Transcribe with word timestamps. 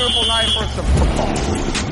Beautiful 0.00 0.26
night 0.28 0.48
for 0.56 0.64
some 0.72 0.86
football. 0.96 1.28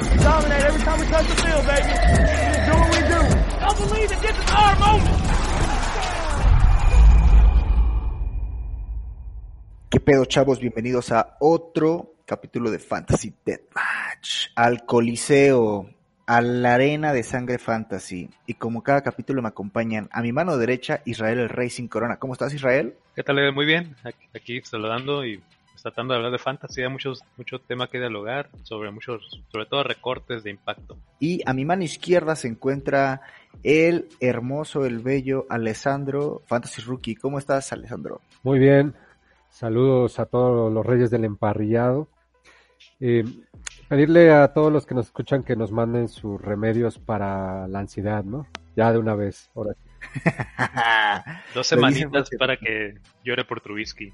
We 0.09 0.17
dominate 0.25 0.65
every 0.65 0.81
time 0.81 0.99
we 0.99 1.07
touch 1.13 1.29
the 1.29 1.37
field, 1.45 1.65
baby. 1.69 1.93
We 1.93 2.59
do 2.65 2.73
what 2.81 2.91
we 2.97 3.03
do. 3.05 3.21
Don't 3.61 3.79
believe 3.85 4.11
it. 4.11 4.21
This 4.23 4.33
is 4.33 4.51
our 4.51 4.79
moment. 4.81 5.17
¿Qué 9.91 10.01
pedo, 10.01 10.25
chavos? 10.25 10.59
Bienvenidos 10.59 11.13
a 11.13 11.37
otro 11.41 12.15
capítulo 12.25 12.71
de 12.71 12.79
Fantasy 12.79 13.35
Deathmatch. 13.45 14.53
Al 14.57 14.87
Coliseo, 14.87 15.91
a 16.25 16.41
la 16.41 16.77
arena 16.77 17.13
de 17.13 17.23
sangre 17.23 17.59
fantasy. 17.59 18.31
Y 18.47 18.55
como 18.55 18.83
cada 18.83 19.03
capítulo 19.03 19.43
me 19.43 19.49
acompañan 19.49 20.09
a 20.13 20.23
mi 20.23 20.33
mano 20.33 20.57
derecha, 20.57 21.03
Israel 21.05 21.41
el 21.41 21.51
Rey 21.51 21.69
sin 21.69 21.89
corona. 21.89 22.17
¿Cómo 22.17 22.33
estás, 22.33 22.55
Israel? 22.55 22.95
¿Qué 23.15 23.23
tal? 23.23 23.53
Muy 23.53 23.67
bien. 23.67 23.95
Aquí, 24.03 24.29
aquí 24.35 24.63
saludando 24.63 25.27
y 25.27 25.43
tratando 25.83 26.13
de 26.13 26.19
hablar 26.19 26.33
de 26.33 26.39
fantasy. 26.39 26.83
Hay 26.83 26.89
muchos, 26.89 27.23
mucho 27.37 27.59
tema 27.59 27.89
que 27.89 27.99
dialogar 27.99 28.51
sobre 28.63 28.91
muchos, 28.91 29.43
sobre 29.51 29.67
todo 29.67 29.83
recortes 29.83 30.43
de 30.45 30.51
impacto. 30.51 30.97
Y 31.19 31.43
a 31.47 31.53
mi 31.53 31.65
mano 31.65 31.83
izquierda 31.83 32.37
se 32.37 32.49
encuentra 32.49 33.21
el 33.63 34.09
hermoso, 34.21 34.87
el 34.87 34.99
bello 35.01 35.47
Alessandro, 35.49 36.43
Fantasy 36.47 36.83
Rookie. 36.83 37.17
¿Cómo 37.17 37.39
estás, 37.39 37.73
Alessandro? 37.73 38.21
Muy 38.43 38.59
bien. 38.59 38.95
Saludos 39.51 40.19
a 40.21 40.27
todos 40.27 40.73
los 40.73 40.85
reyes 40.85 41.11
del 41.11 41.25
emparrillado. 41.25 42.09
Eh, 43.01 43.25
pedirle 43.89 44.33
a 44.33 44.53
todos 44.53 44.73
los 44.73 44.87
que 44.87 44.95
nos 44.95 45.07
escuchan 45.07 45.43
que 45.43 45.57
nos 45.57 45.73
manden 45.73 46.09
sus 46.09 46.41
remedios 46.41 46.99
para 46.99 47.67
la 47.69 47.81
ansiedad, 47.81 48.25
¿no? 48.25 48.47
Ya 48.77 48.93
de 48.93 48.99
una 48.99 49.15
vez, 49.15 49.51
ahora. 49.55 49.75
Dos 51.55 51.67
semanitas 51.67 52.31
para 52.39 52.57
que 52.57 52.95
llore 53.25 53.45
por 53.45 53.61
Trubisky. 53.61 54.13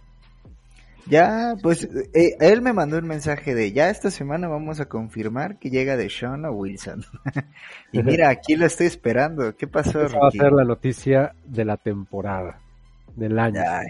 Ya, 1.06 1.54
pues 1.62 1.88
eh, 2.14 2.36
él 2.40 2.62
me 2.62 2.72
mandó 2.72 2.98
un 2.98 3.06
mensaje 3.06 3.54
de 3.54 3.72
ya 3.72 3.90
esta 3.90 4.10
semana 4.10 4.48
vamos 4.48 4.80
a 4.80 4.86
confirmar 4.86 5.58
que 5.58 5.68
llega 5.68 5.96
de 5.96 6.08
Sean 6.08 6.44
a 6.46 6.50
Wilson. 6.50 7.04
y 7.92 8.02
mira, 8.02 8.30
aquí 8.30 8.56
lo 8.56 8.64
estoy 8.64 8.86
esperando. 8.86 9.54
¿Qué 9.54 9.66
pasó? 9.66 10.02
Esa 10.02 10.18
va 10.18 10.28
a 10.28 10.30
ser 10.30 10.52
la 10.52 10.64
noticia 10.64 11.34
de 11.44 11.64
la 11.64 11.76
temporada, 11.76 12.58
del 13.16 13.38
año. 13.38 13.60
Ay, 13.66 13.88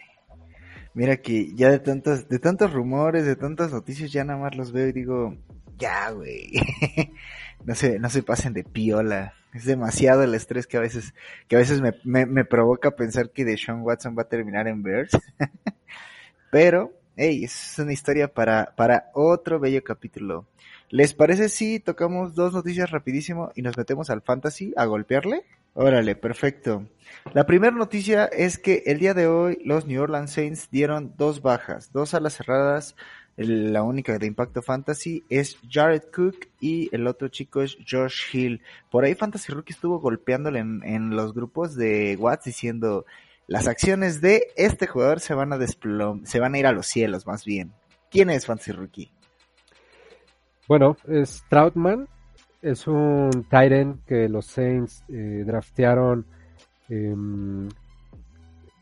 mira 0.95 1.17
que 1.19 1.55
ya 1.55 1.71
de 1.71 1.79
tantos, 1.79 2.29
de 2.29 2.39
tantos 2.41 2.73
rumores, 2.73 3.25
de 3.25 3.37
tantas 3.37 3.73
noticias, 3.73 4.11
ya 4.11 4.25
nada 4.25 4.41
más 4.41 4.57
los 4.57 4.73
veo 4.73 4.89
y 4.89 4.93
digo, 4.93 5.37
ya, 5.79 6.11
güey. 6.11 6.53
no 7.65 7.75
se, 7.77 7.99
no 8.01 8.11
se 8.11 8.23
pasen 8.23 8.55
de 8.55 8.65
piola. 8.65 9.35
Es 9.53 9.67
demasiado 9.67 10.25
el 10.25 10.35
estrés 10.35 10.67
que 10.67 10.79
a 10.79 10.81
veces, 10.81 11.15
que 11.47 11.55
a 11.55 11.61
veces 11.61 11.81
me, 11.81 11.93
me, 12.03 12.27
me 12.27 12.45
provoca 12.45 12.91
pensar 12.93 13.31
que 13.31 13.45
de 13.45 13.57
Sean 13.57 13.83
Watson 13.83 14.17
va 14.19 14.23
a 14.23 14.29
terminar 14.29 14.67
en 14.67 14.83
Bears. 14.83 15.13
Pero, 16.51 16.93
hey, 17.17 17.45
es 17.45 17.79
una 17.79 17.93
historia 17.93 18.33
para, 18.33 18.75
para 18.77 19.11
otro 19.15 19.61
bello 19.61 19.83
capítulo. 19.85 20.47
¿Les 20.91 21.15
parece 21.15 21.49
si 21.49 21.81
tocamos 21.81 22.35
dos 22.35 22.53
noticias 22.53 22.91
rapidísimo 22.91 23.51
y 23.55 23.63
nos 23.63 23.77
metemos 23.77 24.11
al 24.11 24.23
fantasy 24.23 24.73
a 24.77 24.85
golpearle? 24.85 25.45
Órale, 25.75 26.15
perfecto. 26.15 26.87
La 27.33 27.47
primera 27.47 27.75
noticia 27.75 28.27
es 28.27 28.59
que 28.59 28.85
el 28.87 28.99
día 28.99 29.13
de 29.13 29.27
hoy 29.27 29.59
los 29.65 29.87
New 29.87 30.01
Orleans 30.01 30.31
Saints 30.31 30.69
dieron 30.71 31.15
dos 31.17 31.43
bajas, 31.43 31.93
dos 31.93 32.15
alas 32.15 32.35
cerradas. 32.35 32.95
La 33.37 33.83
única 33.83 34.17
de 34.17 34.27
Impacto 34.27 34.63
Fantasy 34.63 35.25
es 35.29 35.59
Jared 35.69 36.03
Cook 36.15 36.47
y 36.61 36.95
el 36.95 37.09
otro 37.09 37.27
chico 37.27 37.63
es 37.63 37.77
Josh 37.91 38.33
Hill. 38.33 38.61
Por 38.89 39.03
ahí 39.03 39.17
Fantasy 39.17 39.53
Rookie 39.53 39.73
estuvo 39.73 39.99
golpeándole 39.99 40.61
en, 40.61 40.81
en 40.85 41.11
los 41.11 41.35
grupos 41.35 41.75
de 41.75 42.17
Watts 42.21 42.45
diciendo 42.45 43.05
las 43.47 43.69
acciones 43.69 44.21
de 44.21 44.49
este 44.57 44.87
jugador 44.87 45.21
se 45.21 45.35
van 45.35 45.53
a 45.53 45.59
desplom 45.59 46.25
se 46.25 46.41
van 46.41 46.55
a 46.55 46.59
ir 46.59 46.67
a 46.67 46.73
los 46.73 46.87
cielos 46.87 47.27
más 47.27 47.45
bien. 47.45 47.73
¿Quién 48.11 48.31
es 48.31 48.47
Fantasy 48.47 48.73
Rookie? 48.73 49.13
Bueno, 50.69 50.97
es 51.09 51.45
Troutman, 51.51 52.09
es 52.63 52.87
un 52.87 53.47
Tyrant 53.51 54.05
que 54.07 54.29
los 54.29 54.47
Saints 54.47 55.05
eh, 55.09 55.43
draftearon 55.47 56.25
em, 56.89 57.69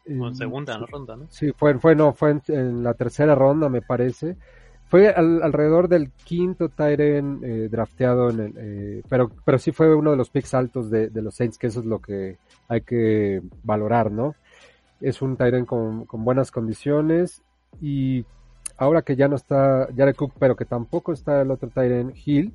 En 0.06 0.22
en- 0.22 0.34
segunda 0.36 0.78
¿no? 0.78 0.86
ronda, 0.86 1.16
¿no? 1.16 1.26
Sí, 1.30 1.52
fue, 1.56 1.78
fue, 1.78 1.96
no, 1.96 2.12
fue 2.12 2.30
en, 2.32 2.42
en 2.48 2.82
la 2.84 2.94
tercera 2.94 3.34
ronda, 3.34 3.68
me 3.68 3.82
parece. 3.82 4.36
Fue 4.88 5.08
al- 5.08 5.42
alrededor 5.42 5.88
del 5.88 6.10
quinto 6.10 6.68
Tyren 6.68 7.40
eh, 7.42 7.68
drafteado, 7.70 8.30
en 8.30 8.40
el, 8.40 8.52
eh, 8.58 9.02
pero, 9.08 9.30
pero 9.44 9.58
sí 9.58 9.72
fue 9.72 9.94
uno 9.94 10.10
de 10.10 10.16
los 10.18 10.28
picks 10.30 10.54
altos 10.54 10.90
de, 10.90 11.08
de 11.08 11.22
los 11.22 11.34
Saints, 11.34 11.56
que 11.58 11.68
eso 11.68 11.80
es 11.80 11.86
lo 11.86 11.98
que 12.00 12.36
hay 12.68 12.82
que 12.82 13.40
valorar, 13.64 14.12
¿no? 14.12 14.34
Es 15.02 15.20
un 15.20 15.36
Tyren 15.36 15.66
con, 15.66 16.06
con 16.06 16.24
buenas 16.24 16.50
condiciones 16.50 17.42
y 17.80 18.24
ahora 18.76 19.02
que 19.02 19.16
ya 19.16 19.28
no 19.28 19.36
está 19.36 19.88
Jared 19.96 20.16
Cook, 20.16 20.32
pero 20.38 20.56
que 20.56 20.64
tampoco 20.64 21.12
está 21.12 21.42
el 21.42 21.50
otro 21.50 21.68
Tyren 21.68 22.12
Hill, 22.24 22.52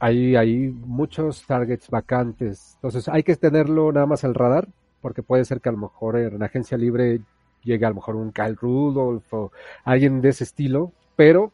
hay, 0.00 0.68
muchos 0.68 1.44
targets 1.46 1.90
vacantes. 1.90 2.72
Entonces 2.76 3.08
hay 3.08 3.22
que 3.22 3.36
tenerlo 3.36 3.92
nada 3.92 4.06
más 4.06 4.24
al 4.24 4.34
radar, 4.34 4.68
porque 5.00 5.22
puede 5.22 5.44
ser 5.44 5.60
que 5.60 5.68
a 5.68 5.72
lo 5.72 5.78
mejor 5.78 6.16
en 6.18 6.42
agencia 6.42 6.76
libre 6.76 7.20
llegue 7.64 7.86
a 7.86 7.88
lo 7.88 7.96
mejor 7.96 8.16
un 8.16 8.32
Kyle 8.32 8.56
Rudolph 8.56 9.32
o 9.32 9.52
alguien 9.84 10.20
de 10.20 10.30
ese 10.30 10.44
estilo, 10.44 10.92
pero 11.16 11.52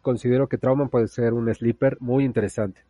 considero 0.00 0.48
que 0.48 0.58
Trauman 0.58 0.88
puede 0.88 1.08
ser 1.08 1.32
un 1.32 1.52
sleeper 1.52 1.96
muy 2.00 2.24
interesante. 2.24 2.82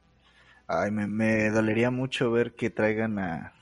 Ay, 0.67 0.91
me, 0.91 1.07
me 1.07 1.51
dolería 1.51 1.91
mucho 1.91 2.31
ver 2.31 2.55
que 2.55 2.71
traigan 2.71 3.19
a, 3.19 3.53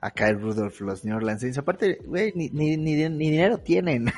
a 0.00 0.10
Kyle 0.10 0.38
Rudolph 0.38 0.80
los 0.80 1.04
New 1.04 1.16
Orleans 1.16 1.40
Saints. 1.40 1.58
Aparte, 1.58 2.00
güey, 2.04 2.32
ni, 2.34 2.48
ni, 2.50 2.76
ni, 2.76 3.08
ni 3.08 3.30
dinero 3.30 3.58
tienen. 3.58 4.12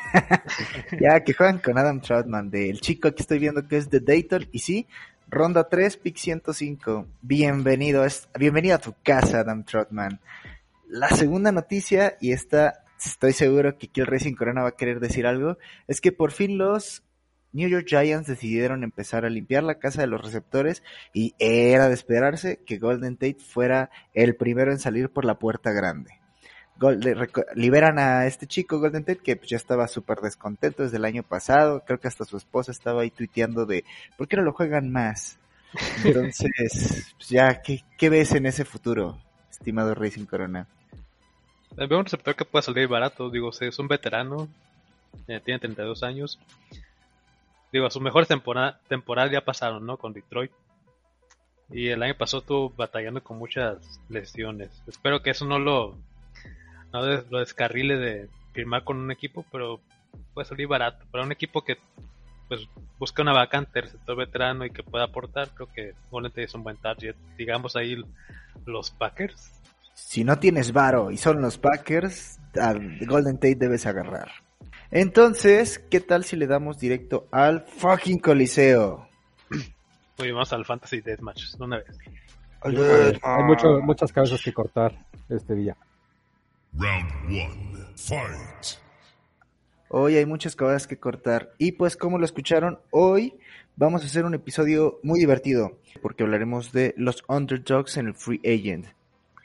ya, 1.00 1.22
que 1.24 1.32
juegan 1.32 1.58
con 1.58 1.78
Adam 1.78 2.00
Troutman, 2.00 2.50
del 2.50 2.80
chico 2.80 3.12
que 3.14 3.22
estoy 3.22 3.38
viendo 3.38 3.66
que 3.66 3.76
es 3.76 3.90
de 3.90 4.00
Dayton. 4.00 4.48
Y 4.52 4.58
sí, 4.58 4.86
ronda 5.28 5.68
3, 5.68 5.96
pick 5.96 6.16
105. 6.16 7.06
Bienvenido, 7.22 8.04
es, 8.04 8.28
bienvenido 8.38 8.76
a 8.76 8.80
tu 8.80 8.94
casa, 9.02 9.40
Adam 9.40 9.64
Troutman. 9.64 10.20
La 10.88 11.08
segunda 11.08 11.52
noticia, 11.52 12.16
y 12.20 12.32
esta 12.32 12.84
estoy 13.02 13.32
seguro 13.32 13.78
que 13.78 13.88
Kill 13.88 14.06
Racing 14.06 14.34
Corona 14.34 14.62
va 14.62 14.68
a 14.68 14.76
querer 14.76 15.00
decir 15.00 15.26
algo, 15.26 15.56
es 15.88 16.00
que 16.00 16.12
por 16.12 16.32
fin 16.32 16.58
los 16.58 17.02
New 17.52 17.68
York 17.68 17.86
Giants 17.86 18.28
decidieron 18.28 18.84
empezar 18.84 19.24
a 19.24 19.30
limpiar 19.30 19.64
la 19.64 19.78
casa 19.78 20.00
de 20.00 20.06
los 20.06 20.22
receptores 20.22 20.82
y 21.12 21.34
era 21.38 21.88
de 21.88 21.94
esperarse 21.94 22.60
que 22.64 22.78
Golden 22.78 23.16
Tate 23.16 23.38
fuera 23.40 23.90
el 24.14 24.36
primero 24.36 24.70
en 24.70 24.78
salir 24.78 25.10
por 25.10 25.24
la 25.24 25.38
puerta 25.38 25.72
grande. 25.72 26.20
Liberan 27.54 27.98
a 27.98 28.26
este 28.26 28.46
chico 28.46 28.78
Golden 28.78 29.04
Tate 29.04 29.20
que 29.22 29.36
pues, 29.36 29.50
ya 29.50 29.56
estaba 29.56 29.86
súper 29.86 30.18
descontento 30.18 30.82
desde 30.82 30.96
el 30.96 31.04
año 31.04 31.22
pasado, 31.22 31.84
creo 31.84 32.00
que 32.00 32.08
hasta 32.08 32.24
su 32.24 32.36
esposa 32.36 32.72
estaba 32.72 33.02
ahí 33.02 33.10
tuiteando 33.10 33.66
de 33.66 33.84
¿por 34.16 34.28
qué 34.28 34.36
no 34.36 34.42
lo 34.42 34.52
juegan 34.52 34.90
más? 34.90 35.38
Entonces, 36.04 37.14
pues 37.16 37.28
ya, 37.28 37.60
¿qué, 37.62 37.84
qué 37.98 38.08
ves 38.08 38.32
en 38.32 38.46
ese 38.46 38.64
futuro, 38.64 39.18
estimado 39.50 39.94
Racing 39.94 40.24
Corona? 40.24 40.66
Eh, 41.76 41.86
Veo 41.86 41.98
un 41.98 42.04
receptor 42.04 42.34
que 42.34 42.44
puede 42.44 42.62
salir 42.62 42.88
barato, 42.88 43.30
digo, 43.30 43.50
es 43.60 43.78
un 43.78 43.86
veterano, 43.86 44.48
eh, 45.28 45.40
tiene 45.44 45.60
32 45.60 46.02
años. 46.02 46.40
Digo, 47.72 47.88
sus 47.90 48.02
mejores 48.02 48.28
temporada, 48.28 48.80
temporadas 48.88 49.30
ya 49.30 49.44
pasaron, 49.44 49.86
¿no? 49.86 49.96
Con 49.96 50.12
Detroit. 50.12 50.50
Y 51.70 51.88
el 51.88 52.02
año 52.02 52.16
pasado 52.16 52.40
estuvo 52.40 52.70
batallando 52.70 53.22
con 53.22 53.38
muchas 53.38 54.00
lesiones. 54.08 54.82
Espero 54.88 55.22
que 55.22 55.30
eso 55.30 55.44
no 55.44 55.58
lo, 55.58 55.96
no 56.92 57.02
lo 57.02 57.38
descarrile 57.38 57.96
de 57.96 58.28
firmar 58.52 58.82
con 58.82 58.98
un 58.98 59.12
equipo, 59.12 59.44
pero 59.52 59.80
puede 60.34 60.48
salir 60.48 60.66
barato. 60.66 61.06
Para 61.10 61.24
un 61.24 61.32
equipo 61.32 61.62
que 61.62 61.78
pues 62.48 62.68
busca 62.98 63.22
una 63.22 63.32
vacante, 63.32 63.80
receptor 63.80 64.16
veterano 64.16 64.64
y 64.64 64.70
que 64.70 64.82
pueda 64.82 65.04
aportar, 65.04 65.50
creo 65.50 65.68
que 65.72 65.94
Golden 66.10 66.32
Tate 66.32 66.44
es 66.44 66.54
un 66.54 66.64
buen 66.64 66.76
target. 66.76 67.14
Digamos 67.38 67.76
ahí 67.76 68.02
los 68.66 68.90
Packers. 68.90 69.52
Si 69.94 70.24
no 70.24 70.40
tienes 70.40 70.72
varo 70.72 71.12
y 71.12 71.16
son 71.16 71.40
los 71.40 71.58
Packers, 71.58 72.40
Golden 73.06 73.36
Tate 73.36 73.54
debes 73.54 73.86
agarrar. 73.86 74.32
Entonces, 74.90 75.78
¿qué 75.78 76.00
tal 76.00 76.24
si 76.24 76.36
le 76.36 76.46
damos 76.46 76.78
directo 76.78 77.28
al 77.30 77.64
fucking 77.66 78.18
Coliseo? 78.18 79.08
Oye, 80.18 80.32
vamos 80.32 80.52
al 80.52 80.64
Fantasy 80.64 81.00
Deathmatch 81.00 81.52
de 81.52 81.64
una 81.64 81.78
vez. 81.78 81.96
Hay 82.62 83.42
mucho, 83.44 83.80
muchas 83.80 84.12
cabezas 84.12 84.42
que 84.42 84.52
cortar 84.52 85.06
este 85.28 85.54
día. 85.54 85.76
Round 86.74 87.10
one, 87.26 87.86
fight. 87.96 88.80
Hoy 89.88 90.16
hay 90.16 90.26
muchas 90.26 90.54
cosas 90.54 90.86
que 90.86 90.98
cortar. 90.98 91.52
Y 91.58 91.72
pues 91.72 91.96
como 91.96 92.18
lo 92.18 92.24
escucharon, 92.24 92.78
hoy 92.90 93.34
vamos 93.76 94.02
a 94.02 94.06
hacer 94.06 94.24
un 94.24 94.34
episodio 94.34 95.00
muy 95.02 95.18
divertido 95.18 95.78
porque 96.02 96.22
hablaremos 96.22 96.72
de 96.72 96.94
los 96.96 97.24
underdogs 97.28 97.96
en 97.96 98.08
el 98.08 98.14
free 98.14 98.40
agent. 98.44 98.86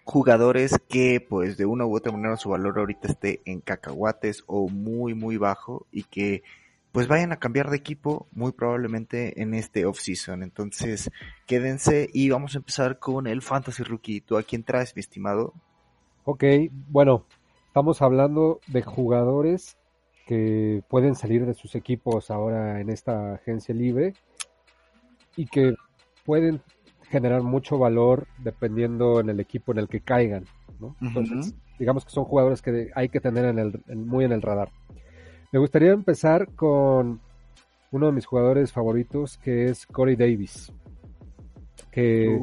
Jugadores 0.05 0.79
que 0.87 1.19
pues 1.19 1.57
de 1.57 1.65
una 1.65 1.85
u 1.85 1.95
otra 1.95 2.11
manera 2.11 2.37
su 2.37 2.49
valor 2.49 2.79
ahorita 2.79 3.09
esté 3.09 3.41
en 3.43 3.59
cacahuates 3.59 4.43
o 4.47 4.69
muy 4.69 5.15
muy 5.15 5.35
bajo 5.35 5.87
y 5.91 6.03
que 6.03 6.43
pues 6.91 7.09
vayan 7.09 7.33
a 7.33 7.39
cambiar 7.39 7.69
de 7.71 7.75
equipo 7.75 8.27
muy 8.31 8.53
probablemente 8.53 9.41
en 9.41 9.53
este 9.53 9.85
off-season. 9.85 10.43
Entonces, 10.43 11.11
quédense 11.45 12.09
y 12.13 12.29
vamos 12.29 12.55
a 12.55 12.59
empezar 12.59 12.99
con 12.99 13.27
el 13.27 13.41
Fantasy 13.41 13.83
Rookie. 13.83 14.21
¿Tú 14.21 14.37
a 14.37 14.43
quién 14.43 14.63
traes, 14.63 14.95
mi 14.95 15.01
estimado? 15.01 15.53
Ok, 16.23 16.45
bueno, 16.87 17.25
estamos 17.67 18.01
hablando 18.01 18.61
de 18.67 18.81
jugadores 18.81 19.75
que 20.25 20.83
pueden 20.87 21.15
salir 21.15 21.45
de 21.45 21.53
sus 21.53 21.75
equipos 21.75 22.31
ahora 22.31 22.79
en 22.79 22.89
esta 22.89 23.33
agencia 23.33 23.75
libre 23.75 24.13
y 25.35 25.47
que 25.47 25.73
pueden 26.23 26.61
generar 27.17 27.43
mucho 27.43 27.77
valor 27.77 28.27
dependiendo 28.37 29.19
en 29.19 29.29
el 29.29 29.39
equipo 29.39 29.71
en 29.71 29.79
el 29.79 29.87
que 29.87 30.01
caigan. 30.01 30.45
¿no? 30.79 30.95
Entonces, 31.01 31.55
digamos 31.79 32.05
que 32.05 32.11
son 32.11 32.25
jugadores 32.25 32.61
que 32.61 32.91
hay 32.93 33.09
que 33.09 33.19
tener 33.19 33.45
en 33.45 33.59
el, 33.59 33.81
muy 33.95 34.25
en 34.25 34.31
el 34.31 34.41
radar. 34.41 34.69
Me 35.51 35.59
gustaría 35.59 35.91
empezar 35.91 36.49
con 36.55 37.21
uno 37.91 38.05
de 38.07 38.11
mis 38.11 38.25
jugadores 38.25 38.71
favoritos 38.71 39.37
que 39.37 39.65
es 39.65 39.85
Corey 39.85 40.15
Davis. 40.15 40.71
Que, 41.91 42.37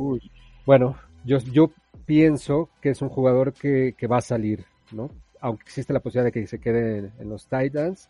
bueno, 0.64 0.96
yo, 1.24 1.38
yo 1.38 1.70
pienso 2.06 2.70
que 2.80 2.90
es 2.90 3.02
un 3.02 3.10
jugador 3.10 3.52
que, 3.52 3.94
que 3.98 4.06
va 4.06 4.18
a 4.18 4.22
salir, 4.22 4.64
¿no? 4.90 5.10
aunque 5.42 5.64
existe 5.64 5.92
la 5.92 6.00
posibilidad 6.00 6.26
de 6.26 6.32
que 6.32 6.46
se 6.46 6.60
quede 6.60 7.10
en, 7.18 7.28
los 7.28 7.46
Titans, 7.48 8.08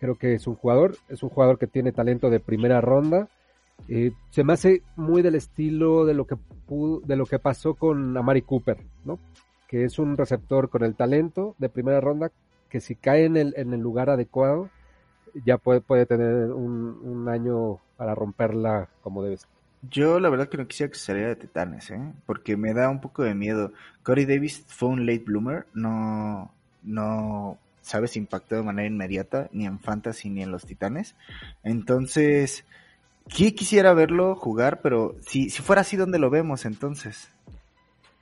creo 0.00 0.16
que 0.16 0.32
es 0.32 0.46
un 0.46 0.56
jugador, 0.56 0.96
es 1.08 1.22
un 1.22 1.28
jugador 1.28 1.58
que 1.58 1.66
tiene 1.66 1.92
talento 1.92 2.30
de 2.30 2.40
primera 2.40 2.80
ronda. 2.80 3.28
Eh, 3.88 4.12
se 4.30 4.44
me 4.44 4.52
hace 4.52 4.82
muy 4.96 5.22
del 5.22 5.34
estilo 5.34 6.04
de 6.04 6.14
lo 6.14 6.26
que 6.26 6.36
de 7.06 7.16
lo 7.16 7.24
que 7.24 7.38
pasó 7.38 7.74
con 7.74 8.16
Amari 8.16 8.42
Cooper, 8.42 8.78
¿no? 9.04 9.18
Que 9.68 9.84
es 9.84 9.98
un 9.98 10.16
receptor 10.16 10.68
con 10.68 10.82
el 10.82 10.94
talento 10.94 11.54
de 11.58 11.68
primera 11.68 12.00
ronda 12.00 12.30
que 12.68 12.80
si 12.80 12.94
cae 12.94 13.24
en 13.24 13.36
el, 13.36 13.54
en 13.56 13.72
el 13.72 13.80
lugar 13.80 14.10
adecuado 14.10 14.68
ya 15.44 15.58
puede, 15.58 15.80
puede 15.80 16.04
tener 16.06 16.52
un, 16.52 17.00
un 17.02 17.28
año 17.28 17.78
para 17.96 18.14
romperla 18.14 18.88
como 19.02 19.22
debe 19.22 19.38
ser. 19.38 19.48
Yo 19.90 20.18
la 20.18 20.28
verdad 20.28 20.48
que 20.48 20.58
no 20.58 20.66
quisiera 20.66 20.90
que 20.90 20.98
saliera 20.98 21.28
de 21.28 21.36
Titanes, 21.36 21.90
¿eh? 21.90 22.12
Porque 22.26 22.56
me 22.56 22.74
da 22.74 22.90
un 22.90 23.00
poco 23.00 23.22
de 23.22 23.34
miedo. 23.34 23.72
Corey 24.02 24.26
Davis 24.26 24.64
fue 24.66 24.88
un 24.88 25.06
late 25.06 25.22
bloomer, 25.24 25.66
no, 25.72 26.52
no, 26.82 27.58
sabes, 27.80 28.16
impactó 28.16 28.56
de 28.56 28.62
manera 28.62 28.88
inmediata, 28.88 29.48
ni 29.52 29.66
en 29.66 29.78
Fantasy 29.78 30.30
ni 30.30 30.42
en 30.42 30.50
los 30.50 30.66
Titanes. 30.66 31.14
Entonces, 31.62 32.64
sí 33.28 33.52
quisiera 33.52 33.92
verlo 33.94 34.34
jugar, 34.34 34.80
pero 34.82 35.16
si, 35.20 35.50
si 35.50 35.62
fuera 35.62 35.82
así, 35.82 35.96
¿dónde 35.96 36.18
lo 36.18 36.30
vemos 36.30 36.64
entonces? 36.64 37.30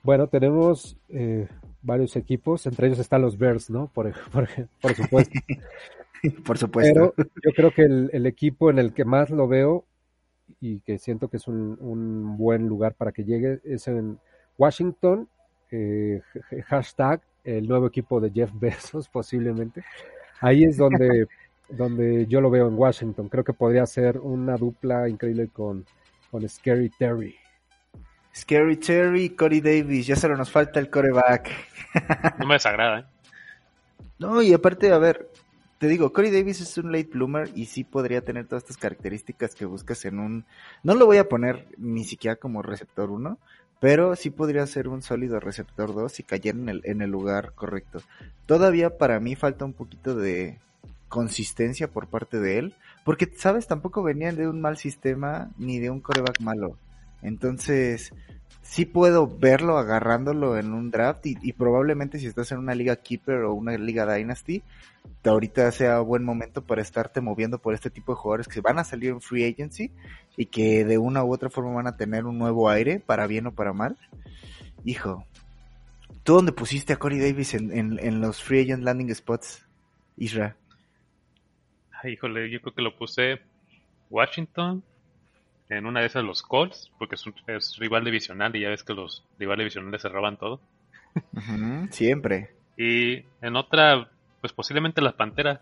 Bueno, 0.03 0.27
tenemos 0.27 0.97
eh, 1.09 1.47
varios 1.81 2.15
equipos, 2.15 2.65
entre 2.65 2.87
ellos 2.87 2.99
están 2.99 3.21
los 3.21 3.37
Bears, 3.37 3.69
¿no? 3.69 3.87
Por, 3.93 4.13
por, 4.31 4.47
por 4.81 4.93
supuesto. 4.93 5.39
por 6.45 6.57
supuesto. 6.57 7.13
Pero 7.15 7.29
yo 7.43 7.51
creo 7.55 7.71
que 7.71 7.83
el, 7.83 8.09
el 8.13 8.25
equipo 8.25 8.69
en 8.69 8.79
el 8.79 8.93
que 8.93 9.05
más 9.05 9.29
lo 9.29 9.47
veo 9.47 9.85
y 10.59 10.79
que 10.81 10.97
siento 10.97 11.27
que 11.29 11.37
es 11.37 11.47
un, 11.47 12.37
buen 12.37 12.67
lugar 12.67 12.93
para 12.95 13.11
que 13.11 13.23
llegue 13.23 13.59
es 13.63 13.87
en 13.87 14.19
Washington, 14.57 15.27
eh, 15.71 16.21
hashtag 16.65 17.21
el 17.43 17.67
nuevo 17.67 17.87
equipo 17.87 18.19
de 18.19 18.31
Jeff 18.31 18.51
Bezos 18.59 19.07
posiblemente. 19.09 19.83
Ahí 20.39 20.63
es 20.63 20.77
donde, 20.77 21.27
donde 21.69 22.25
yo 22.27 22.41
lo 22.41 22.49
veo 22.49 22.67
en 22.67 22.77
Washington. 22.77 23.29
Creo 23.29 23.43
que 23.43 23.53
podría 23.53 23.85
ser 23.85 24.19
una 24.19 24.57
dupla 24.57 25.09
increíble 25.09 25.49
con, 25.49 25.85
con 26.31 26.47
Scary 26.47 26.89
Terry. 26.89 27.35
Scary 28.35 28.77
Terry 28.77 29.23
y 29.23 29.29
Corey 29.31 29.61
Davis, 29.61 30.07
ya 30.07 30.15
solo 30.15 30.37
nos 30.37 30.51
falta 30.51 30.79
el 30.79 30.89
coreback. 30.89 31.49
No 32.39 32.45
me 32.45 32.55
desagrada, 32.55 32.99
¿eh? 32.99 33.05
No, 34.19 34.41
y 34.41 34.53
aparte, 34.53 34.91
a 34.91 34.97
ver, 34.97 35.29
te 35.79 35.87
digo, 35.87 36.11
Corey 36.11 36.31
Davis 36.31 36.61
es 36.61 36.77
un 36.77 36.91
late 36.91 37.09
bloomer 37.11 37.49
y 37.55 37.65
sí 37.65 37.83
podría 37.83 38.21
tener 38.21 38.47
todas 38.47 38.63
estas 38.63 38.77
características 38.77 39.55
que 39.55 39.65
buscas 39.65 40.05
en 40.05 40.19
un... 40.19 40.45
No 40.83 40.95
lo 40.95 41.05
voy 41.05 41.17
a 41.17 41.29
poner 41.29 41.67
ni 41.77 42.03
siquiera 42.03 42.35
como 42.35 42.63
receptor 42.63 43.11
1, 43.11 43.37
pero 43.79 44.15
sí 44.15 44.31
podría 44.31 44.65
ser 44.65 44.87
un 44.87 45.01
sólido 45.01 45.39
receptor 45.39 45.93
2 45.93 46.11
si 46.11 46.23
cayera 46.23 46.57
en 46.57 46.69
el, 46.69 46.81
en 46.83 47.01
el 47.01 47.11
lugar 47.11 47.53
correcto. 47.53 48.01
Todavía 48.47 48.97
para 48.97 49.19
mí 49.19 49.35
falta 49.35 49.65
un 49.65 49.73
poquito 49.73 50.15
de 50.15 50.59
consistencia 51.09 51.89
por 51.89 52.07
parte 52.07 52.39
de 52.39 52.59
él, 52.59 52.75
porque, 53.03 53.31
¿sabes? 53.35 53.67
Tampoco 53.67 54.03
venían 54.03 54.35
de 54.35 54.47
un 54.47 54.61
mal 54.61 54.77
sistema 54.77 55.49
ni 55.57 55.79
de 55.79 55.89
un 55.89 56.01
coreback 56.01 56.41
malo. 56.41 56.77
Entonces, 57.21 58.13
sí 58.61 58.85
puedo 58.85 59.27
verlo 59.27 59.77
agarrándolo 59.77 60.57
en 60.57 60.73
un 60.73 60.91
draft 60.91 61.25
y, 61.25 61.53
probablemente 61.53 62.19
si 62.19 62.27
estás 62.27 62.51
en 62.51 62.59
una 62.59 62.75
liga 62.75 62.97
keeper 62.97 63.43
o 63.43 63.53
una 63.53 63.77
liga 63.77 64.13
dynasty, 64.13 64.61
ahorita 65.23 65.71
sea 65.71 65.99
buen 65.99 66.23
momento 66.23 66.61
para 66.61 66.81
estarte 66.81 67.21
moviendo 67.21 67.59
por 67.59 67.73
este 67.73 67.89
tipo 67.89 68.13
de 68.13 68.17
jugadores 68.17 68.47
que 68.47 68.61
van 68.61 68.79
a 68.79 68.83
salir 68.83 69.11
en 69.11 69.21
free 69.21 69.45
agency 69.45 69.91
y 70.35 70.47
que 70.47 70.85
de 70.85 70.97
una 70.97 71.23
u 71.23 71.33
otra 71.33 71.49
forma 71.49 71.73
van 71.73 71.87
a 71.87 71.97
tener 71.97 72.25
un 72.25 72.37
nuevo 72.37 72.69
aire, 72.69 72.99
para 72.99 73.27
bien 73.27 73.47
o 73.47 73.51
para 73.53 73.73
mal. 73.73 73.97
Hijo, 74.83 75.25
¿tú 76.23 76.35
dónde 76.35 76.51
pusiste 76.51 76.93
a 76.93 76.97
Corey 76.97 77.19
Davis 77.19 77.53
en, 77.53 77.71
en, 77.71 78.21
los 78.21 78.43
free 78.43 78.61
agent 78.61 78.83
landing 78.83 79.13
spots, 79.15 79.65
Isra? 80.17 80.55
Híjole, 82.03 82.49
yo 82.49 82.61
creo 82.61 82.73
que 82.73 82.81
lo 82.81 82.95
puse 82.95 83.39
Washington, 84.09 84.83
en 85.69 85.85
una 85.85 85.99
de 85.99 86.07
esas 86.07 86.23
los 86.23 86.43
Colts, 86.43 86.91
porque 86.97 87.15
es, 87.47 87.77
rival 87.77 88.05
divisional 88.05 88.55
y 88.55 88.61
ya 88.61 88.69
ves 88.69 88.83
que 88.83 88.93
los 88.93 89.25
rivales 89.37 89.63
divisionales 89.63 90.01
se 90.01 90.09
roban 90.09 90.37
todo. 90.37 90.59
siempre. 91.91 92.51
Y 92.77 93.23
en 93.41 93.55
otra, 93.55 94.09
pues 94.41 94.53
posiblemente 94.53 95.01
las 95.01 95.13
Panteras. 95.13 95.59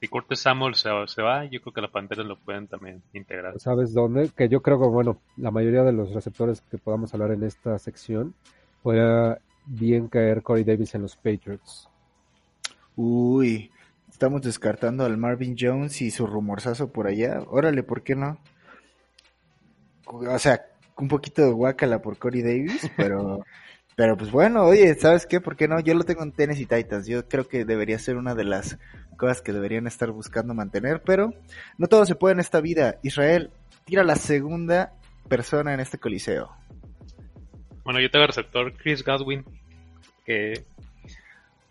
Si 0.00 0.08
Cortes 0.08 0.40
Samuel 0.40 0.74
se, 0.76 0.88
se, 1.08 1.20
va, 1.20 1.44
yo 1.44 1.60
creo 1.60 1.74
que 1.74 1.82
las 1.82 1.90
Panteras 1.90 2.24
lo 2.24 2.38
pueden 2.38 2.66
también 2.66 3.02
integrar. 3.12 3.60
¿Sabes 3.60 3.92
dónde? 3.92 4.30
Que 4.34 4.48
yo 4.48 4.62
creo 4.62 4.80
que, 4.80 4.86
bueno, 4.86 5.20
la 5.36 5.50
mayoría 5.50 5.82
de 5.82 5.92
los 5.92 6.14
receptores 6.14 6.62
que 6.62 6.78
podamos 6.78 7.12
hablar 7.12 7.32
en 7.32 7.42
esta 7.42 7.78
sección, 7.78 8.34
podría 8.82 9.38
bien 9.66 10.08
caer 10.08 10.42
Corey 10.42 10.64
Davis 10.64 10.94
en 10.94 11.02
los 11.02 11.16
Patriots. 11.16 11.90
Uy, 12.96 13.70
estamos 14.20 14.42
descartando 14.42 15.06
al 15.06 15.16
Marvin 15.16 15.56
Jones 15.58 16.02
y 16.02 16.10
su 16.10 16.26
rumorzazo 16.26 16.92
por 16.92 17.06
allá. 17.06 17.40
Órale, 17.46 17.82
¿por 17.82 18.02
qué 18.02 18.14
no? 18.14 18.38
o 20.04 20.38
sea, 20.38 20.66
un 20.98 21.08
poquito 21.08 21.40
de 21.40 21.52
guacala 21.52 22.02
por 22.02 22.18
Corey 22.18 22.42
Davis, 22.42 22.90
pero, 22.98 23.46
pero 23.96 24.18
pues 24.18 24.30
bueno, 24.30 24.64
oye, 24.64 24.94
¿sabes 24.96 25.24
qué? 25.24 25.40
¿Por 25.40 25.56
qué 25.56 25.68
no? 25.68 25.80
Yo 25.80 25.94
lo 25.94 26.04
tengo 26.04 26.22
en 26.22 26.32
Tennessee 26.32 26.66
Titans, 26.66 27.06
yo 27.06 27.26
creo 27.28 27.48
que 27.48 27.64
debería 27.64 27.98
ser 27.98 28.18
una 28.18 28.34
de 28.34 28.44
las 28.44 28.78
cosas 29.16 29.40
que 29.40 29.54
deberían 29.54 29.86
estar 29.86 30.10
buscando 30.10 30.52
mantener, 30.52 31.00
pero 31.00 31.32
no 31.78 31.86
todo 31.86 32.04
se 32.04 32.14
puede 32.14 32.34
en 32.34 32.40
esta 32.40 32.60
vida. 32.60 32.98
Israel, 33.02 33.50
tira 33.86 34.04
la 34.04 34.16
segunda 34.16 34.92
persona 35.30 35.72
en 35.72 35.80
este 35.80 35.96
coliseo. 35.96 36.50
Bueno, 37.84 38.00
yo 38.00 38.10
tengo 38.10 38.24
el 38.24 38.28
receptor 38.28 38.74
Chris 38.76 39.02
Godwin, 39.02 39.46
que 40.26 40.66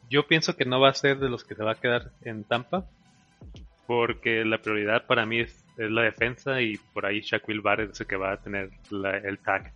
yo 0.10 0.28
pienso 0.28 0.56
que 0.56 0.66
no 0.66 0.80
va 0.80 0.90
a 0.90 0.94
ser 0.94 1.20
de 1.20 1.30
los 1.30 1.44
que 1.44 1.56
se 1.56 1.64
va 1.64 1.72
a 1.72 1.80
quedar 1.80 2.12
en 2.24 2.44
Tampa, 2.44 2.86
porque 3.88 4.46
la 4.46 4.60
prioridad 4.60 5.06
para 5.06 5.26
mí 5.26 5.40
es 5.40 5.64
es 5.80 5.90
la 5.90 6.02
defensa 6.02 6.62
y 6.62 6.78
por 6.94 7.06
ahí 7.06 7.22
Shaquille 7.22 7.62
Barrett 7.62 7.92
es 7.92 8.02
el 8.02 8.08
que 8.08 8.18
va 8.18 8.34
a 8.34 8.38
tener 8.38 8.70
el 8.92 9.40
tag. 9.40 9.72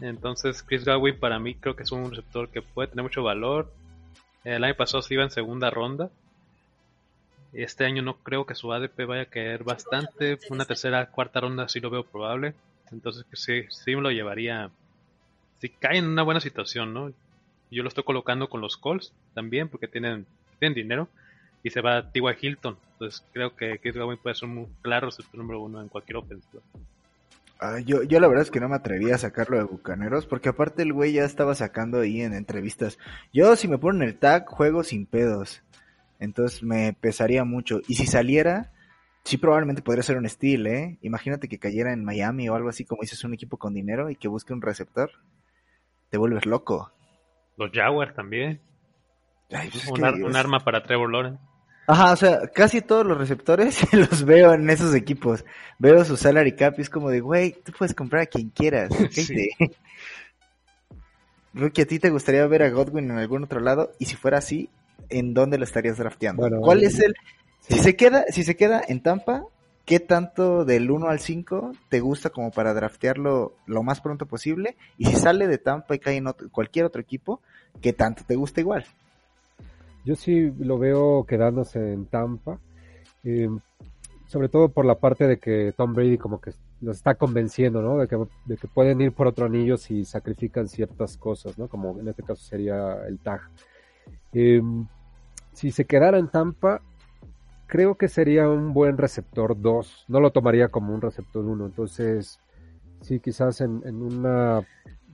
Entonces 0.00 0.62
Chris 0.62 0.84
Godwin 0.84 1.18
para 1.18 1.40
mí 1.40 1.56
creo 1.56 1.74
que 1.74 1.82
es 1.82 1.90
un 1.90 2.10
receptor 2.10 2.48
que 2.48 2.62
puede 2.62 2.88
tener 2.88 3.02
mucho 3.02 3.24
valor. 3.24 3.72
El 4.44 4.62
año 4.62 4.76
pasado 4.76 5.02
se 5.02 5.14
iba 5.14 5.24
en 5.24 5.30
segunda 5.30 5.70
ronda. 5.70 6.10
Este 7.52 7.84
año 7.84 8.02
no 8.02 8.18
creo 8.18 8.46
que 8.46 8.54
su 8.54 8.72
ADP 8.72 9.04
vaya 9.04 9.22
a 9.22 9.26
caer 9.26 9.64
bastante. 9.64 10.38
Una 10.48 10.64
tercera, 10.64 11.06
cuarta 11.06 11.40
ronda 11.40 11.68
sí 11.68 11.80
lo 11.80 11.90
veo 11.90 12.04
probable. 12.04 12.54
Entonces 12.92 13.26
sí, 13.32 13.64
sí 13.70 13.96
me 13.96 14.02
lo 14.02 14.12
llevaría. 14.12 14.70
Si 15.60 15.70
cae 15.70 15.98
en 15.98 16.06
una 16.06 16.22
buena 16.22 16.40
situación, 16.40 16.94
¿no? 16.94 17.12
Yo 17.70 17.82
lo 17.82 17.88
estoy 17.88 18.04
colocando 18.04 18.48
con 18.48 18.60
los 18.60 18.76
Colts 18.76 19.12
también 19.34 19.68
porque 19.68 19.88
tienen, 19.88 20.26
tienen 20.58 20.74
dinero 20.74 21.08
y 21.62 21.70
se 21.70 21.80
va 21.80 21.98
a 21.98 22.10
T.Y. 22.10 22.22
Hilton. 22.40 22.78
Entonces 22.92 23.24
creo 23.32 23.54
que 23.54 23.78
Chris 23.78 23.96
Godwin 23.96 24.18
puede 24.18 24.34
ser 24.34 24.48
muy 24.48 24.66
claro 24.82 25.10
su 25.10 25.22
número 25.34 25.60
uno 25.60 25.80
en 25.80 25.88
cualquier 25.88 26.16
ofensiva. 26.16 26.62
Ah, 27.60 27.80
yo, 27.80 28.04
yo 28.04 28.20
la 28.20 28.28
verdad 28.28 28.44
es 28.44 28.50
que 28.52 28.60
no 28.60 28.68
me 28.68 28.76
atreví 28.76 29.10
a 29.10 29.18
sacarlo 29.18 29.56
de 29.56 29.64
Bucaneros, 29.64 30.26
porque 30.26 30.48
aparte 30.48 30.82
el 30.82 30.92
güey 30.92 31.12
ya 31.12 31.24
estaba 31.24 31.56
sacando 31.56 32.00
ahí 32.00 32.22
en 32.22 32.32
entrevistas. 32.32 32.98
Yo 33.32 33.56
si 33.56 33.66
me 33.66 33.78
ponen 33.78 34.08
el 34.08 34.16
tag, 34.16 34.46
juego 34.48 34.84
sin 34.84 35.06
pedos. 35.06 35.62
Entonces 36.20 36.62
me 36.62 36.92
pesaría 36.92 37.44
mucho. 37.44 37.80
Y 37.88 37.96
si 37.96 38.06
saliera, 38.06 38.72
sí 39.24 39.38
probablemente 39.38 39.82
podría 39.82 40.02
ser 40.04 40.18
un 40.18 40.28
steal, 40.28 40.66
¿eh? 40.68 40.98
Imagínate 41.02 41.48
que 41.48 41.58
cayera 41.58 41.92
en 41.92 42.04
Miami 42.04 42.48
o 42.48 42.54
algo 42.54 42.68
así, 42.68 42.84
como 42.84 43.02
dices, 43.02 43.24
un 43.24 43.34
equipo 43.34 43.56
con 43.56 43.74
dinero 43.74 44.08
y 44.08 44.16
que 44.16 44.28
busque 44.28 44.52
un 44.52 44.62
receptor. 44.62 45.10
Te 46.10 46.18
vuelves 46.18 46.46
loco. 46.46 46.92
Los 47.58 47.70
Jaguars 47.72 48.14
también. 48.14 48.60
Pues 49.48 49.86
un, 49.88 50.36
arma 50.36 50.60
para 50.60 50.82
Trevor 50.82 51.10
Lawrence. 51.10 51.40
Ajá, 51.86 52.12
o 52.12 52.16
sea, 52.16 52.46
casi 52.54 52.82
todos 52.82 53.06
los 53.06 53.16
receptores 53.16 53.80
los 53.94 54.24
veo 54.24 54.52
en 54.52 54.68
esos 54.68 54.94
equipos. 54.94 55.44
Veo 55.78 56.04
su 56.04 56.16
salary 56.16 56.52
cap 56.52 56.74
y 56.78 56.82
es 56.82 56.90
como 56.90 57.08
de, 57.10 57.20
güey, 57.20 57.52
tú 57.64 57.72
puedes 57.72 57.94
comprar 57.94 58.22
a 58.22 58.26
quien 58.26 58.50
quieras. 58.50 58.90
Sí. 59.10 59.50
Rookie, 61.54 61.82
¿a 61.82 61.86
ti 61.86 61.98
te 61.98 62.10
gustaría 62.10 62.46
ver 62.46 62.62
a 62.62 62.68
Godwin 62.68 63.10
en 63.10 63.18
algún 63.18 63.42
otro 63.42 63.58
lado? 63.58 63.92
Y 63.98 64.04
si 64.04 64.16
fuera 64.16 64.38
así, 64.38 64.68
¿en 65.08 65.32
dónde 65.34 65.58
lo 65.58 65.64
estarías 65.64 65.96
drafteando? 65.96 66.42
Bueno, 66.42 66.60
¿Cuál 66.60 66.84
es 66.84 67.00
el...? 67.00 67.14
Si 67.60 67.78
se 67.78 67.96
queda, 67.96 68.24
si 68.28 68.44
se 68.44 68.54
queda 68.54 68.82
en 68.86 69.02
Tampa, 69.02 69.44
¿qué 69.88 70.00
tanto 70.00 70.66
del 70.66 70.90
1 70.90 71.08
al 71.08 71.18
5 71.18 71.72
te 71.88 72.00
gusta 72.00 72.28
como 72.28 72.50
para 72.50 72.74
draftearlo 72.74 73.54
lo 73.64 73.82
más 73.82 74.02
pronto 74.02 74.26
posible? 74.26 74.76
Y 74.98 75.06
si 75.06 75.16
sale 75.16 75.46
de 75.46 75.56
Tampa 75.56 75.94
y 75.94 75.98
cae 75.98 76.16
en 76.18 76.26
otro- 76.26 76.50
cualquier 76.50 76.84
otro 76.84 77.00
equipo, 77.00 77.40
¿qué 77.80 77.94
tanto 77.94 78.22
te 78.26 78.36
gusta 78.36 78.60
igual? 78.60 78.84
Yo 80.04 80.14
sí 80.14 80.52
lo 80.58 80.78
veo 80.78 81.24
quedándose 81.24 81.94
en 81.94 82.04
Tampa, 82.04 82.58
eh, 83.24 83.48
sobre 84.26 84.50
todo 84.50 84.68
por 84.68 84.84
la 84.84 84.96
parte 84.96 85.26
de 85.26 85.38
que 85.38 85.72
Tom 85.74 85.94
Brady 85.94 86.18
como 86.18 86.38
que 86.38 86.52
los 86.82 86.98
está 86.98 87.14
convenciendo, 87.14 87.80
¿no? 87.80 87.96
De 87.96 88.06
que, 88.06 88.18
de 88.44 88.56
que 88.58 88.68
pueden 88.68 89.00
ir 89.00 89.12
por 89.12 89.26
otro 89.26 89.46
anillo 89.46 89.78
si 89.78 90.04
sacrifican 90.04 90.68
ciertas 90.68 91.16
cosas, 91.16 91.58
¿no? 91.58 91.66
Como 91.66 91.98
en 91.98 92.08
este 92.08 92.22
caso 92.22 92.42
sería 92.44 93.06
el 93.08 93.18
tag. 93.20 93.40
Eh, 94.34 94.60
si 95.54 95.70
se 95.70 95.86
quedara 95.86 96.18
en 96.18 96.28
Tampa, 96.28 96.82
creo 97.68 97.94
que 97.96 98.08
sería 98.08 98.48
un 98.48 98.72
buen 98.74 98.98
receptor 98.98 99.60
2. 99.60 100.06
No 100.08 100.20
lo 100.20 100.32
tomaría 100.32 100.68
como 100.68 100.92
un 100.94 101.00
receptor 101.00 101.44
1. 101.44 101.66
Entonces, 101.66 102.40
sí, 103.02 103.20
quizás 103.20 103.60
en, 103.60 103.82
en 103.84 104.02
una... 104.02 104.62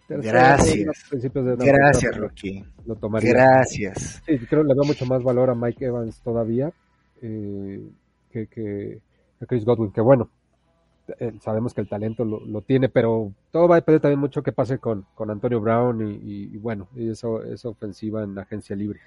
tercera 0.08 0.56
Gracias. 0.56 1.10
de 1.10 1.40
una 1.40 1.54
Gracias, 1.56 2.16
Rocky. 2.16 2.64
Lo 2.86 2.96
tomaría. 2.96 3.32
Gracias. 3.32 4.22
Sí, 4.26 4.38
creo 4.48 4.62
que 4.62 4.68
le 4.68 4.74
veo 4.74 4.84
mucho 4.84 5.04
más 5.06 5.22
valor 5.22 5.50
a 5.50 5.54
Mike 5.54 5.84
Evans 5.84 6.20
todavía 6.22 6.72
eh, 7.22 7.80
que, 8.30 8.46
que 8.46 9.00
a 9.40 9.46
Chris 9.46 9.64
Godwin, 9.64 9.92
que 9.92 10.00
bueno, 10.00 10.30
eh, 11.20 11.32
sabemos 11.40 11.74
que 11.74 11.80
el 11.82 11.88
talento 11.88 12.24
lo, 12.24 12.40
lo 12.40 12.62
tiene, 12.62 12.88
pero 12.88 13.32
todo 13.50 13.68
va 13.68 13.76
a 13.76 13.80
depender 13.80 14.00
también 14.00 14.20
mucho 14.20 14.42
qué 14.42 14.52
pase 14.52 14.78
con, 14.78 15.06
con 15.14 15.30
Antonio 15.30 15.60
Brown 15.60 16.00
y, 16.06 16.14
y- 16.14 16.50
y 16.54 16.56
bueno, 16.58 16.88
y 16.94 17.10
eso, 17.10 17.42
esa 17.42 17.68
ofensiva 17.68 18.22
en 18.24 18.38
agencia 18.38 18.74
libre. 18.76 19.00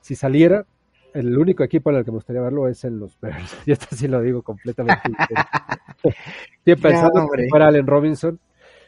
Si 0.00 0.14
saliera, 0.14 0.66
el 1.14 1.36
único 1.38 1.64
equipo 1.64 1.90
en 1.90 1.96
el 1.96 2.04
que 2.04 2.10
me 2.10 2.16
gustaría 2.16 2.42
verlo 2.42 2.68
es 2.68 2.84
en 2.84 2.98
los 3.00 3.18
Bears. 3.20 3.56
Y 3.66 3.72
esto 3.72 3.86
sí 3.90 4.08
lo 4.08 4.20
digo 4.22 4.42
completamente. 4.42 5.02
Sí, 6.64 6.74
pensando 6.82 7.20
No, 7.20 7.24
hombre. 7.24 7.44
que 7.44 7.48
fuera 7.48 7.68
Allen 7.68 7.86
Robinson, 7.86 8.38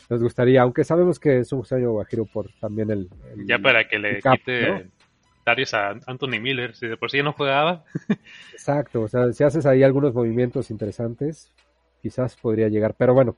nos 0.09 0.23
gustaría, 0.23 0.62
aunque 0.62 0.85
sabemos 0.85 1.19
que 1.21 1.39
es 1.39 1.53
un 1.53 1.65
sueño 1.65 1.93
guajiro 1.93 2.27
por 2.27 2.50
también 2.61 2.91
el, 2.91 3.09
el- 3.33 3.47
Ya 3.47 3.59
para 3.59 3.89
que 3.89 3.99
le 3.99 4.21
cap, 4.21 4.39
quite 4.39 4.67
¿no? 4.67 4.83
Darius 5.47 5.75
a 5.75 5.91
Anthony 6.07 6.41
Miller, 6.41 6.75
si 6.75 6.87
de 6.89 6.97
por 6.97 7.11
sí 7.11 7.19
ya 7.19 7.23
no 7.23 7.33
jugaba. 7.33 7.85
Exacto, 8.53 9.03
o 9.03 9.09
sea, 9.09 9.33
si 9.33 9.45
haces 9.45 9.67
ahí 9.67 9.83
algunos 9.83 10.15
movimientos 10.15 10.71
interesantes, 10.71 11.53
quizás 12.03 12.37
podría 12.37 12.69
llegar, 12.69 12.95
pero 12.97 13.15
bueno, 13.15 13.37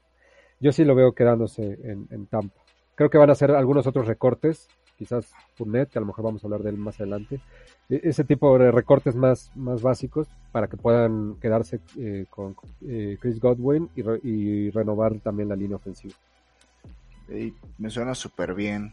yo 0.61 0.73
sí 0.73 0.85
lo 0.85 0.95
veo 0.95 1.15
quedándose 1.15 1.79
en, 1.85 2.07
en 2.11 2.27
Tampa. 2.27 2.63
Creo 2.95 3.11
que 3.11 3.19
van 3.19 3.31
a 3.31 3.33
hacer 3.35 3.51
algunos 3.53 3.87
otros 3.87 4.07
recortes, 4.07 4.69
quizás 5.03 5.27
Fournette, 5.57 5.91
que 5.91 5.99
a 5.99 6.01
lo 6.01 6.07
mejor 6.07 6.25
vamos 6.25 6.43
a 6.43 6.47
hablar 6.47 6.63
de 6.63 6.71
él 6.71 6.77
más 6.77 7.01
adelante, 7.01 7.41
E- 7.91 8.01
ese 8.05 8.23
tipo 8.25 8.57
de 8.59 8.71
recortes 8.71 9.15
más, 9.17 9.51
más 9.57 9.83
básicos 9.83 10.29
para 10.53 10.69
que 10.69 10.77
puedan 10.77 11.35
quedarse 11.41 11.81
eh, 11.99 12.27
con 12.31 12.55
eh, 12.87 13.17
Chris 13.21 13.41
Godwin 13.41 13.89
y, 13.97 14.03
re- 14.03 14.21
y 14.23 14.71
renovar 14.71 15.19
también 15.21 15.49
la 15.49 15.57
línea 15.57 15.77
ofensiva. 15.77 16.15
Me 17.79 17.89
suena 17.91 18.15
súper 18.15 18.55
bien. 18.55 18.93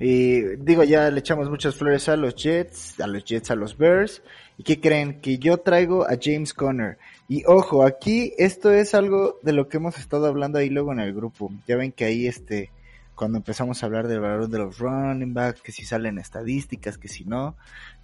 Y 0.00 0.40
digo, 0.56 0.82
ya 0.84 1.10
le 1.10 1.20
echamos 1.20 1.50
muchas 1.50 1.74
flores 1.76 2.08
a 2.08 2.16
los 2.16 2.34
Jets, 2.34 2.98
a 3.00 3.06
los 3.06 3.24
Jets, 3.24 3.50
a 3.50 3.54
los 3.54 3.76
Bears. 3.76 4.22
¿Y 4.56 4.62
qué 4.62 4.80
creen? 4.80 5.20
Que 5.20 5.38
yo 5.38 5.58
traigo 5.58 6.04
a 6.04 6.16
James 6.20 6.54
Conner. 6.54 6.96
Y 7.28 7.44
ojo, 7.46 7.84
aquí 7.84 8.32
esto 8.38 8.72
es 8.72 8.94
algo 8.94 9.38
de 9.42 9.52
lo 9.52 9.68
que 9.68 9.76
hemos 9.76 9.98
estado 9.98 10.26
hablando 10.26 10.58
ahí 10.58 10.70
luego 10.70 10.92
en 10.92 11.00
el 11.00 11.12
grupo. 11.12 11.50
Ya 11.66 11.76
ven 11.76 11.92
que 11.92 12.04
ahí 12.06 12.26
este, 12.26 12.70
cuando 13.14 13.38
empezamos 13.38 13.82
a 13.82 13.86
hablar 13.86 14.08
del 14.08 14.20
valor 14.20 14.48
de 14.48 14.58
los 14.58 14.78
running 14.78 15.34
backs, 15.34 15.62
que 15.62 15.72
si 15.72 15.84
salen 15.84 16.18
estadísticas, 16.18 16.98
que 16.98 17.08
si 17.08 17.24
no. 17.24 17.56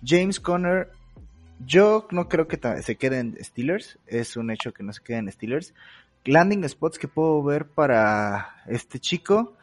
James 0.04 0.40
Conner, 0.40 0.90
yo 1.66 2.06
no 2.10 2.28
creo 2.28 2.48
que 2.48 2.58
se 2.82 2.96
quede 2.96 3.18
en 3.18 3.36
Steelers. 3.42 3.98
Es 4.06 4.36
un 4.36 4.50
hecho 4.50 4.72
que 4.72 4.82
no 4.82 4.92
se 4.92 5.02
quede 5.02 5.18
en 5.18 5.30
Steelers. 5.30 5.74
Landing 6.24 6.68
spots 6.68 6.98
que 6.98 7.08
puedo 7.08 7.42
ver 7.42 7.66
para 7.66 8.62
este 8.66 8.98
chico. 8.98 9.54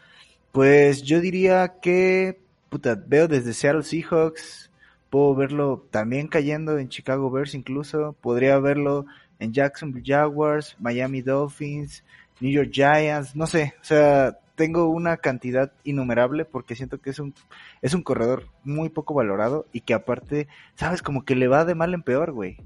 Pues 0.52 1.04
yo 1.04 1.22
diría 1.22 1.80
que, 1.82 2.40
puta, 2.70 2.96
veo 2.96 3.28
desde 3.28 3.54
Seattle 3.54 3.84
Seahawks, 3.84 4.72
puedo 5.10 5.36
verlo 5.36 5.86
también 5.92 6.28
cayendo 6.28 6.78
en 6.78 6.90
Chicago 6.90 7.30
Bears 7.30 7.54
incluso, 7.54 8.16
podría 8.22 8.58
verlo 8.60 9.06
en 9.40 9.54
Jacksonville 9.54 10.06
Jaguars, 10.06 10.76
Miami 10.80 11.22
Dolphins, 11.22 12.04
New 12.40 12.52
York 12.52 12.70
Giants, 12.72 13.36
no 13.36 13.46
sé, 13.46 13.76
o 13.82 13.84
sea, 13.84 14.38
tengo 14.58 14.90
una 14.90 15.18
cantidad 15.18 15.72
innumerable 15.84 16.44
porque 16.44 16.76
siento 16.76 17.00
que 17.00 17.12
es 17.12 17.20
un, 17.20 17.36
es 17.84 17.94
un 17.94 18.02
corredor 18.02 18.48
muy 18.64 18.90
poco 18.90 19.14
valorado 19.14 19.68
y 19.72 19.82
que 19.82 19.94
aparte, 19.94 20.48
sabes, 20.76 21.04
como 21.04 21.24
que 21.24 21.36
le 21.36 21.48
va 21.48 21.64
de 21.64 21.76
mal 21.76 21.94
en 21.94 22.02
peor, 22.02 22.32
güey. 22.32 22.58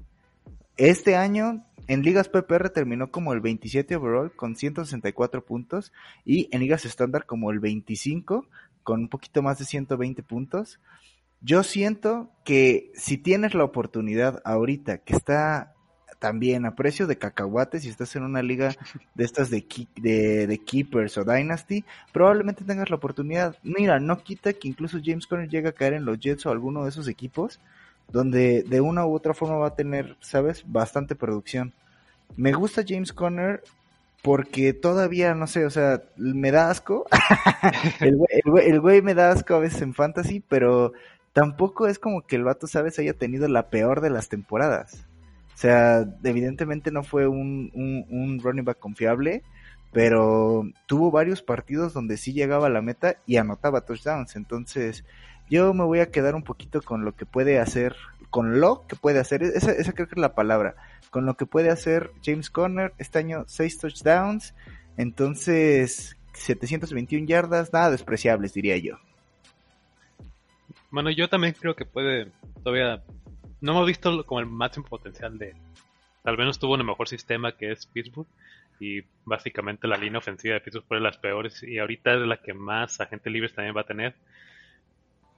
Este 0.78 1.16
año 1.16 1.66
en 1.88 2.02
ligas 2.02 2.30
PPR 2.30 2.70
terminó 2.70 3.10
como 3.10 3.34
el 3.34 3.40
27 3.40 3.94
overall 3.94 4.32
con 4.34 4.56
164 4.56 5.44
puntos 5.44 5.92
y 6.24 6.48
en 6.50 6.60
ligas 6.60 6.86
estándar 6.86 7.26
como 7.26 7.50
el 7.50 7.60
25 7.60 8.46
con 8.82 9.00
un 9.00 9.08
poquito 9.08 9.42
más 9.42 9.58
de 9.58 9.66
120 9.66 10.22
puntos. 10.22 10.80
Yo 11.42 11.62
siento 11.62 12.30
que 12.42 12.90
si 12.94 13.18
tienes 13.18 13.52
la 13.52 13.64
oportunidad 13.64 14.40
ahorita 14.46 14.98
que 14.98 15.14
está 15.14 15.74
también 16.22 16.66
a 16.66 16.76
precio 16.76 17.08
de 17.08 17.18
cacahuates 17.18 17.82
si 17.82 17.88
estás 17.88 18.14
en 18.14 18.22
una 18.22 18.42
liga 18.42 18.76
de 19.16 19.24
estas 19.24 19.50
de, 19.50 19.66
de, 19.96 20.60
Keepers 20.64 21.18
o 21.18 21.24
Dynasty, 21.24 21.84
probablemente 22.12 22.62
tengas 22.62 22.90
la 22.90 22.96
oportunidad. 22.96 23.56
Mira, 23.64 23.98
no 23.98 24.22
quita 24.22 24.52
que 24.52 24.68
incluso 24.68 25.00
James 25.04 25.26
Conner 25.26 25.48
llegue 25.48 25.70
a 25.70 25.72
caer 25.72 25.94
en 25.94 26.04
los 26.04 26.20
Jets 26.20 26.46
o 26.46 26.50
alguno 26.50 26.84
de 26.84 26.90
esos 26.90 27.08
equipos 27.08 27.58
donde 28.12 28.62
de 28.62 28.80
una 28.80 29.04
u 29.04 29.16
otra 29.16 29.34
forma 29.34 29.56
va 29.56 29.66
a 29.68 29.74
tener, 29.74 30.16
¿sabes? 30.20 30.62
Bastante 30.64 31.16
producción. 31.16 31.72
Me 32.36 32.52
gusta 32.52 32.84
James 32.86 33.12
Conner 33.12 33.64
porque 34.22 34.74
todavía, 34.74 35.34
no 35.34 35.48
sé, 35.48 35.66
o 35.66 35.70
sea, 35.70 36.04
me 36.16 36.52
da 36.52 36.70
asco. 36.70 37.06
el, 38.00 38.14
güey, 38.14 38.64
el 38.66 38.74
el 38.74 38.80
güey 38.80 39.02
me 39.02 39.14
da 39.14 39.32
asco 39.32 39.54
a 39.54 39.58
veces 39.58 39.82
en 39.82 39.92
fantasy, 39.92 40.38
pero 40.38 40.92
tampoco 41.32 41.88
es 41.88 41.98
como 41.98 42.22
que 42.22 42.36
el 42.36 42.44
vato, 42.44 42.68
¿sabes? 42.68 43.00
Haya 43.00 43.14
tenido 43.14 43.48
la 43.48 43.70
peor 43.70 44.02
de 44.02 44.10
las 44.10 44.28
temporadas. 44.28 45.04
O 45.54 45.56
sea, 45.56 46.06
evidentemente 46.24 46.90
no 46.90 47.02
fue 47.02 47.26
un, 47.26 47.70
un, 47.74 48.06
un 48.08 48.40
running 48.40 48.64
back 48.64 48.78
confiable, 48.78 49.42
pero 49.92 50.64
tuvo 50.86 51.10
varios 51.10 51.42
partidos 51.42 51.92
donde 51.92 52.16
sí 52.16 52.32
llegaba 52.32 52.66
a 52.66 52.70
la 52.70 52.82
meta 52.82 53.16
y 53.26 53.36
anotaba 53.36 53.82
touchdowns. 53.82 54.36
Entonces, 54.36 55.04
yo 55.50 55.74
me 55.74 55.84
voy 55.84 56.00
a 56.00 56.10
quedar 56.10 56.34
un 56.34 56.42
poquito 56.42 56.80
con 56.80 57.04
lo 57.04 57.14
que 57.14 57.26
puede 57.26 57.58
hacer, 57.58 57.94
con 58.30 58.60
lo 58.60 58.86
que 58.86 58.96
puede 58.96 59.18
hacer, 59.18 59.42
esa, 59.42 59.72
esa 59.72 59.92
creo 59.92 60.08
que 60.08 60.14
es 60.14 60.20
la 60.20 60.34
palabra, 60.34 60.74
con 61.10 61.26
lo 61.26 61.36
que 61.36 61.44
puede 61.44 61.68
hacer 61.68 62.10
James 62.24 62.48
Conner, 62.48 62.94
este 62.96 63.18
año 63.18 63.44
6 63.46 63.78
touchdowns, 63.78 64.54
entonces 64.96 66.16
721 66.32 67.26
yardas, 67.26 67.72
nada 67.72 67.90
despreciables 67.90 68.54
diría 68.54 68.78
yo. 68.78 68.96
Bueno, 70.90 71.10
yo 71.10 71.28
también 71.28 71.54
creo 71.58 71.76
que 71.76 71.84
puede 71.84 72.32
todavía... 72.62 73.02
No 73.62 73.72
hemos 73.72 73.86
visto 73.86 74.26
como 74.26 74.40
el 74.40 74.46
máximo 74.46 74.86
potencial 74.86 75.38
de... 75.38 75.54
Tal 76.22 76.36
vez 76.36 76.44
no 76.44 76.50
estuvo 76.50 76.74
en 76.74 76.82
el 76.82 76.86
mejor 76.86 77.08
sistema 77.08 77.56
que 77.56 77.72
es 77.72 77.86
Pittsburgh 77.86 78.28
y 78.78 79.02
básicamente 79.24 79.88
la 79.88 79.96
línea 79.96 80.18
ofensiva 80.18 80.54
de 80.54 80.60
Pittsburgh 80.60 80.86
fue 80.86 80.96
de 80.98 81.02
las 81.02 81.16
peores 81.16 81.62
y 81.62 81.78
ahorita 81.78 82.12
es 82.14 82.20
la 82.20 82.36
que 82.36 82.52
más 82.54 83.00
agente 83.00 83.30
libres 83.30 83.54
también 83.54 83.76
va 83.76 83.80
a 83.82 83.86
tener. 83.86 84.14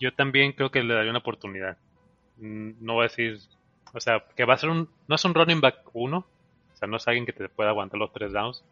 Yo 0.00 0.12
también 0.12 0.52
creo 0.52 0.70
que 0.70 0.82
le 0.82 0.94
daría 0.94 1.10
una 1.10 1.20
oportunidad. 1.20 1.76
Mm, 2.38 2.72
No 2.80 2.94
voy 2.94 3.04
a 3.04 3.08
decir, 3.08 3.38
o 3.92 4.00
sea, 4.00 4.24
que 4.36 4.44
va 4.44 4.54
a 4.54 4.58
ser 4.58 4.70
un, 4.70 4.88
no 5.08 5.14
es 5.14 5.24
un 5.24 5.34
running 5.34 5.60
back 5.60 5.78
uno, 5.92 6.26
o 6.72 6.76
sea, 6.76 6.88
no 6.88 6.96
es 6.96 7.06
alguien 7.06 7.26
que 7.26 7.32
te 7.32 7.48
pueda 7.48 7.70
aguantar 7.70 7.98
los 7.98 8.12
tres 8.12 8.32
downs. 8.32 8.64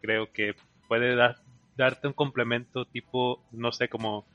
Creo 0.00 0.32
que 0.32 0.54
puede 0.88 1.14
dar, 1.14 1.36
darte 1.76 2.06
un 2.08 2.14
complemento 2.14 2.84
tipo, 2.86 3.42
no 3.52 3.72
sé, 3.72 3.88
como 3.88 4.26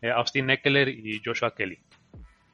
eh, 0.00 0.10
Austin 0.10 0.50
Eckler 0.50 0.88
y 0.88 1.20
Joshua 1.24 1.54
Kelly. 1.54 1.78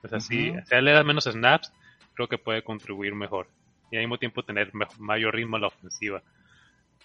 O 0.02 0.08
sea, 0.08 0.20
si, 0.20 0.52
si 0.52 0.80
le 0.80 0.92
das 0.92 1.04
menos 1.04 1.24
snaps, 1.24 1.72
creo 2.14 2.28
que 2.28 2.38
puede 2.38 2.62
contribuir 2.62 3.14
mejor. 3.14 3.48
Y 3.90 3.96
al 3.96 4.02
mismo 4.02 4.18
tiempo 4.18 4.42
tener 4.42 4.70
mayor 4.98 5.34
ritmo 5.34 5.56
a 5.56 5.60
la 5.60 5.66
ofensiva. 5.68 6.22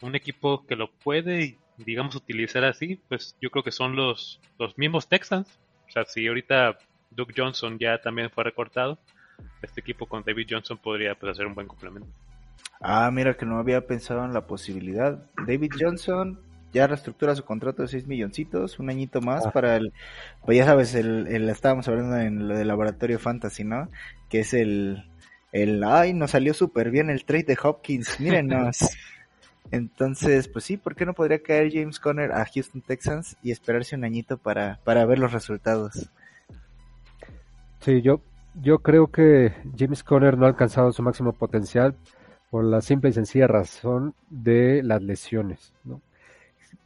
Un 0.02 0.16
equipo 0.16 0.66
que 0.66 0.76
lo 0.76 0.92
puede, 0.92 1.58
digamos, 1.78 2.16
utilizar 2.16 2.64
así, 2.66 3.00
pues 3.08 3.36
yo 3.42 3.50
creo 3.50 3.64
que 3.64 3.72
son 3.72 3.96
los, 3.96 4.40
los 4.60 4.78
mismos 4.78 5.08
Texans. 5.08 5.48
O 5.88 5.92
sea, 5.92 6.06
si 6.06 6.28
ahorita 6.28 6.78
Duke 7.12 7.34
Johnson 7.36 7.78
ya 7.80 8.02
también 8.02 8.30
fue 8.30 8.44
recortado, 8.44 9.00
este 9.62 9.82
equipo 9.82 10.06
con 10.06 10.24
David 10.24 10.48
Johnson 10.50 10.78
podría 10.78 11.16
pues, 11.16 11.32
hacer 11.32 11.46
un 11.46 11.56
buen 11.56 11.68
complemento. 11.68 12.10
Ah, 12.82 13.10
mira 13.12 13.36
que 13.36 13.46
no 13.46 13.58
había 13.58 13.88
pensado 13.88 14.26
en 14.26 14.34
la 14.34 14.46
posibilidad. 14.46 15.26
David 15.48 15.72
Johnson 15.80 16.40
ya 16.74 16.88
reestructura 16.88 17.36
su 17.36 17.46
contrato 17.46 17.82
de 17.84 17.88
6 17.88 18.08
milloncitos, 18.08 18.80
un 18.80 18.89
añito 18.89 19.22
más 19.22 19.46
Ah. 19.46 19.51
para 19.51 19.75
el, 19.77 19.94
pues 20.46 20.58
ya 20.58 20.65
sabes, 20.65 20.96
el, 20.96 21.27
el- 21.27 21.50
estábamos 21.50 21.88
hablando 21.88 22.18
en 22.18 22.48
lo 22.48 22.58
del 22.58 22.68
laboratorio 22.68 23.20
fantasy, 23.20 23.63
¿no? 23.63 23.89
Que 24.30 24.39
es 24.42 24.53
el, 24.53 25.03
el, 25.51 25.84
ay, 25.84 26.13
nos 26.13 26.32
salió 26.32 26.53
súper 26.53 26.89
bien 26.92 27.10
el 27.10 27.25
trade 27.25 27.44
de 27.44 27.58
Hopkins, 27.62 28.20
mírenos. 28.20 28.77
Entonces, 29.72 30.48
pues 30.50 30.65
sí, 30.65 30.77
¿por 30.77 30.96
qué 30.96 31.06
no 31.06 31.13
podría 31.13 31.42
caer 31.42 31.72
James 31.72 32.00
Conner 32.00 32.32
a 32.32 32.46
Houston 32.46 32.82
Texans 32.82 33.38
y 33.42 33.51
esperarse 33.51 33.96
un 33.96 34.03
añito 34.03 34.38
para, 34.38 34.80
para 34.84 35.06
ver 35.06 35.18
los 35.20 35.32
resultados? 35.32 36.10
Sí, 37.80 38.01
yo, 38.01 38.22
yo 38.62 38.80
creo 38.80 39.08
que 39.12 39.53
James 39.77 40.03
Conner 40.03 40.38
no 40.38 40.46
ha 40.46 40.50
alcanzado 40.50 40.92
su 40.92 41.01
máximo 41.01 41.34
potencial 41.34 41.96
por 42.51 42.63
la 42.65 42.82
simple 42.82 43.10
y 43.10 43.13
sencilla 43.13 43.48
razón 43.48 44.13
de 44.30 44.84
las 44.84 45.01
lesiones. 45.01 45.74
¿no? 45.84 46.01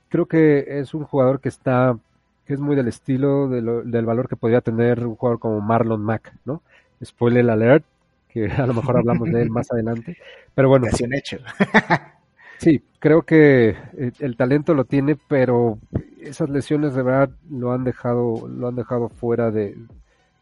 Creo 0.09 0.25
que 0.25 0.79
es 0.79 0.93
un 0.93 1.03
jugador 1.03 1.39
que 1.41 1.49
está, 1.49 1.97
que 2.45 2.53
es 2.53 2.59
muy 2.59 2.75
del 2.75 2.87
estilo 2.87 3.47
de 3.49 3.61
lo- 3.61 3.83
del 3.83 4.05
valor 4.05 4.27
que 4.29 4.35
podría 4.35 4.61
tener 4.61 5.05
un 5.05 5.15
jugador 5.15 5.39
como 5.39 5.61
Marlon 5.61 6.01
Mack, 6.01 6.33
¿no? 6.45 6.61
Spoiler 7.03 7.49
alert, 7.49 7.85
que 8.29 8.45
a 8.51 8.65
lo 8.67 8.73
mejor 8.73 8.97
hablamos 8.97 9.29
de 9.31 9.41
él 9.41 9.49
más 9.49 9.71
adelante. 9.71 10.17
Pero 10.55 10.69
bueno, 10.69 10.87
Casi 10.89 11.03
un 11.05 11.13
hecho. 11.13 11.37
Sí, 12.59 12.81
creo 12.99 13.21
que 13.21 13.69
eh, 13.97 14.11
el 14.19 14.35
talento 14.35 14.73
lo 14.73 14.85
tiene, 14.85 15.15
pero 15.27 15.77
esas 16.19 16.49
lesiones 16.49 16.95
de 16.95 17.03
verdad 17.03 17.29
lo 17.51 17.71
han 17.71 17.83
dejado, 17.83 18.47
lo 18.47 18.67
han 18.67 18.75
dejado 18.75 19.09
fuera 19.09 19.51
de, 19.51 19.75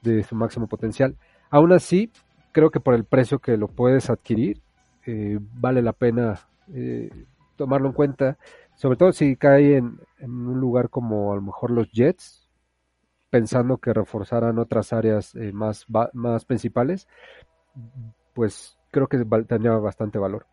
de 0.01 0.24
su 0.24 0.36
máximo 0.36 0.67
potencial. 0.67 1.15
Aún 1.50 1.74
así, 1.74 2.10
creo 2.53 2.72
que 2.72 2.79
por 2.79 2.93
el 2.93 3.03
precio 3.03 3.39
que 3.39 3.57
lo 3.57 3.67
puedes 3.67 4.10
adquirir, 4.10 4.62
eh, 5.05 5.39
vale 5.55 5.81
la 5.81 5.91
pena 5.91 6.39
eh, 6.74 7.10
tomarlo 7.57 7.88
en 7.88 7.93
cuenta, 7.93 8.38
sobre 8.75 8.98
todo 8.98 9.12
si 9.13 9.36
cae 9.36 9.77
en, 9.77 10.00
en 10.20 10.32
un 10.32 10.60
lugar 10.60 10.89
como 10.89 11.32
a 11.32 11.36
lo 11.36 11.41
mejor 11.41 11.72
los 11.72 11.91
Jets, 11.91 12.46
pensando 13.29 13.77
que 13.79 13.94
reforzaran 13.94 14.60
otras 14.60 14.94
áreas 14.94 15.36
eh, 15.36 15.51
más, 15.51 15.86
más 16.13 16.46
principales, 16.46 17.08
pues 18.34 18.77
creo 18.91 19.08
que 19.08 19.17
tendría 19.48 19.74
bastante 19.74 20.17
valor. 20.17 20.46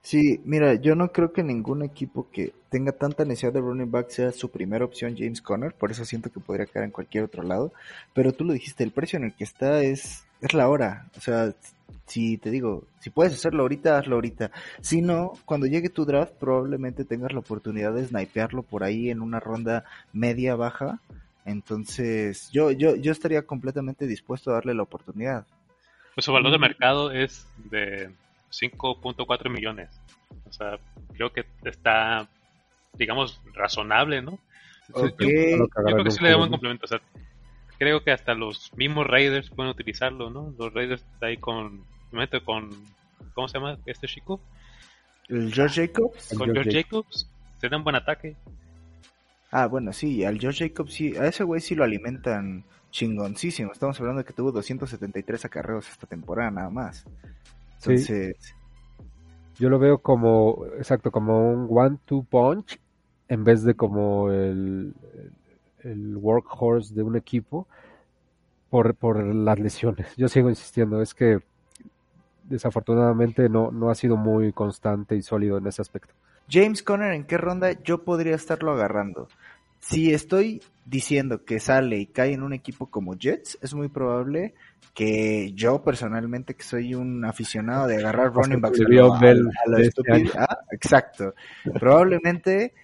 Sí, 0.00 0.40
mira, 0.44 0.74
yo 0.74 0.94
no 0.94 1.12
creo 1.12 1.32
que 1.32 1.42
ningún 1.42 1.82
equipo 1.82 2.28
que 2.30 2.52
tenga 2.68 2.92
tanta 2.92 3.24
necesidad 3.24 3.52
de 3.52 3.60
running 3.60 3.90
back 3.90 4.10
sea 4.10 4.30
su 4.30 4.50
primera 4.50 4.84
opción 4.84 5.16
James 5.16 5.42
Conner, 5.42 5.74
por 5.74 5.90
eso 5.90 6.04
siento 6.04 6.30
que 6.30 6.40
podría 6.40 6.66
caer 6.66 6.84
en 6.84 6.90
cualquier 6.90 7.24
otro 7.24 7.42
lado, 7.42 7.72
pero 8.14 8.32
tú 8.32 8.44
lo 8.44 8.52
dijiste, 8.52 8.84
el 8.84 8.92
precio 8.92 9.16
en 9.16 9.24
el 9.24 9.34
que 9.34 9.44
está 9.44 9.82
es, 9.82 10.26
es 10.42 10.54
la 10.54 10.68
hora, 10.68 11.06
o 11.16 11.20
sea, 11.20 11.54
si 12.06 12.36
te 12.36 12.50
digo, 12.50 12.84
si 13.00 13.10
puedes 13.10 13.32
hacerlo 13.32 13.62
ahorita, 13.62 13.98
hazlo 13.98 14.16
ahorita, 14.16 14.50
si 14.80 15.00
no, 15.00 15.32
cuando 15.44 15.66
llegue 15.66 15.88
tu 15.88 16.04
draft 16.04 16.34
probablemente 16.34 17.04
tengas 17.04 17.32
la 17.32 17.38
oportunidad 17.38 17.94
de 17.94 18.04
snipearlo 18.04 18.62
por 18.62 18.84
ahí 18.84 19.08
en 19.08 19.22
una 19.22 19.40
ronda 19.40 19.84
media 20.12 20.56
baja, 20.56 20.98
entonces 21.44 22.50
yo, 22.52 22.70
yo, 22.70 22.96
yo 22.96 23.12
estaría 23.12 23.42
completamente 23.42 24.06
dispuesto 24.06 24.50
a 24.50 24.54
darle 24.54 24.74
la 24.74 24.82
oportunidad. 24.82 25.46
Pues 26.14 26.24
su 26.24 26.32
valor 26.32 26.52
de 26.52 26.58
mercado 26.58 27.10
es 27.10 27.46
de 27.70 28.10
5.4 28.50 29.50
millones. 29.50 29.88
O 30.48 30.52
sea, 30.52 30.78
creo 31.14 31.32
que 31.32 31.44
está, 31.64 32.28
digamos, 32.94 33.40
razonable, 33.54 34.22
¿no? 34.22 34.38
Ok. 34.92 35.02
Yo 35.04 35.16
creo 35.16 35.16
que 35.16 35.56
Yo 35.56 35.64
agarran 35.64 35.84
creo 35.84 35.96
que 35.96 36.02
un 36.02 36.10
sí 36.10 36.22
le 36.22 36.30
da 36.30 36.36
buen 36.36 36.50
complemento. 36.50 36.84
O 36.84 36.88
sea, 36.88 37.00
creo 37.82 38.04
que 38.04 38.12
hasta 38.12 38.32
los 38.34 38.72
mismos 38.76 39.08
Raiders 39.08 39.50
pueden 39.50 39.72
utilizarlo, 39.72 40.30
¿no? 40.30 40.54
Los 40.56 40.72
Raiders 40.72 41.04
ahí 41.20 41.36
con, 41.36 41.82
con, 42.44 42.70
¿cómo 43.34 43.48
se 43.48 43.58
llama 43.58 43.76
este 43.86 44.06
chico? 44.06 44.40
¿El 45.28 45.52
George 45.52 45.88
Jacobs? 45.88 46.28
Con 46.28 46.52
George 46.52 46.70
George 46.70 46.84
Jacobs. 46.84 47.28
Se 47.60 47.68
da 47.68 47.76
un 47.76 47.82
buen 47.82 47.96
ataque. 47.96 48.36
Ah, 49.50 49.66
bueno, 49.66 49.92
sí, 49.92 50.24
al 50.24 50.38
George 50.38 50.68
Jacobs 50.68 50.92
sí, 50.92 51.16
a 51.16 51.26
ese 51.26 51.42
güey 51.42 51.60
sí 51.60 51.74
lo 51.74 51.82
alimentan 51.82 52.62
chingoncísimo. 52.92 53.72
Estamos 53.72 53.98
hablando 53.98 54.20
de 54.20 54.26
que 54.26 54.32
tuvo 54.32 54.52
273 54.52 55.44
acarreos 55.44 55.88
esta 55.88 56.06
temporada 56.06 56.52
nada 56.52 56.70
más. 56.70 57.04
Sí. 57.78 57.90
Entonces, 57.90 58.54
Yo 59.58 59.68
lo 59.68 59.80
veo 59.80 59.98
como, 59.98 60.66
exacto, 60.78 61.10
como 61.10 61.50
un 61.50 61.66
one-two 61.68 62.22
punch 62.30 62.78
en 63.26 63.42
vez 63.42 63.64
de 63.64 63.74
como 63.74 64.30
el, 64.30 64.94
el 65.84 66.16
workhorse 66.16 66.94
de 66.94 67.02
un 67.02 67.16
equipo 67.16 67.66
por, 68.70 68.94
por 68.94 69.22
las 69.22 69.58
lesiones. 69.58 70.08
Yo 70.16 70.28
sigo 70.28 70.48
insistiendo, 70.48 71.02
es 71.02 71.14
que 71.14 71.40
desafortunadamente 72.44 73.48
no, 73.48 73.70
no 73.70 73.90
ha 73.90 73.94
sido 73.94 74.16
muy 74.16 74.52
constante 74.52 75.16
y 75.16 75.22
sólido 75.22 75.58
en 75.58 75.66
ese 75.66 75.82
aspecto. 75.82 76.12
James 76.50 76.82
Conner, 76.82 77.12
¿en 77.12 77.24
qué 77.24 77.38
ronda 77.38 77.72
yo 77.82 78.02
podría 78.04 78.34
estarlo 78.34 78.72
agarrando? 78.72 79.28
Si 79.78 80.12
estoy 80.12 80.62
diciendo 80.84 81.44
que 81.44 81.60
sale 81.60 81.98
y 81.98 82.06
cae 82.06 82.32
en 82.34 82.42
un 82.42 82.52
equipo 82.52 82.86
como 82.86 83.14
Jets, 83.16 83.58
es 83.62 83.74
muy 83.74 83.88
probable 83.88 84.54
que 84.94 85.52
yo 85.54 85.82
personalmente, 85.82 86.54
que 86.54 86.62
soy 86.62 86.94
un 86.94 87.24
aficionado 87.24 87.86
de 87.86 87.96
agarrar 87.96 88.32
running 88.32 88.60
backs 88.60 88.80
a 88.80 88.84
a- 89.64 89.68
lo 89.68 89.78
este 89.78 90.02
estúpido- 90.02 90.32
ah, 90.38 90.58
exacto. 90.70 91.34
Probablemente 91.80 92.74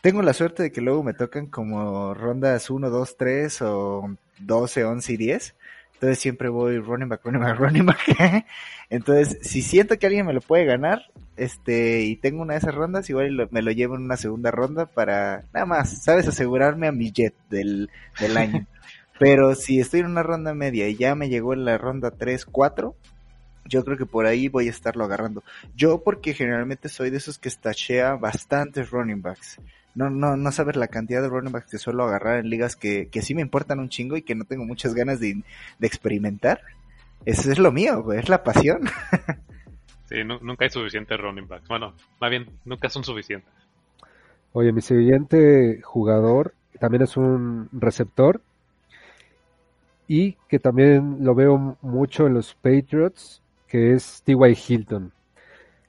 tengo 0.00 0.22
la 0.22 0.32
suerte 0.32 0.62
de 0.64 0.72
que 0.72 0.80
luego 0.80 1.02
me 1.02 1.14
tocan 1.14 1.46
como 1.46 2.14
rondas 2.14 2.70
1, 2.70 2.90
2, 2.90 3.16
3 3.16 3.62
o 3.62 4.16
12, 4.38 4.84
11 4.84 5.12
y 5.12 5.16
10. 5.16 5.54
Entonces 5.94 6.18
siempre 6.18 6.48
voy 6.50 6.78
running 6.78 7.08
back, 7.08 7.24
running 7.24 7.40
back, 7.40 7.58
running 7.58 7.86
back. 7.86 8.00
Entonces, 8.90 9.38
si 9.42 9.62
siento 9.62 9.98
que 9.98 10.06
alguien 10.06 10.26
me 10.26 10.34
lo 10.34 10.40
puede 10.42 10.64
ganar, 10.66 11.02
este, 11.36 12.02
y 12.02 12.16
tengo 12.16 12.42
una 12.42 12.52
de 12.54 12.58
esas 12.58 12.74
rondas, 12.74 13.08
igual 13.10 13.34
lo- 13.34 13.48
me 13.50 13.62
lo 13.62 13.70
llevo 13.72 13.96
en 13.96 14.02
una 14.02 14.16
segunda 14.16 14.50
ronda 14.50 14.86
para, 14.86 15.44
nada 15.54 15.66
más, 15.66 16.02
sabes, 16.04 16.28
asegurarme 16.28 16.86
a 16.86 16.92
mi 16.92 17.10
jet 17.12 17.34
del, 17.50 17.90
del 18.20 18.36
año. 18.36 18.66
Pero 19.18 19.54
si 19.54 19.80
estoy 19.80 20.00
en 20.00 20.06
una 20.06 20.22
ronda 20.22 20.52
media 20.54 20.86
y 20.88 20.96
ya 20.96 21.14
me 21.14 21.28
llegó 21.30 21.54
en 21.54 21.64
la 21.64 21.78
ronda 21.78 22.10
3, 22.10 22.44
4, 22.44 22.94
yo 23.64 23.84
creo 23.84 23.96
que 23.96 24.06
por 24.06 24.26
ahí 24.26 24.48
voy 24.48 24.66
a 24.68 24.70
estarlo 24.70 25.04
agarrando. 25.04 25.42
Yo 25.74 26.02
porque 26.04 26.34
generalmente 26.34 26.88
soy 26.90 27.10
de 27.10 27.16
esos 27.16 27.38
que 27.38 27.50
stashea 27.50 28.14
bastantes 28.16 28.90
running 28.90 29.22
backs. 29.22 29.58
No, 29.96 30.10
no, 30.10 30.36
no 30.36 30.52
sabes 30.52 30.76
la 30.76 30.88
cantidad 30.88 31.22
de 31.22 31.28
running 31.28 31.52
backs 31.52 31.70
que 31.72 31.78
suelo 31.78 32.04
agarrar 32.04 32.38
en 32.38 32.50
ligas 32.50 32.76
que, 32.76 33.08
que 33.08 33.22
sí 33.22 33.34
me 33.34 33.42
importan 33.42 33.80
un 33.80 33.88
chingo 33.88 34.16
y 34.16 34.22
que 34.22 34.36
no 34.36 34.44
tengo 34.44 34.64
muchas 34.64 34.94
ganas 34.94 35.18
de, 35.20 35.42
de 35.80 35.86
experimentar. 35.88 36.60
Eso 37.24 37.50
es 37.50 37.58
lo 37.58 37.72
mío, 37.72 38.02
güey, 38.04 38.20
es 38.20 38.28
la 38.28 38.44
pasión. 38.44 38.82
Sí, 40.08 40.22
nu- 40.24 40.38
nunca 40.40 40.64
hay 40.64 40.70
suficientes 40.70 41.18
running 41.20 41.48
backs. 41.48 41.68
Bueno, 41.68 41.94
más 42.20 42.30
bien, 42.30 42.46
nunca 42.64 42.88
son 42.88 43.04
suficientes. 43.04 43.52
Oye, 44.52 44.72
mi 44.72 44.80
siguiente 44.80 45.80
jugador 45.82 46.54
también 46.80 47.02
es 47.02 47.16
un 47.16 47.68
receptor 47.72 48.40
y 50.08 50.32
que 50.48 50.58
también 50.58 51.18
lo 51.20 51.34
veo 51.34 51.76
mucho 51.82 52.26
en 52.26 52.34
los 52.34 52.54
Patriots, 52.54 53.42
que 53.68 53.92
es 53.92 54.22
T.Y. 54.24 54.56
Hilton. 54.68 55.12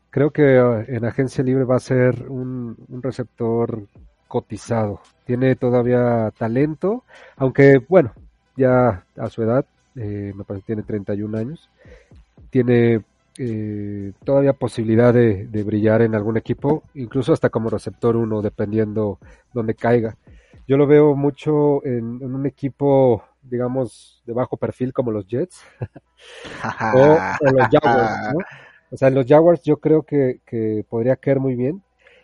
Creo 0.10 0.32
que 0.32 0.56
eh, 0.58 0.86
en 0.88 1.06
agencia 1.06 1.44
libre 1.44 1.64
va 1.64 1.76
a 1.76 1.80
ser 1.80 2.30
un, 2.30 2.76
un 2.90 3.04
receptor 3.04 3.84
cotizado. 4.28 5.02
Tiene 5.26 5.56
todavía 5.56 6.32
talento, 6.38 7.04
aunque 7.36 7.80
bueno, 7.88 8.14
ya 8.56 9.04
a 9.18 9.30
su 9.30 9.44
edad, 9.44 9.66
eh, 9.96 10.34
me 10.36 10.44
parece 10.44 10.64
que 10.64 10.68
tiene 10.68 10.84
31 10.84 11.38
años, 11.38 11.70
tiene 12.50 13.04
eh, 13.38 14.14
todavía 14.24 14.54
posibilidad 14.54 15.14
de, 15.14 15.48
de 15.48 15.64
brillar 15.64 16.02
en 16.02 16.16
algún 16.16 16.38
equipo, 16.38 16.84
incluso 16.96 17.34
hasta 17.34 17.50
como 17.50 17.70
receptor 17.70 18.16
uno, 18.16 18.42
dependiendo 18.42 19.20
donde 19.54 19.76
caiga. 19.76 20.16
Yo 20.68 20.76
lo 20.78 20.88
veo 20.88 21.16
mucho 21.16 21.86
en, 21.86 22.20
en 22.22 22.36
un 22.36 22.46
equipo, 22.46 23.24
digamos, 23.42 24.22
de 24.26 24.34
bajo 24.34 24.58
perfil 24.58 24.92
como 24.92 25.12
los 25.12 25.26
Jets 25.28 25.62
o, 26.94 27.00
o 27.00 27.52
los 27.52 27.68
Jaguars, 27.72 28.34
¿no? 28.34 28.40
O 28.92 28.98
sea, 28.98 29.10
los 29.10 29.26
Jaguars 29.26 29.62
yo 29.64 29.78
creo 29.78 30.04
que, 30.04 30.40
que 30.46 30.86
podría 30.90 31.16
caer 31.16 31.40
muy 31.40 31.56
bien. 31.56 31.82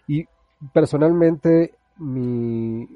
Y 0.07 0.25
personalmente, 0.73 1.73
mi, 1.97 2.87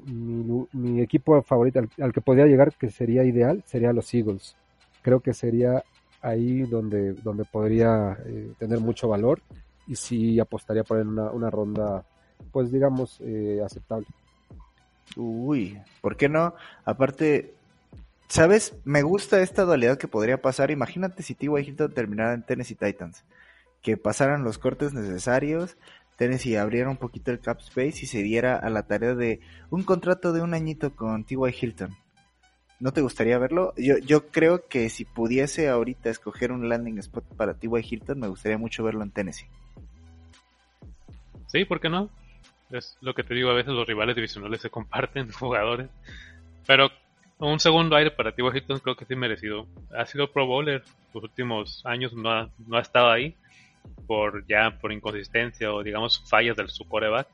mi, 0.72 1.00
equipo 1.00 1.40
favorito 1.42 1.80
al, 1.98 2.12
que 2.12 2.20
podría 2.20 2.46
llegar, 2.46 2.72
que 2.74 2.90
sería 2.90 3.24
ideal, 3.24 3.62
sería 3.66 3.92
los 3.92 4.12
Eagles. 4.14 4.56
Creo 5.02 5.20
que 5.20 5.34
sería 5.34 5.82
ahí 6.20 6.62
donde, 6.62 7.12
donde 7.14 7.44
podría 7.44 8.18
eh, 8.26 8.52
tener 8.58 8.80
mucho 8.80 9.08
valor 9.08 9.40
y 9.86 9.94
sí 9.96 10.40
apostaría 10.40 10.84
por 10.84 10.98
una, 10.98 11.30
una 11.30 11.50
ronda, 11.50 12.04
pues 12.52 12.72
digamos, 12.72 13.18
eh, 13.20 13.60
aceptable. 13.64 14.06
Uy, 15.16 15.80
¿por 16.00 16.16
qué 16.16 16.28
no? 16.28 16.54
Aparte, 16.84 17.54
¿sabes? 18.28 18.74
Me 18.84 19.02
gusta 19.02 19.40
esta 19.40 19.64
dualidad 19.64 19.96
que 19.96 20.08
podría 20.08 20.40
pasar. 20.42 20.70
Imagínate 20.70 21.22
si 21.22 21.34
T.Y. 21.34 21.48
Hilton 21.48 21.92
terminara 21.92 22.34
en 22.34 22.42
Tennessee 22.42 22.74
Titans. 22.74 23.24
Que 23.82 23.96
pasaran 23.96 24.44
los 24.44 24.58
cortes 24.58 24.92
necesarios, 24.92 25.76
Tennessee 26.18 26.56
abriera 26.56 26.90
un 26.90 26.96
poquito 26.96 27.30
el 27.30 27.38
cap 27.38 27.60
space 27.60 28.00
y 28.02 28.06
se 28.06 28.24
diera 28.24 28.56
a 28.56 28.68
la 28.70 28.82
tarea 28.82 29.14
de 29.14 29.40
un 29.70 29.84
contrato 29.84 30.32
de 30.32 30.42
un 30.42 30.52
añito 30.52 30.94
con 30.96 31.24
T.Y. 31.24 31.54
Hilton. 31.60 31.96
¿No 32.80 32.92
te 32.92 33.00
gustaría 33.00 33.38
verlo? 33.38 33.72
Yo, 33.76 33.98
yo 33.98 34.26
creo 34.26 34.66
que 34.68 34.88
si 34.88 35.04
pudiese 35.04 35.68
ahorita 35.68 36.10
escoger 36.10 36.50
un 36.50 36.68
landing 36.68 36.98
spot 36.98 37.24
para 37.36 37.54
T.Y. 37.54 37.70
Hilton, 37.88 38.18
me 38.18 38.26
gustaría 38.26 38.58
mucho 38.58 38.82
verlo 38.82 39.04
en 39.04 39.12
Tennessee. 39.12 39.46
Sí, 41.46 41.64
¿por 41.64 41.80
qué 41.80 41.88
no? 41.88 42.10
Es 42.70 42.98
lo 43.00 43.14
que 43.14 43.22
te 43.22 43.34
digo, 43.34 43.50
a 43.50 43.54
veces 43.54 43.72
los 43.72 43.86
rivales 43.86 44.16
divisionales 44.16 44.60
se 44.60 44.70
comparten 44.70 45.30
jugadores. 45.32 45.88
Pero 46.66 46.90
un 47.38 47.60
segundo 47.60 47.94
aire 47.94 48.10
para 48.10 48.32
T.Y. 48.32 48.56
Hilton 48.56 48.80
creo 48.80 48.96
que 48.96 49.04
sí 49.04 49.14
merecido. 49.14 49.68
Ha 49.96 50.04
sido 50.04 50.32
Pro 50.32 50.46
Bowler 50.46 50.82
los 51.14 51.22
últimos 51.22 51.86
años, 51.86 52.12
no 52.12 52.32
ha, 52.32 52.50
no 52.66 52.76
ha 52.76 52.80
estado 52.80 53.08
ahí 53.12 53.36
por 54.06 54.46
ya 54.46 54.78
por 54.80 54.92
inconsistencia 54.92 55.72
o 55.72 55.82
digamos 55.82 56.24
fallas 56.28 56.56
del 56.56 56.68
su 56.70 56.84
coreback. 56.88 57.28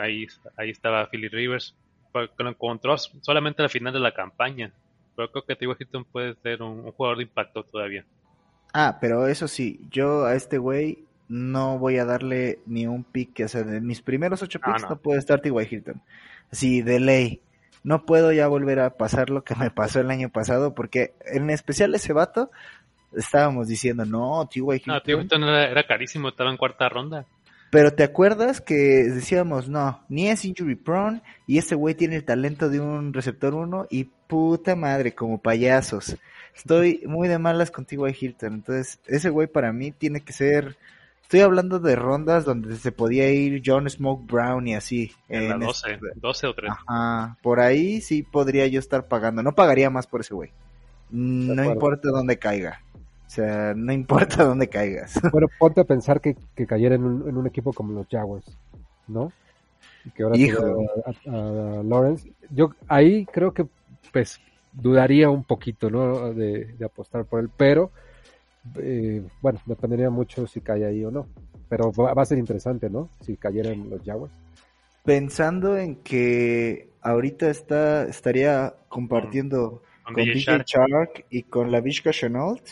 Ahí, 0.00 0.26
ahí 0.56 0.70
estaba 0.70 1.08
Philly 1.08 1.28
Rivers, 1.28 1.74
que 2.12 2.42
lo 2.44 2.50
encontró 2.50 2.96
solamente 2.98 3.62
al 3.62 3.70
final 3.70 3.92
de 3.92 4.00
la 4.00 4.12
campaña. 4.12 4.72
Pero 5.16 5.30
creo 5.30 5.44
que 5.44 5.56
T.Y. 5.56 5.68
Hilton 5.78 6.04
puede 6.04 6.34
ser 6.42 6.62
un, 6.62 6.80
un 6.80 6.92
jugador 6.92 7.18
de 7.18 7.24
impacto 7.24 7.62
todavía. 7.64 8.04
Ah, 8.72 8.98
pero 9.00 9.26
eso 9.26 9.48
sí, 9.48 9.80
yo 9.90 10.24
a 10.26 10.34
este 10.34 10.58
güey 10.58 10.98
no 11.28 11.78
voy 11.78 11.98
a 11.98 12.04
darle 12.04 12.60
ni 12.66 12.86
un 12.86 13.02
pick, 13.04 13.40
o 13.44 13.48
sea, 13.48 13.62
de 13.62 13.80
mis 13.80 14.00
primeros 14.02 14.42
ocho 14.42 14.60
Ah, 14.62 14.66
picks 14.72 14.82
no. 14.82 14.88
no. 14.90 14.96
puede 14.98 15.18
estar 15.18 15.40
T.Y. 15.40 15.52
Hilton. 15.70 16.00
Así, 16.52 16.82
de 16.82 17.00
ley. 17.00 17.40
No 17.84 18.04
puedo 18.04 18.32
ya 18.32 18.46
volver 18.48 18.80
a 18.80 18.96
pasar 18.96 19.30
lo 19.30 19.42
que 19.44 19.54
me 19.54 19.70
pasó 19.70 20.00
el 20.00 20.10
año 20.10 20.28
pasado, 20.28 20.74
porque 20.74 21.14
en 21.24 21.48
especial 21.50 21.94
ese 21.94 22.12
vato, 22.12 22.50
estábamos 23.16 23.68
diciendo, 23.68 24.04
no, 24.04 24.48
T.Y. 24.52 24.62
Hilton. 24.62 24.94
No, 24.94 25.00
T.Y. 25.00 25.20
Hilton 25.20 25.42
era, 25.44 25.70
era 25.70 25.86
carísimo, 25.86 26.28
estaba 26.28 26.50
en 26.50 26.56
cuarta 26.56 26.88
ronda. 26.88 27.26
Pero 27.70 27.92
te 27.92 28.02
acuerdas 28.02 28.60
que 28.60 28.74
decíamos, 28.74 29.68
no, 29.68 30.00
ni 30.08 30.28
es 30.28 30.44
injury 30.44 30.74
prone, 30.74 31.22
y 31.46 31.58
ese 31.58 31.74
güey 31.74 31.94
tiene 31.94 32.16
el 32.16 32.24
talento 32.24 32.70
de 32.70 32.80
un 32.80 33.12
receptor 33.12 33.54
1, 33.54 33.88
y 33.90 34.04
puta 34.04 34.74
madre, 34.74 35.14
como 35.14 35.38
payasos. 35.38 36.16
Estoy 36.56 37.02
muy 37.06 37.28
de 37.28 37.38
malas 37.38 37.70
con 37.70 37.84
T.Y. 37.84 38.16
Hilton, 38.18 38.54
entonces 38.54 38.98
ese 39.06 39.28
güey 39.30 39.46
para 39.46 39.72
mí 39.72 39.92
tiene 39.92 40.20
que 40.20 40.32
ser... 40.32 40.76
Estoy 41.22 41.40
hablando 41.40 41.78
de 41.78 41.94
rondas 41.94 42.46
donde 42.46 42.74
se 42.76 42.90
podía 42.90 43.30
ir 43.30 43.62
John 43.62 43.88
Smoke 43.90 44.24
Brown 44.32 44.66
y 44.66 44.74
así. 44.74 45.12
En 45.28 45.50
la 45.50 45.56
en 45.56 45.60
12, 45.60 45.92
este- 45.92 46.06
12 46.16 46.46
o 46.46 46.54
13. 46.54 46.74
Ajá, 46.88 47.36
por 47.42 47.60
ahí 47.60 48.00
sí 48.00 48.22
podría 48.22 48.66
yo 48.66 48.80
estar 48.80 49.08
pagando. 49.08 49.42
No 49.42 49.54
pagaría 49.54 49.90
más 49.90 50.06
por 50.06 50.22
ese 50.22 50.32
güey. 50.32 50.52
No 51.10 51.62
importa 51.64 52.08
dónde 52.08 52.38
caiga. 52.38 52.80
O 53.28 53.30
sea, 53.30 53.74
no 53.76 53.92
importa 53.92 54.42
dónde 54.44 54.68
caigas. 54.68 55.20
Bueno, 55.30 55.48
ponte 55.58 55.82
a 55.82 55.84
pensar 55.84 56.20
que, 56.20 56.34
que 56.54 56.66
cayera 56.66 56.94
en 56.94 57.04
un, 57.04 57.28
en 57.28 57.36
un 57.36 57.46
equipo 57.46 57.74
como 57.74 57.92
los 57.92 58.08
Jaguars, 58.08 58.56
¿no? 59.06 59.30
Y 60.06 60.10
que 60.10 60.22
ahora 60.22 60.38
Hijo. 60.38 60.62
a, 61.04 61.10
a 61.30 61.82
Lawrence. 61.82 62.32
Yo 62.50 62.70
ahí 62.88 63.26
creo 63.26 63.52
que 63.52 63.66
pues 64.12 64.40
dudaría 64.72 65.28
un 65.28 65.44
poquito, 65.44 65.90
¿no? 65.90 66.32
De, 66.32 66.72
de 66.72 66.84
apostar 66.86 67.26
por 67.26 67.40
él, 67.40 67.50
pero 67.54 67.90
eh, 68.76 69.22
bueno, 69.42 69.60
dependería 69.66 70.08
mucho 70.08 70.46
si 70.46 70.62
cae 70.62 70.86
ahí 70.86 71.04
o 71.04 71.10
no. 71.10 71.26
Pero 71.68 71.92
va, 71.92 72.14
va 72.14 72.22
a 72.22 72.26
ser 72.26 72.38
interesante, 72.38 72.88
¿no? 72.88 73.10
Si 73.20 73.36
cayera 73.36 73.70
en 73.70 73.90
los 73.90 74.02
Jaguars. 74.02 74.32
Pensando 75.04 75.76
en 75.76 75.96
que 75.96 76.88
ahorita 77.02 77.50
está 77.50 78.04
estaría 78.04 78.74
compartiendo 78.88 79.82
Con 80.04 80.14
con, 80.14 80.24
DJ 80.24 80.32
DJ 80.32 80.40
Shark. 80.40 80.66
Shark 80.66 81.26
y 81.28 81.42
con 81.42 81.70
la 81.70 81.80
Vishka 81.82 82.10
Chenault. 82.10 82.62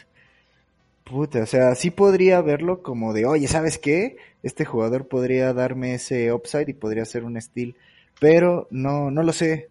Puta, 1.07 1.45
o 1.45 1.47
sea, 1.47 1.77
sí 1.77 1.93
podría 1.93 2.41
verlo 2.43 2.83
como 2.83 3.13
de, 3.13 3.27
oye, 3.27 3.47
¿sabes 3.47 3.79
qué? 3.79 4.17
Este 4.43 4.65
jugador 4.65 5.07
podría 5.07 5.53
darme 5.53 5.95
ese 5.95 6.33
upside 6.33 6.69
y 6.69 6.75
podría 6.75 7.05
ser 7.05 7.23
un 7.23 7.41
steal, 7.41 7.77
pero 8.19 8.67
no, 8.73 9.13
no 9.13 9.23
lo 9.23 9.33
sé, 9.33 9.69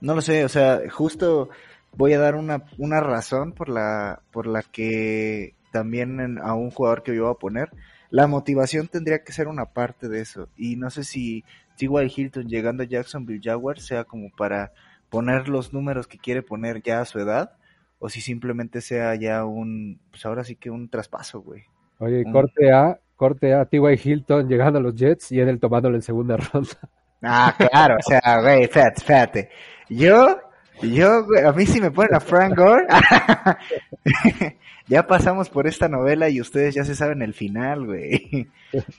no 0.00 0.16
lo 0.16 0.22
sé, 0.22 0.44
o 0.44 0.48
sea, 0.48 0.80
justo 0.90 1.50
voy 1.92 2.14
a 2.14 2.18
dar 2.18 2.34
una, 2.34 2.64
una 2.78 2.98
razón 3.00 3.52
por 3.52 3.68
la, 3.68 4.22
por 4.32 4.48
la 4.48 4.62
que 4.64 5.54
también 5.70 6.40
a 6.40 6.54
un 6.54 6.72
jugador 6.72 7.04
que 7.04 7.14
yo 7.14 7.26
voy 7.26 7.32
a 7.32 7.38
poner, 7.38 7.70
la 8.10 8.26
motivación 8.26 8.88
tendría 8.88 9.22
que 9.22 9.32
ser 9.32 9.46
una 9.46 9.66
parte 9.66 10.08
de 10.08 10.20
eso, 10.20 10.48
y 10.56 10.74
no 10.74 10.90
sé 10.90 11.04
si 11.04 11.44
T.Y. 11.76 12.12
Hilton 12.12 12.48
llegando 12.48 12.82
a 12.82 12.86
Jacksonville 12.86 13.40
Jaguars 13.40 13.86
sea 13.86 14.02
como 14.02 14.30
para 14.30 14.72
poner 15.10 15.48
los 15.48 15.72
números 15.72 16.08
que 16.08 16.18
quiere 16.18 16.42
poner 16.42 16.82
ya 16.82 17.00
a 17.02 17.04
su 17.04 17.20
edad, 17.20 17.52
o 17.98 18.08
si 18.08 18.20
simplemente 18.20 18.80
sea 18.80 19.14
ya 19.14 19.44
un, 19.44 20.00
pues 20.10 20.24
ahora 20.26 20.44
sí 20.44 20.56
que 20.56 20.70
un 20.70 20.88
traspaso, 20.88 21.40
güey. 21.40 21.64
Oye, 21.98 22.24
corte 22.30 22.72
A, 22.72 23.00
corte 23.16 23.54
A, 23.54 23.64
T.Y. 23.64 24.00
Hilton 24.02 24.48
llegando 24.48 24.78
a 24.78 24.82
los 24.82 24.94
Jets 24.94 25.32
y 25.32 25.40
el 25.40 25.58
tomándolo 25.58 25.96
en 25.96 26.02
segunda 26.02 26.36
ronda. 26.52 26.76
Ah, 27.22 27.54
claro, 27.56 27.96
o 27.98 28.02
sea, 28.02 28.40
güey, 28.42 28.64
espérate, 28.64 28.98
espérate. 28.98 29.50
Yo, 29.88 30.38
yo, 30.82 31.24
güey, 31.24 31.44
a 31.44 31.52
mí 31.52 31.64
si 31.64 31.80
me 31.80 31.90
ponen 31.90 32.14
a 32.14 32.20
Frank 32.20 32.56
Gore, 32.56 32.86
ya 34.88 35.06
pasamos 35.06 35.48
por 35.48 35.66
esta 35.66 35.88
novela 35.88 36.28
y 36.28 36.40
ustedes 36.40 36.74
ya 36.74 36.84
se 36.84 36.94
saben 36.94 37.22
el 37.22 37.32
final, 37.32 37.86
güey. 37.86 38.48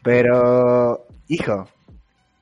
Pero, 0.03 1.05
hijo, 1.27 1.67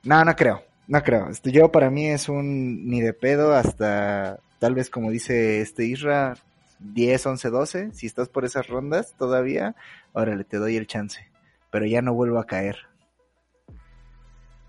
no, 0.04 0.24
no 0.24 0.34
creo, 0.34 0.62
no 0.88 1.02
creo. 1.02 1.28
Yo 1.44 1.70
para 1.70 1.90
mí 1.90 2.06
es 2.06 2.30
un 2.30 2.88
ni 2.88 3.02
de 3.02 3.12
pedo 3.12 3.54
hasta, 3.54 4.38
tal 4.58 4.74
vez 4.74 4.90
como 4.90 5.10
dice 5.10 5.60
este 5.60 5.84
Isra, 5.84 6.34
10, 6.78 7.26
11, 7.26 7.50
12. 7.50 7.92
Si 7.92 8.06
estás 8.06 8.28
por 8.28 8.44
esas 8.44 8.66
rondas 8.68 9.14
todavía, 9.16 9.74
órale, 10.12 10.44
te 10.44 10.58
doy 10.58 10.76
el 10.76 10.86
chance. 10.86 11.30
Pero 11.70 11.86
ya 11.86 12.02
no 12.02 12.14
vuelvo 12.14 12.38
a 12.38 12.46
caer. 12.46 12.78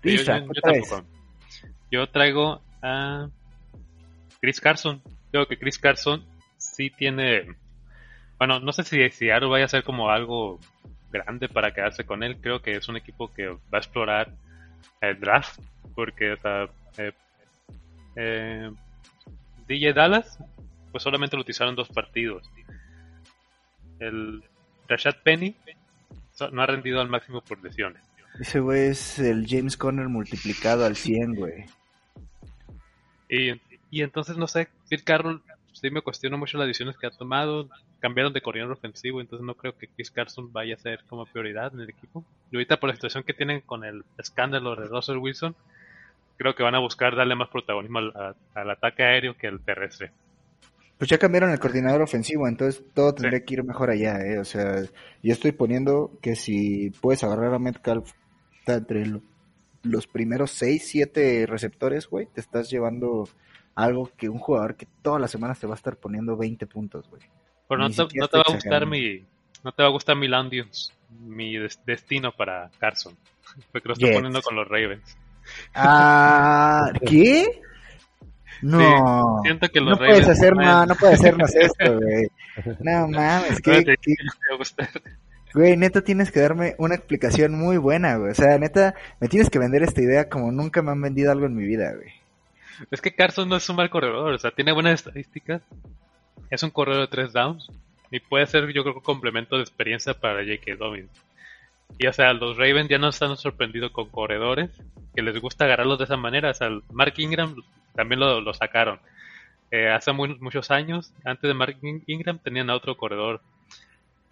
Sí, 0.02 0.10
Isra, 0.10 0.40
yo- 0.40 0.46
yo 0.46 0.52
¿qué 0.52 0.60
traes? 0.60 0.88
tampoco. 0.88 1.08
Yo 1.90 2.06
traigo 2.10 2.62
a 2.82 3.28
Chris 4.40 4.60
Carson. 4.60 5.02
Creo 5.30 5.46
que 5.46 5.58
Chris 5.58 5.78
Carson 5.78 6.24
sí 6.56 6.90
tiene. 6.90 7.56
Bueno, 8.38 8.60
no 8.60 8.72
sé 8.72 8.84
si 8.84 9.08
Seattle 9.10 9.48
vaya 9.48 9.64
a 9.64 9.68
ser 9.68 9.84
como 9.84 10.10
algo 10.10 10.60
grande 11.10 11.48
para 11.48 11.72
quedarse 11.72 12.04
con 12.04 12.22
él. 12.22 12.40
Creo 12.40 12.60
que 12.62 12.72
es 12.76 12.88
un 12.88 12.96
equipo 12.96 13.32
que 13.32 13.48
va 13.48 13.58
a 13.72 13.78
explorar 13.78 14.32
el 15.00 15.18
draft. 15.18 15.58
Porque, 15.94 16.32
o 16.32 16.36
sea, 16.36 16.68
eh, 16.98 17.12
eh, 18.16 18.70
DJ 19.68 19.92
Dallas, 19.92 20.38
pues 20.90 21.02
solamente 21.02 21.36
lo 21.36 21.42
utilizaron 21.42 21.76
dos 21.76 21.88
partidos. 21.88 22.50
El 24.00 24.42
Rashad 24.88 25.16
Penny 25.22 25.54
no 26.52 26.62
ha 26.62 26.66
rendido 26.66 27.00
al 27.00 27.08
máximo 27.08 27.42
por 27.42 27.62
lesiones. 27.62 28.02
Ese 28.40 28.60
güey 28.60 28.88
es 28.88 29.18
el 29.18 29.46
James 29.48 29.76
Conner 29.76 30.08
multiplicado 30.08 30.84
al 30.84 30.96
100, 30.96 31.34
güey. 31.34 31.66
Y, 33.28 33.60
y 33.90 34.02
entonces, 34.02 34.36
no 34.36 34.46
sé, 34.46 34.68
Phil 34.88 35.02
Carroll, 35.02 35.42
sí 35.72 35.90
me 35.90 36.02
cuestiono 36.02 36.38
mucho 36.38 36.58
las 36.58 36.66
decisiones 36.66 36.96
que 36.96 37.06
ha 37.06 37.10
tomado. 37.10 37.68
Cambiaron 38.00 38.32
de 38.32 38.40
corredor 38.40 38.70
ofensivo, 38.72 39.20
entonces 39.20 39.44
no 39.44 39.54
creo 39.54 39.76
que 39.76 39.88
Chris 39.88 40.10
Carson 40.10 40.52
vaya 40.52 40.76
a 40.76 40.78
ser 40.78 41.04
como 41.08 41.26
prioridad 41.26 41.74
en 41.74 41.80
el 41.80 41.90
equipo. 41.90 42.24
Y 42.50 42.56
ahorita 42.56 42.78
por 42.78 42.88
la 42.88 42.94
situación 42.94 43.24
que 43.24 43.34
tienen 43.34 43.60
con 43.60 43.84
el 43.84 44.04
escándalo 44.18 44.76
de 44.76 44.86
Russell 44.86 45.18
Wilson, 45.18 45.56
creo 46.38 46.54
que 46.54 46.62
van 46.62 46.74
a 46.74 46.78
buscar 46.80 47.14
darle 47.16 47.34
más 47.34 47.48
protagonismo 47.50 47.98
al, 47.98 48.12
a- 48.16 48.34
al 48.54 48.70
ataque 48.70 49.02
aéreo 49.02 49.36
que 49.36 49.48
al 49.48 49.60
terrestre. 49.60 50.12
Pues 50.96 51.10
ya 51.10 51.18
cambiaron 51.18 51.50
el 51.50 51.58
coordinador 51.60 52.02
ofensivo, 52.02 52.48
entonces 52.48 52.82
todo 52.94 53.14
tendría 53.14 53.44
que 53.44 53.54
ir 53.54 53.62
mejor 53.64 53.90
allá, 53.90 54.18
¿eh? 54.20 54.38
O 54.40 54.44
sea, 54.44 54.82
yo 55.22 55.32
estoy 55.32 55.52
poniendo 55.52 56.10
que 56.22 56.34
si 56.34 56.90
puedes 57.00 57.22
agarrar 57.22 57.52
a 57.54 57.58
Metcalf 57.58 58.12
entre 58.66 59.06
lo- 59.06 59.22
los 59.84 60.06
primeros 60.08 60.50
6, 60.52 60.88
7 60.88 61.46
receptores, 61.46 62.08
güey, 62.08 62.26
te 62.26 62.40
estás 62.40 62.68
llevando 62.70 63.28
algo 63.76 64.10
que 64.16 64.28
un 64.28 64.38
jugador 64.40 64.74
que 64.74 64.86
todas 65.02 65.20
las 65.20 65.30
semanas 65.30 65.60
te 65.60 65.66
va 65.68 65.74
a 65.74 65.76
estar 65.76 65.96
poniendo 65.96 66.36
20 66.36 66.66
puntos, 66.66 67.08
güey. 67.08 67.22
Pero 67.68 67.80
no 67.80 67.88
te, 67.88 67.94
siquiera 67.94 68.24
no 68.24 68.28
te 68.28 68.36
va 68.38 68.44
a 68.48 68.52
gustar 68.54 68.86
mi 68.86 69.24
no 69.64 69.72
te 69.72 69.82
va 69.82 69.88
a 69.88 69.92
gustar 69.92 70.16
mi 70.16 70.26
Landions, 70.28 70.94
mi 71.20 71.56
des- 71.56 71.80
destino 71.86 72.32
para 72.32 72.70
Carson. 72.78 73.14
Porque 73.72 73.88
lo 73.88 73.94
estoy 73.94 74.08
poniendo 74.14 74.42
con 74.42 74.56
los 74.56 74.66
Ravens. 74.66 75.16
Ah, 75.74 76.90
¿qué? 77.06 77.60
No, 78.60 79.40
Siento 79.44 79.68
que 79.68 79.80
los 79.80 79.90
no 79.90 79.96
puedes 79.98 80.26
hacer 80.28 80.54
más, 80.54 80.86
no 80.88 80.94
puedes 80.96 81.20
hacernos 81.20 81.54
esto, 81.54 81.98
güey. 82.00 82.26
No 82.80 83.06
mames, 83.08 83.52
No 83.52 83.56
¿qué, 83.62 83.82
te- 83.84 83.96
qué- 83.98 84.14
te 84.16 84.24
va 84.50 84.54
a 84.54 84.58
gustar. 84.58 84.88
Güey, 85.54 85.76
neta 85.76 86.02
tienes 86.02 86.30
que 86.32 86.40
darme 86.40 86.74
una 86.78 86.94
explicación 86.96 87.54
muy 87.58 87.76
buena, 87.78 88.16
güey. 88.16 88.32
O 88.32 88.34
sea, 88.34 88.58
neta, 88.58 88.94
me 89.20 89.28
tienes 89.28 89.48
que 89.48 89.58
vender 89.58 89.82
esta 89.82 90.02
idea 90.02 90.28
como 90.28 90.50
nunca 90.52 90.82
me 90.82 90.90
han 90.90 91.00
vendido 91.00 91.30
algo 91.32 91.46
en 91.46 91.54
mi 91.54 91.64
vida, 91.64 91.92
güey. 91.94 92.12
Es 92.90 93.00
que 93.00 93.14
Carson 93.14 93.48
no 93.48 93.56
es 93.56 93.68
un 93.68 93.76
mal 93.76 93.90
corredor, 93.90 94.32
o 94.34 94.38
sea, 94.38 94.50
tiene 94.50 94.72
buenas 94.72 94.94
estadísticas. 94.94 95.62
Es 96.50 96.62
un 96.62 96.70
corredor 96.70 97.02
de 97.02 97.08
tres 97.08 97.32
downs 97.32 97.68
y 98.10 98.20
puede 98.20 98.46
ser, 98.46 98.66
yo 98.72 98.82
creo, 98.82 98.94
un 98.96 99.00
complemento 99.00 99.56
de 99.56 99.62
experiencia 99.62 100.14
para 100.14 100.40
J.K. 100.44 100.76
Dobbins. 100.76 101.10
Y 101.96 102.06
o 102.06 102.12
sea, 102.12 102.32
los 102.32 102.56
Ravens 102.56 102.88
ya 102.88 102.98
no 102.98 103.08
están 103.08 103.36
sorprendidos 103.36 103.90
con 103.92 104.08
corredores 104.10 104.70
que 105.14 105.22
les 105.22 105.40
gusta 105.40 105.64
agarrarlos 105.64 105.98
de 105.98 106.04
esa 106.04 106.16
manera. 106.16 106.50
O 106.50 106.54
sea, 106.54 106.68
Mark 106.92 107.14
Ingram 107.16 107.56
también 107.94 108.20
lo, 108.20 108.40
lo 108.40 108.52
sacaron. 108.54 109.00
Eh, 109.70 109.90
hace 109.90 110.12
muchos 110.12 110.70
años, 110.70 111.12
antes 111.24 111.48
de 111.48 111.54
Mark 111.54 111.76
In- 111.82 112.04
Ingram, 112.06 112.38
tenían 112.38 112.70
a 112.70 112.76
otro 112.76 112.96
corredor 112.96 113.40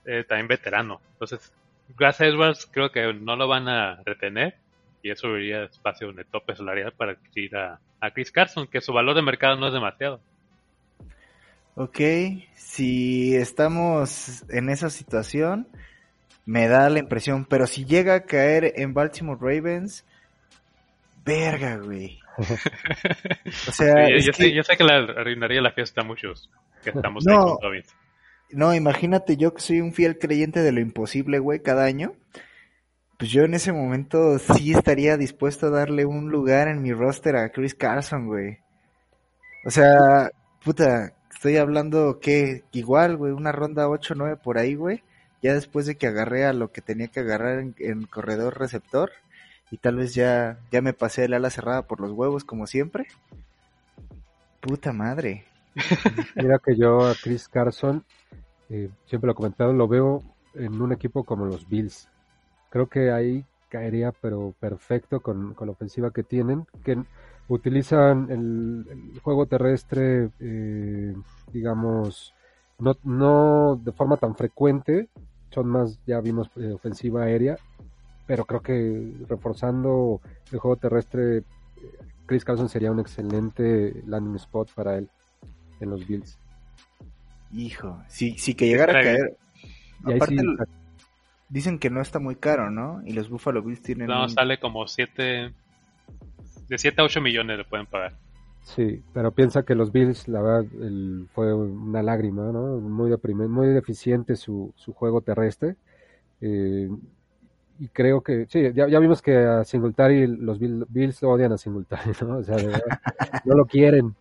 eh, 0.04 0.24
también 0.28 0.48
veterano. 0.48 1.00
Entonces, 1.12 1.52
Grass 1.96 2.20
Edwards 2.20 2.68
creo 2.70 2.90
que 2.90 3.12
no 3.12 3.36
lo 3.36 3.48
van 3.48 3.68
a 3.68 4.00
retener 4.04 4.56
y 5.02 5.10
eso 5.10 5.28
abriría 5.28 5.64
espacio 5.64 6.10
en 6.10 6.18
el 6.18 6.26
tope 6.26 6.56
salarial 6.56 6.92
para 6.92 7.12
adquirir 7.12 7.56
a, 7.56 7.78
a 8.00 8.10
Chris 8.10 8.32
Carson, 8.32 8.66
que 8.66 8.80
su 8.80 8.92
valor 8.92 9.14
de 9.14 9.22
mercado 9.22 9.56
no 9.56 9.68
es 9.68 9.72
demasiado. 9.72 10.20
Ok, 11.74 12.00
si 12.54 13.34
estamos 13.36 14.44
en 14.50 14.70
esa 14.70 14.88
situación, 14.88 15.68
me 16.46 16.68
da 16.68 16.88
la 16.88 17.00
impresión, 17.00 17.44
pero 17.44 17.66
si 17.66 17.84
llega 17.84 18.14
a 18.14 18.24
caer 18.24 18.72
en 18.76 18.94
Baltimore 18.94 19.38
Ravens, 19.40 20.04
Verga, 21.24 21.76
güey. 21.78 22.20
O 23.68 23.72
sea, 23.72 24.06
Sí, 24.06 24.24
yo, 24.24 24.32
que- 24.32 24.42
sé, 24.44 24.52
yo 24.52 24.62
sé 24.62 24.76
que 24.76 24.84
le 24.84 24.92
arruinaría 24.92 25.60
la 25.60 25.72
fiesta 25.72 26.02
a 26.02 26.04
muchos 26.04 26.48
que 26.84 26.90
estamos 26.90 27.24
No. 27.26 27.32
ahí 27.32 27.38
con 27.54 27.62
Robin. 27.62 27.82
No, 28.52 28.74
imagínate 28.74 29.36
yo 29.36 29.52
que 29.52 29.60
soy 29.60 29.80
un 29.80 29.92
fiel 29.92 30.18
creyente 30.18 30.60
de 30.60 30.70
lo 30.70 30.80
imposible, 30.80 31.40
güey, 31.40 31.60
cada 31.62 31.84
año. 31.84 32.12
Pues 33.18 33.30
yo 33.32 33.42
en 33.42 33.54
ese 33.54 33.72
momento 33.72 34.38
sí 34.38 34.72
estaría 34.72 35.16
dispuesto 35.16 35.66
a 35.66 35.70
darle 35.70 36.04
un 36.04 36.28
lugar 36.30 36.68
en 36.68 36.80
mi 36.82 36.92
roster 36.92 37.34
a 37.36 37.48
Chris 37.50 37.74
Carson, 37.74 38.26
güey. 38.26 38.58
O 39.66 39.70
sea, 39.70 40.30
puta, 40.62 41.12
estoy 41.32 41.56
hablando 41.56 42.20
que 42.20 42.62
igual, 42.72 43.16
güey, 43.16 43.32
una 43.32 43.50
ronda 43.50 43.88
8-9 43.88 44.36
por 44.40 44.58
ahí, 44.58 44.74
güey. 44.76 45.02
Ya 45.42 45.54
después 45.54 45.86
de 45.86 45.96
que 45.96 46.06
agarré 46.06 46.44
a 46.44 46.52
lo 46.52 46.72
que 46.72 46.80
tenía 46.80 47.08
que 47.08 47.20
agarrar 47.20 47.58
en, 47.78 48.06
corredor 48.06 48.58
receptor. 48.58 49.10
Y 49.70 49.78
tal 49.78 49.96
vez 49.96 50.14
ya, 50.14 50.58
ya 50.70 50.80
me 50.80 50.92
pasé 50.92 51.24
el 51.24 51.34
ala 51.34 51.50
cerrada 51.50 51.82
por 51.82 52.00
los 52.00 52.12
huevos, 52.12 52.44
como 52.44 52.66
siempre. 52.66 53.06
Puta 54.60 54.92
madre. 54.92 55.44
Mira 56.36 56.58
que 56.64 56.76
yo 56.76 57.06
a 57.06 57.14
Chris 57.14 57.48
Carson, 57.48 58.04
eh, 58.70 58.90
siempre 59.06 59.26
lo 59.26 59.32
he 59.32 59.36
comentado, 59.36 59.72
lo 59.72 59.88
veo 59.88 60.22
en 60.54 60.80
un 60.80 60.92
equipo 60.92 61.24
como 61.24 61.46
los 61.46 61.68
Bills. 61.68 62.08
Creo 62.70 62.88
que 62.88 63.10
ahí 63.10 63.44
caería, 63.68 64.12
pero 64.12 64.54
perfecto 64.58 65.20
con, 65.20 65.54
con 65.54 65.66
la 65.66 65.72
ofensiva 65.72 66.10
que 66.10 66.22
tienen, 66.22 66.66
que 66.84 66.96
utilizan 67.48 68.30
el, 68.30 68.86
el 68.90 69.20
juego 69.20 69.46
terrestre, 69.46 70.30
eh, 70.40 71.14
digamos, 71.52 72.34
no, 72.78 72.96
no 73.04 73.80
de 73.82 73.92
forma 73.92 74.16
tan 74.16 74.34
frecuente, 74.36 75.08
son 75.50 75.68
más, 75.68 75.98
ya 76.06 76.20
vimos, 76.20 76.50
eh, 76.56 76.72
ofensiva 76.72 77.22
aérea, 77.24 77.56
pero 78.26 78.44
creo 78.44 78.60
que 78.60 79.12
reforzando 79.28 80.20
el 80.52 80.58
juego 80.58 80.76
terrestre, 80.76 81.38
eh, 81.38 81.44
Chris 82.26 82.44
Carson 82.44 82.68
sería 82.68 82.90
un 82.90 83.00
excelente 83.00 84.02
landing 84.06 84.36
spot 84.36 84.72
para 84.74 84.98
él 84.98 85.08
en 85.80 85.90
los 85.90 86.06
Bills. 86.06 86.38
Hijo, 87.52 88.02
sí, 88.08 88.36
sí 88.38 88.54
que 88.54 88.66
llegara 88.66 88.98
a 88.98 89.02
caer. 89.02 89.36
Y 90.04 90.10
ahí 90.12 90.16
Aparte, 90.16 90.34
sí, 90.34 90.40
el- 90.40 90.56
dicen 91.48 91.78
que 91.78 91.90
no 91.90 92.00
está 92.02 92.18
muy 92.18 92.34
caro, 92.36 92.70
¿no? 92.70 93.00
Y 93.06 93.12
los 93.12 93.30
Buffalo 93.30 93.62
Bills 93.62 93.80
tienen 93.80 94.08
No, 94.08 94.24
un- 94.24 94.30
sale 94.30 94.58
como 94.58 94.86
7. 94.86 95.54
De 96.68 96.78
7 96.78 97.00
a 97.00 97.04
8 97.04 97.20
millones 97.20 97.58
le 97.58 97.64
pueden 97.64 97.86
pagar. 97.86 98.18
Sí, 98.66 99.00
pero 99.12 99.30
piensa 99.32 99.62
que 99.64 99.74
los 99.76 99.92
Bills, 99.92 100.26
la 100.28 100.42
verdad, 100.42 100.66
el- 100.82 101.28
fue 101.34 101.54
una 101.54 102.02
lágrima, 102.02 102.50
¿no? 102.52 102.78
Muy 102.80 103.10
deprimente, 103.10 103.48
muy 103.52 103.68
deficiente 103.68 104.34
su, 104.36 104.72
su 104.76 104.92
juego 104.92 105.20
terrestre. 105.20 105.76
Eh, 106.42 106.90
y 107.80 107.88
creo 107.88 108.22
que, 108.22 108.46
sí, 108.50 108.72
ya, 108.74 108.86
vimos 109.00 109.22
que 109.22 109.36
a 109.38 109.64
Singletary 109.64 110.26
los 110.28 110.58
Bill- 110.60 110.86
Bills 110.88 111.22
odian 111.24 111.52
a 111.52 111.58
Singletary, 111.58 112.12
¿no? 112.26 112.38
O 112.38 112.44
sea, 112.44 112.56
de 112.56 112.66
verdad, 112.68 112.94
no 113.44 113.54
lo 113.56 113.66
quieren. 113.66 114.14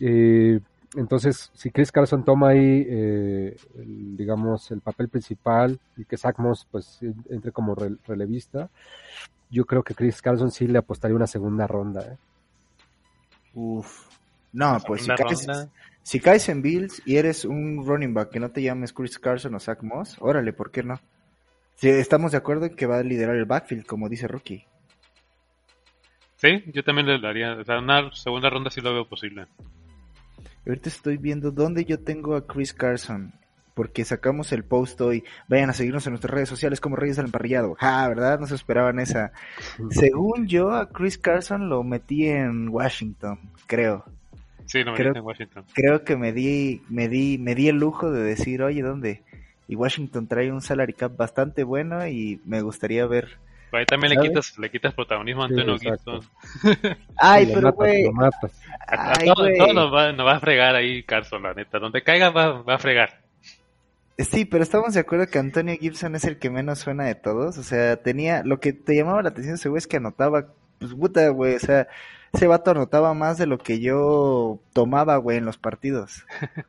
Eh, 0.00 0.60
entonces, 0.96 1.50
si 1.54 1.70
Chris 1.70 1.92
Carson 1.92 2.24
toma 2.24 2.50
ahí, 2.50 2.86
eh, 2.88 3.56
digamos, 3.76 4.70
el 4.72 4.80
papel 4.82 5.08
principal 5.08 5.78
y 5.96 6.04
que 6.06 6.16
Zach 6.18 6.38
Moss, 6.38 6.66
pues, 6.70 7.00
entre 7.30 7.52
como 7.52 7.74
re- 7.76 7.96
relevista, 8.06 8.70
yo 9.50 9.64
creo 9.66 9.82
que 9.84 9.94
Chris 9.94 10.22
Carson 10.22 10.50
sí 10.50 10.66
le 10.68 10.78
apostaría 10.78 11.16
una 11.16 11.26
segunda 11.28 11.66
ronda, 11.66 12.02
¿eh? 12.02 12.18
Uf. 13.58 14.06
No, 14.52 14.78
pues 14.86 15.02
si 15.02 15.08
caes, 15.08 15.46
si 16.02 16.20
caes 16.20 16.48
en 16.48 16.62
Bills 16.62 17.02
y 17.04 17.16
eres 17.16 17.44
un 17.44 17.84
running 17.84 18.14
back 18.14 18.30
que 18.30 18.38
no 18.38 18.50
te 18.50 18.62
llames 18.62 18.92
Chris 18.92 19.18
Carson 19.18 19.54
o 19.56 19.58
Zach 19.58 19.82
Moss, 19.82 20.16
órale, 20.20 20.52
¿por 20.52 20.70
qué 20.70 20.84
no? 20.84 21.00
Sí, 21.74 21.88
estamos 21.88 22.30
de 22.32 22.38
acuerdo 22.38 22.66
en 22.66 22.76
que 22.76 22.86
va 22.86 22.98
a 22.98 23.02
liderar 23.02 23.34
el 23.34 23.46
backfield, 23.46 23.84
como 23.84 24.08
dice 24.08 24.28
Rookie. 24.28 24.64
Sí, 26.36 26.62
yo 26.72 26.84
también 26.84 27.08
le 27.08 27.20
daría. 27.20 27.54
O 27.54 27.64
sea, 27.64 27.78
una 27.78 28.12
segunda 28.12 28.48
ronda 28.48 28.70
sí 28.70 28.80
lo 28.80 28.94
veo 28.94 29.08
posible. 29.08 29.46
Ahorita 30.64 30.88
estoy 30.88 31.16
viendo 31.16 31.50
dónde 31.50 31.84
yo 31.84 31.98
tengo 31.98 32.36
a 32.36 32.46
Chris 32.46 32.72
Carson. 32.72 33.32
Porque 33.78 34.04
sacamos 34.04 34.50
el 34.50 34.64
post 34.64 35.00
hoy. 35.00 35.22
Vayan 35.46 35.70
a 35.70 35.72
seguirnos 35.72 36.04
en 36.08 36.14
nuestras 36.14 36.34
redes 36.34 36.48
sociales 36.48 36.80
como 36.80 36.96
Reyes 36.96 37.14
del 37.16 37.26
Emparrillado. 37.26 37.76
Ja, 37.78 38.08
¿verdad? 38.08 38.40
No 38.40 38.46
se 38.48 38.56
esperaban 38.56 38.98
esa. 38.98 39.30
Según 39.90 40.48
yo, 40.48 40.72
a 40.72 40.88
Chris 40.90 41.16
Carson 41.16 41.68
lo 41.68 41.84
metí 41.84 42.26
en 42.26 42.68
Washington, 42.70 43.38
creo. 43.68 44.04
Sí, 44.66 44.82
lo 44.82 44.94
Creo- 44.94 45.12
metiste 45.12 45.18
en 45.20 45.24
Washington. 45.24 45.64
Creo 45.74 46.02
que 46.02 46.16
me 46.16 46.32
di, 46.32 46.82
me 46.88 47.08
di, 47.08 47.38
me 47.38 47.54
di 47.54 47.68
el 47.68 47.76
lujo 47.76 48.10
de 48.10 48.20
decir, 48.24 48.62
oye, 48.62 48.82
¿dónde? 48.82 49.22
Y 49.68 49.76
Washington 49.76 50.26
trae 50.26 50.50
un 50.50 50.60
salary 50.60 50.94
cap 50.94 51.16
bastante 51.16 51.62
bueno 51.62 52.04
y 52.08 52.40
me 52.44 52.60
gustaría 52.62 53.06
ver. 53.06 53.38
Pero 53.70 53.78
ahí 53.78 53.86
también 53.86 54.14
le 54.14 54.20
quitas, 54.26 54.58
le 54.58 54.70
quitas 54.72 54.92
protagonismo 54.92 55.44
a 55.44 55.48
Sí, 55.48 55.54
Antonio. 55.60 55.78
Gibson. 55.78 56.20
Ay, 57.16 57.46
lo 57.46 57.54
pero 57.54 57.72
güey. 57.74 58.06
A, 58.06 58.26
a 58.26 59.12
Ay, 59.18 59.26
todo, 59.26 59.44
güey. 59.44 59.56
todo 59.56 59.72
nos, 59.72 59.94
va, 59.94 60.10
nos 60.12 60.26
va 60.26 60.36
a 60.36 60.40
fregar 60.40 60.74
ahí 60.74 61.02
Carson, 61.04 61.42
la 61.44 61.54
neta. 61.54 61.78
Donde 61.78 62.02
caiga 62.02 62.30
va, 62.30 62.62
va 62.62 62.74
a 62.74 62.78
fregar. 62.78 63.20
Sí, 64.18 64.44
pero 64.44 64.64
estamos 64.64 64.94
de 64.94 65.00
acuerdo 65.00 65.28
que 65.28 65.38
Antonio 65.38 65.76
Gibson 65.78 66.16
es 66.16 66.24
el 66.24 66.38
que 66.38 66.50
menos 66.50 66.80
suena 66.80 67.04
de 67.04 67.14
todos. 67.14 67.56
O 67.56 67.62
sea, 67.62 67.96
tenía, 68.02 68.42
lo 68.42 68.58
que 68.58 68.72
te 68.72 68.96
llamaba 68.96 69.22
la 69.22 69.28
atención 69.28 69.54
de 69.54 69.58
ese 69.60 69.68
güey 69.68 69.78
es 69.78 69.86
que 69.86 69.98
anotaba, 69.98 70.48
pues 70.80 70.92
puta, 70.94 71.28
güey, 71.28 71.54
o 71.54 71.60
sea, 71.60 71.86
ese 72.32 72.46
vato 72.48 72.72
anotaba 72.72 73.14
más 73.14 73.38
de 73.38 73.46
lo 73.46 73.58
que 73.58 73.78
yo 73.80 74.58
tomaba, 74.72 75.16
güey, 75.18 75.38
en 75.38 75.44
los 75.44 75.58
partidos. 75.58 76.24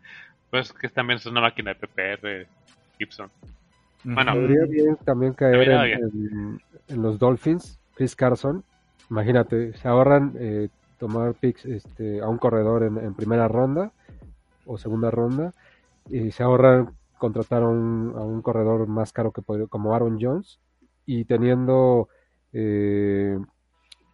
Pues 0.52 0.74
que 0.74 0.90
también 0.90 1.18
es 1.18 1.28
una 1.28 1.42
máquina 1.42 1.76
de 1.76 1.76
PPR, 1.76 2.48
Gibson. 2.98 3.30
Bueno. 4.04 4.34
Podría 4.34 4.66
bien 4.66 4.98
también 5.06 5.34
caer 5.34 5.54
Podría 5.54 5.84
en, 5.86 6.02
en- 6.02 6.62
en 6.88 7.02
los 7.04 7.20
Dolphins, 7.20 7.80
Chris 7.94 8.16
Carson. 8.16 8.64
Imagínate, 9.12 9.74
se 9.74 9.88
ahorran 9.88 10.34
eh, 10.40 10.70
tomar 10.98 11.36
picks 11.36 11.66
este, 11.66 12.20
a 12.22 12.28
un 12.28 12.40
corredor 12.40 12.82
en, 12.82 12.98
en 12.98 13.14
primera 13.14 13.48
ronda 13.48 13.92
o 14.66 14.80
segunda 14.80 15.12
ronda 15.12 15.54
y 16.10 16.32
se 16.32 16.42
ahorran 16.42 16.96
contratar 17.20 17.62
a 17.62 17.68
un, 17.68 18.42
corredor 18.42 18.88
más 18.88 19.14
caro 19.14 19.32
que 19.32 19.44
podría- 19.44 19.68
como 19.68 19.94
Aaron 19.94 20.18
Jones 20.20 20.60
y 21.06 21.26
teniendo 21.26 22.10
eh, 22.54 23.38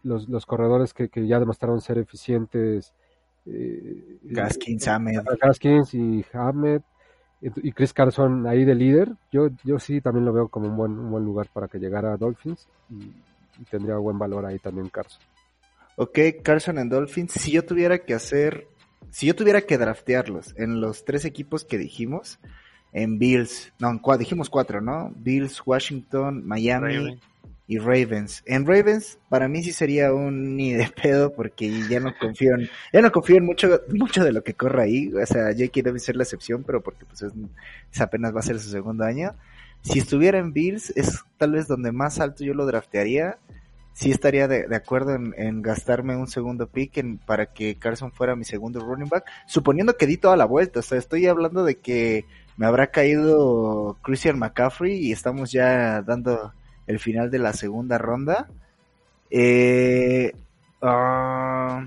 los, 0.03 0.27
los 0.27 0.45
corredores 0.45 0.93
que, 0.93 1.07
que 1.09 1.25
ya 1.25 1.39
demostraron 1.39 1.79
ser 1.79 1.97
eficientes 1.97 2.93
eh, 3.45 4.19
Gaskins, 4.23 4.87
Ahmed. 4.87 5.21
Gaskins 5.39 5.93
y 5.93 6.25
Ahmed 6.33 6.81
y 7.41 7.71
Chris 7.73 7.93
Carson 7.93 8.47
ahí 8.47 8.65
de 8.65 8.75
líder, 8.75 9.11
yo, 9.31 9.49
yo 9.63 9.77
sí 9.77 10.01
también 10.01 10.25
lo 10.25 10.33
veo 10.33 10.47
como 10.47 10.67
un 10.67 10.75
buen, 10.75 10.91
un 10.97 11.11
buen 11.11 11.23
lugar 11.23 11.47
para 11.53 11.67
que 11.67 11.77
llegara 11.77 12.13
a 12.13 12.17
Dolphins 12.17 12.67
y, 12.89 13.13
y 13.59 13.65
tendría 13.69 13.97
buen 13.97 14.17
valor 14.17 14.45
ahí 14.45 14.57
también 14.57 14.89
Carson. 14.89 15.21
Ok, 15.97 16.19
Carson 16.43 16.77
and 16.79 16.91
Dolphins, 16.91 17.33
si 17.33 17.51
yo 17.51 17.63
tuviera 17.65 17.99
que 17.99 18.13
hacer, 18.13 18.67
si 19.11 19.27
yo 19.27 19.35
tuviera 19.35 19.61
que 19.61 19.77
draftearlos 19.77 20.53
en 20.57 20.81
los 20.81 21.05
tres 21.05 21.23
equipos 21.23 21.63
que 21.63 21.77
dijimos, 21.77 22.39
en 22.97 23.19
Bills, 23.19 23.73
no, 23.77 23.89
en 23.91 24.01
cua- 24.01 24.17
dijimos 24.17 24.49
cuatro, 24.49 24.79
¿no? 24.79 25.11
Bills, 25.17 25.61
Washington, 25.65 26.47
Miami 26.47 26.95
Raven. 26.95 27.19
y 27.67 27.77
Ravens. 27.77 28.41
En 28.45 28.65
Ravens, 28.65 29.19
para 29.27 29.47
mí 29.49 29.61
sí 29.63 29.73
sería 29.73 30.13
un 30.13 30.55
ni 30.55 30.71
de 30.73 30.87
pedo 31.01 31.33
porque 31.33 31.69
ya 31.89 31.99
no 31.99 32.13
confío 32.17 32.55
en, 32.55 32.69
ya 32.93 33.01
no 33.01 33.11
confío 33.11 33.35
en 33.37 33.45
mucho, 33.45 33.81
mucho 33.93 34.23
de 34.23 34.31
lo 34.31 34.43
que 34.43 34.53
corre 34.53 34.83
ahí. 34.83 35.11
O 35.13 35.25
sea, 35.25 35.47
J.K. 35.51 35.81
debe 35.83 35.99
ser 35.99 36.15
la 36.15 36.23
excepción, 36.23 36.63
pero 36.63 36.81
porque 36.81 37.05
pues 37.05 37.21
es, 37.23 37.33
es 37.91 37.99
apenas 38.01 38.33
va 38.33 38.39
a 38.39 38.43
ser 38.43 38.59
su 38.59 38.69
segundo 38.69 39.03
año. 39.03 39.35
Si 39.81 39.99
estuviera 39.99 40.39
en 40.39 40.53
Bills, 40.53 40.91
es 40.95 41.19
tal 41.37 41.51
vez 41.51 41.67
donde 41.67 41.91
más 41.91 42.19
alto 42.21 42.43
yo 42.45 42.53
lo 42.53 42.65
draftearía. 42.65 43.37
Sí 43.93 44.09
estaría 44.11 44.47
de, 44.47 44.67
de 44.67 44.75
acuerdo 44.75 45.15
en, 45.15 45.33
en 45.37 45.61
gastarme 45.61 46.15
un 46.17 46.27
segundo 46.27 46.67
pick 46.67 46.97
en, 46.97 47.17
para 47.17 47.45
que 47.47 47.75
Carson 47.75 48.11
fuera 48.11 48.35
mi 48.35 48.43
segundo 48.45 48.79
running 48.79 49.07
back, 49.09 49.25
suponiendo 49.47 49.95
que 49.95 50.05
di 50.07 50.17
toda 50.17 50.35
la 50.37 50.45
vuelta. 50.45 50.79
O 50.79 50.83
sea, 50.83 50.97
estoy 50.97 51.27
hablando 51.27 51.63
de 51.63 51.75
que 51.75 52.25
me 52.57 52.65
habrá 52.65 52.87
caído 52.87 53.97
Christian 54.01 54.39
McCaffrey 54.39 54.97
y 54.97 55.11
estamos 55.11 55.51
ya 55.51 56.01
dando 56.01 56.53
el 56.87 56.99
final 56.99 57.29
de 57.29 57.39
la 57.39 57.53
segunda 57.53 57.97
ronda. 57.97 58.47
Eh, 59.29 60.33
ah, 60.81 61.85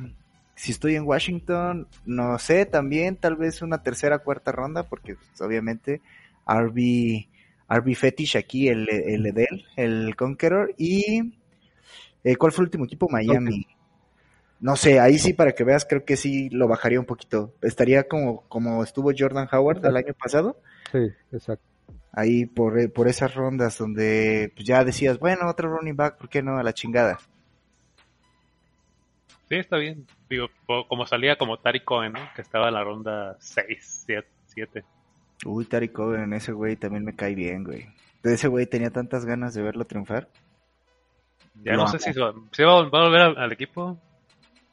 si 0.55 0.73
estoy 0.73 0.97
en 0.97 1.05
Washington, 1.05 1.87
no 2.05 2.39
sé, 2.39 2.67
también 2.67 3.17
tal 3.17 3.37
vez 3.37 3.63
una 3.63 3.83
tercera, 3.83 4.19
cuarta 4.19 4.53
ronda, 4.53 4.83
porque 4.83 5.15
pues, 5.15 5.41
obviamente 5.41 6.01
RB, 6.47 7.27
RB 7.69 7.95
Fetish 7.95 8.37
aquí, 8.37 8.69
el, 8.69 8.89
el 8.91 9.27
Edel, 9.27 9.67
el 9.77 10.17
Conqueror, 10.17 10.75
y 10.77 11.33
eh, 12.25 12.37
¿cuál 12.37 12.53
fue 12.53 12.63
el 12.63 12.67
último 12.67 12.85
equipo? 12.85 13.09
Miami. 13.09 13.67
No 14.61 14.75
sé, 14.77 14.99
ahí 14.99 15.19
sí 15.19 15.35
para 15.35 15.53
que 15.53 15.65
veas, 15.65 15.85
creo 15.85 16.05
que 16.05 16.17
sí 16.17 16.51
lo 16.51 16.67
bajaría 16.67 16.99
un 16.99 17.07
poquito. 17.07 17.55
Estaría 17.63 18.09
como, 18.09 18.43
como 18.49 18.83
estuvo 18.83 19.13
Jordan 19.17 19.49
Howard 19.53 19.85
el 19.87 19.97
año 19.97 20.15
pasado 20.15 20.61
Sí, 20.91 21.13
exacto. 21.33 21.65
ahí 22.13 22.47
por, 22.47 22.93
por 22.93 23.07
esas 23.07 23.35
rondas 23.35 23.79
donde 23.79 24.53
pues, 24.57 24.67
ya 24.67 24.83
decías, 24.83 25.19
bueno, 25.19 25.49
otro 25.49 25.69
running 25.69 25.97
back, 25.97 26.17
¿por 26.19 26.29
qué 26.29 26.43
no? 26.43 26.59
A 26.59 26.63
la 26.65 26.73
chingada. 26.73 27.19
Sí, 29.49 29.55
está 29.55 29.79
bien. 29.79 30.07
Digo, 30.29 30.49
como 30.89 31.07
salía 31.07 31.37
como 31.37 31.59
Tariq 31.59 31.85
Cohen, 31.85 32.13
¿no? 32.13 32.21
Que 32.35 32.43
estaba 32.43 32.69
en 32.69 32.75
la 32.75 32.85
ronda 32.85 33.37
6, 33.39 34.07
7. 34.47 34.85
Uy, 35.47 35.65
Tariq 35.65 35.93
Cohen, 35.93 36.33
ese 36.33 36.53
güey 36.53 36.77
también 36.77 37.05
me 37.05 37.15
cae 37.15 37.35
bien, 37.35 37.65
güey. 37.65 37.87
De 38.23 38.35
ese 38.35 38.49
güey 38.49 38.67
tenía 38.67 38.91
tantas 38.91 39.25
ganas 39.25 39.55
de 39.55 39.63
verlo 39.63 39.85
triunfar. 39.87 40.29
Ya 41.63 41.75
no 41.75 41.89
sé 41.89 41.99
si, 41.99 42.13
se 42.13 42.21
va, 42.21 42.35
si 42.53 42.63
va 42.63 42.73
a 42.79 42.83
va 42.89 43.01
a 43.01 43.05
volver 43.05 43.21
al, 43.21 43.39
al 43.39 43.53
equipo. 43.53 43.99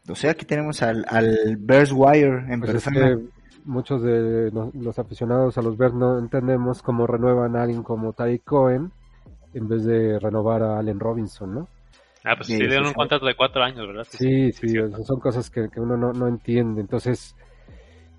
O 0.09 0.15
sea, 0.15 0.31
aquí 0.31 0.45
tenemos 0.45 0.81
al, 0.83 1.05
al 1.09 1.57
Bears 1.59 1.91
Wire 1.91 2.45
en 2.53 2.59
Pues 2.59 2.73
es 2.75 2.83
persona. 2.83 3.15
que 3.15 3.17
muchos 3.65 4.01
de 4.03 4.51
los 4.73 4.99
aficionados 4.99 5.57
a 5.57 5.61
los 5.61 5.77
Bears 5.77 5.95
no 5.95 6.19
entendemos 6.19 6.81
cómo 6.83 7.07
renuevan 7.07 7.55
a 7.55 7.63
alguien 7.63 7.83
como 7.83 8.13
Tariq 8.13 8.43
Cohen 8.43 8.91
en 9.53 9.67
vez 9.67 9.83
de 9.85 10.19
renovar 10.19 10.61
a 10.63 10.77
Allen 10.79 10.99
Robinson, 10.99 11.53
¿no? 11.55 11.69
Ah, 12.23 12.35
pues 12.35 12.47
Sí, 12.47 12.57
sí, 12.57 12.67
dieron 12.67 12.85
sí, 12.85 12.87
un 12.87 12.93
sí. 12.93 12.95
contrato 12.95 13.25
de 13.25 13.35
cuatro 13.35 13.63
años, 13.63 13.87
¿verdad? 13.87 14.07
Sí, 14.09 14.51
sí, 14.51 14.67
cierto. 14.69 15.03
son 15.03 15.19
cosas 15.19 15.49
que, 15.49 15.69
que 15.69 15.79
uno 15.79 15.97
no, 15.97 16.13
no 16.13 16.27
entiende. 16.27 16.81
Entonces, 16.81 17.35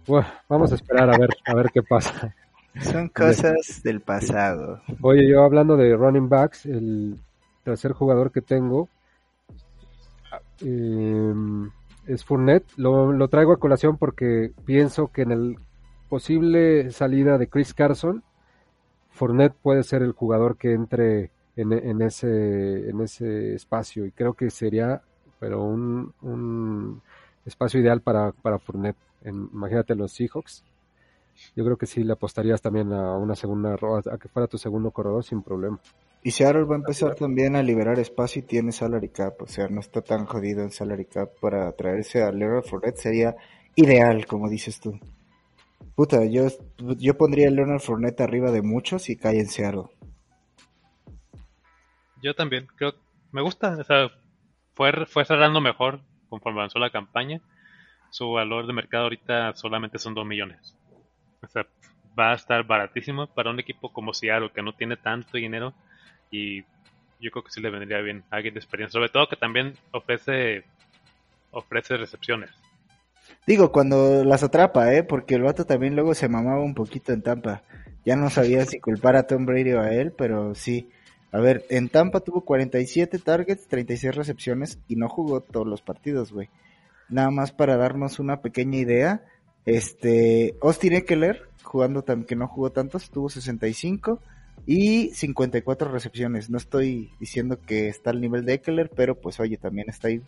bueno, 0.07 0.27
vamos 0.49 0.72
a 0.72 0.77
esperar 0.77 1.11
a 1.12 1.18
ver, 1.18 1.31
a 1.46 1.55
ver 1.55 1.70
qué 1.72 1.83
pasa. 1.83 2.35
Son 2.81 3.09
cosas 3.09 3.81
del 3.83 4.01
pasado. 4.03 4.83
Oye, 5.01 5.29
yo 5.29 5.42
hablando 5.44 5.77
de 5.77 5.96
running 5.96 6.29
backs, 6.29 6.66
el 6.66 7.18
tercer 7.64 7.92
jugador 7.92 8.31
que 8.33 8.42
tengo 8.42 8.88
eh, 10.61 11.35
es 12.07 12.25
Fournette. 12.25 12.66
Lo, 12.77 13.12
lo 13.12 13.29
traigo 13.29 13.53
a 13.53 13.59
colación 13.59 13.97
porque 13.97 14.53
pienso 14.64 15.09
que 15.09 15.23
en 15.23 15.33
el 15.33 15.57
posible 16.09 16.90
salida 16.90 17.38
de 17.38 17.49
Chris 17.49 17.75
Carson, 17.75 18.23
Fournette 19.11 19.55
puede 19.62 19.83
ser 19.83 20.03
el 20.03 20.12
jugador 20.12 20.57
que 20.57 20.73
entre 20.73 21.31
en, 21.57 22.03
ese, 22.03 22.90
en 22.90 23.01
ese 23.01 23.55
espacio 23.55 24.05
y 24.05 24.11
creo 24.11 24.35
que 24.35 24.51
sería 24.51 25.01
pero 25.40 25.64
un, 25.64 26.12
un 26.23 27.01
espacio 27.45 27.81
ideal 27.81 28.01
para, 28.03 28.33
para 28.33 28.59
Fournette. 28.59 28.97
En- 29.23 29.49
imagínate 29.53 29.95
los 29.95 30.12
Seahawks. 30.12 30.64
Yo 31.55 31.64
creo 31.64 31.77
que 31.77 31.87
sí 31.87 32.05
le 32.05 32.12
apostarías 32.12 32.62
también 32.62 32.92
a 32.92 33.16
una 33.16 33.35
segunda 33.35 33.75
a 33.75 34.19
que 34.19 34.29
fuera 34.29 34.47
tu 34.47 34.59
segundo 34.59 34.90
corredor 34.90 35.25
sin 35.25 35.42
problema. 35.42 35.79
Y 36.27 36.33
Seattle 36.33 36.65
va 36.65 36.75
a 36.75 36.79
empezar 36.79 37.15
también 37.15 37.55
a 37.55 37.62
liberar 37.62 38.01
espacio 38.01 38.43
y 38.43 38.45
tiene 38.47 38.73
salary 38.73 39.11
cap, 39.11 39.41
o 39.43 39.47
sea, 39.47 39.69
no 39.69 39.79
está 39.79 40.03
tan 40.03 40.27
jodido 40.27 40.65
el 40.65 40.73
salary 40.73 41.05
cap 41.05 41.29
para 41.41 41.71
traerse 41.77 42.21
a 42.21 42.33
Leonard 42.33 42.65
Fournette, 42.65 42.97
sería 42.97 43.37
ideal, 43.77 44.27
como 44.27 44.51
dices 44.51 44.81
tú. 44.81 44.99
Puta, 45.95 46.25
yo, 46.25 46.49
yo 46.99 47.17
pondría 47.17 47.47
a 47.47 47.53
Leonard 47.53 47.79
Fournette 47.79 48.23
arriba 48.23 48.51
de 48.51 48.61
muchos 48.61 49.09
y 49.09 49.15
cae 49.15 49.39
en 49.39 49.47
Seattle. 49.47 49.85
Yo 52.21 52.35
también, 52.35 52.67
creo, 52.75 52.95
me 53.31 53.43
gusta, 53.43 53.77
o 53.79 53.85
sea, 53.85 54.11
fue, 54.75 55.07
fue 55.07 55.25
cerrando 55.25 55.61
mejor 55.61 56.01
conforme 56.29 56.59
avanzó 56.59 56.81
la 56.81 56.91
campaña. 56.91 57.41
Su 58.11 58.33
valor 58.33 58.67
de 58.67 58.73
mercado 58.73 59.05
ahorita 59.05 59.55
solamente 59.55 60.01
son 60.01 60.15
2 60.15 60.27
millones. 60.27 60.77
O 61.41 61.47
sea, 61.47 61.69
va 62.19 62.33
a 62.33 62.35
estar 62.35 62.67
baratísimo 62.67 63.29
para 63.29 63.51
un 63.51 63.61
equipo 63.61 63.93
como 63.93 64.12
Seattle 64.12 64.51
que 64.53 64.62
no 64.62 64.73
tiene 64.73 64.97
tanto 64.97 65.37
dinero 65.37 65.73
y 66.31 66.62
yo 67.21 67.31
creo 67.31 67.45
que 67.45 67.51
sí 67.51 67.61
le 67.61 67.71
vendría 67.71 68.01
bien 68.01 68.25
a 68.31 68.37
alguien 68.37 68.55
de 68.55 68.61
experiencia, 68.61 68.99
sobre 68.99 69.11
todo 69.11 69.29
que 69.29 69.37
también 69.37 69.75
ofrece 69.93 70.65
ofrece 71.51 71.97
recepciones. 71.97 72.51
Digo, 73.47 73.73
cuando 73.73 74.25
las 74.25 74.43
atrapa, 74.43 74.93
¿eh? 74.95 75.03
Porque 75.03 75.35
el 75.35 75.43
vato 75.43 75.65
también 75.65 75.95
luego 75.95 76.15
se 76.15 76.29
mamaba 76.29 76.62
un 76.62 76.75
poquito 76.75 77.12
en 77.12 77.23
Tampa. 77.23 77.62
Ya 78.05 78.17
no 78.17 78.31
sabía 78.31 78.65
si 78.67 78.79
culpar 78.79 79.17
a 79.17 79.27
Tom 79.27 79.47
Brady 79.47 79.73
o 79.73 79.81
a 79.81 79.93
él, 79.93 80.12
pero 80.12 80.55
sí. 80.55 80.91
A 81.33 81.39
ver, 81.39 81.65
en 81.71 81.89
Tampa 81.89 82.21
tuvo 82.21 82.45
47 82.45 83.19
targets, 83.19 83.67
36 83.67 84.15
recepciones 84.15 84.79
y 84.87 84.97
no 84.97 85.09
jugó 85.09 85.41
todos 85.41 85.67
los 85.67 85.83
partidos, 85.83 86.33
güey. 86.33 86.49
Nada 87.09 87.31
más 87.31 87.53
para 87.53 87.77
darnos 87.77 88.19
una 88.19 88.43
pequeña 88.43 88.79
idea. 88.79 89.25
Este, 89.65 90.57
Austin 90.61 90.95
Eckler, 90.95 91.49
jugando 91.62 92.05
que 92.05 92.37
no 92.37 92.47
jugó 92.49 92.71
tantos, 92.71 93.11
tuvo 93.11 93.29
65 93.29 94.21
y 94.64 95.11
54 95.11 95.90
recepciones. 95.90 96.51
No 96.51 96.57
estoy 96.59 97.11
diciendo 97.21 97.59
que 97.66 97.88
está 97.88 98.11
al 98.11 98.21
nivel 98.21 98.45
de 98.45 98.55
Eckler, 98.55 98.90
pero 98.95 99.14
pues 99.16 99.38
oye, 99.40 99.57
también 99.57 99.88
está 99.90 100.09
ahí. 100.09 100.23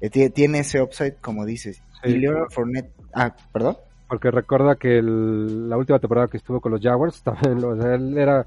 Eh, 0.00 0.10
tie- 0.10 0.32
Tiene 0.32 0.60
ese 0.60 0.80
upside, 0.82 1.16
como 1.20 1.44
dices. 1.44 1.82
Sí. 2.02 2.10
Y 2.10 2.18
Leonard 2.18 2.50
Fournette, 2.50 2.92
ah, 3.14 3.34
perdón. 3.52 3.76
Porque 4.08 4.30
recuerda 4.30 4.76
que 4.76 4.98
el- 4.98 5.68
la 5.70 5.76
última 5.76 5.98
temporada 5.98 6.28
que 6.28 6.36
estuvo 6.36 6.60
con 6.60 6.72
los 6.72 6.80
Jaguars, 6.80 7.22
también, 7.56 7.60
lo- 7.60 7.70
o 7.70 7.76
sea, 7.80 7.94
él 7.94 8.16
era, 8.18 8.46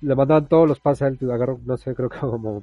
le 0.00 0.14
mandaban 0.14 0.46
todos 0.48 0.68
los 0.68 0.80
pases 0.80 1.02
a 1.02 1.08
él, 1.08 1.18
agarró, 1.30 1.58
no 1.64 1.76
sé, 1.76 1.94
creo 1.94 2.08
que 2.08 2.18
como 2.18 2.62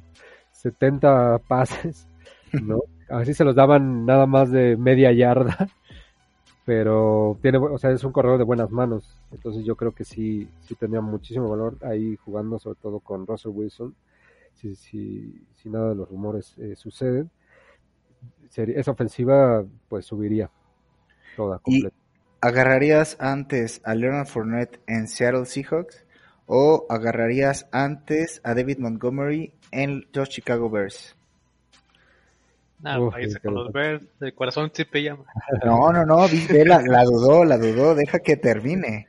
70 0.52 1.40
pases, 1.48 2.08
¿no? 2.54 2.80
Así 3.10 3.34
se 3.34 3.44
los 3.46 3.56
daban 3.56 4.06
nada 4.06 4.26
más 4.26 4.52
de 4.52 4.76
media 4.76 5.12
yarda, 5.14 5.70
pero 6.68 7.40
tiene, 7.42 7.60
o 7.60 7.80
sea, 7.80 7.92
es 7.92 8.06
un 8.06 8.14
corredor 8.14 8.40
de 8.40 8.46
buenas 8.46 8.72
manos, 8.72 9.18
entonces 9.32 9.66
yo 9.66 9.78
creo 9.78 9.94
que 9.94 10.06
sí, 10.06 10.50
sí 10.62 10.76
tenía 10.76 11.02
muchísimo 11.02 11.50
valor 11.50 11.78
ahí 11.84 12.18
jugando, 12.18 12.60
sobre 12.60 12.80
todo 12.82 13.00
con 13.02 13.28
Russell 13.28 13.54
Wilson, 13.54 13.96
si, 14.56 14.76
si, 14.76 15.46
si 15.56 15.70
nada 15.70 15.90
de 15.90 15.96
los 15.96 16.10
rumores 16.10 16.56
eh, 16.60 16.76
suceden, 16.78 17.32
esa 18.56 18.92
ofensiva 18.92 19.66
pues 19.90 20.06
subiría 20.06 20.50
toda 21.36 21.60
Y- 21.66 21.84
completa. 21.84 21.98
¿Agarrarías 22.42 23.18
antes 23.20 23.82
a 23.84 23.96
Leonard 23.96 24.28
Fournette 24.28 24.80
en 24.88 25.10
Seattle 25.10 25.46
Seahawks 25.46 26.06
o 26.48 26.88
agarrarías 26.90 27.68
antes 27.74 28.42
a 28.46 28.56
David 28.56 28.80
Montgomery 28.80 29.54
en 29.72 30.08
los 30.14 30.30
Chicago 30.30 30.70
Bears? 30.70 31.17
Ah, 32.84 33.00
Uf, 33.00 33.14
váyase 33.14 33.40
con 33.40 33.54
los 33.56 33.72
Bears, 33.72 34.04
el 34.20 34.34
corazón 34.36 34.70
sí 34.74 34.86
te 34.86 35.02
llama. 35.04 35.24
No, 35.66 35.92
no, 35.92 36.06
no, 36.06 36.28
viste, 36.28 36.64
la, 36.66 36.82
la 36.82 37.04
dudó, 37.04 37.44
la 37.44 37.58
dudó, 37.58 37.96
deja 37.96 38.20
que 38.20 38.38
termine. 38.38 39.08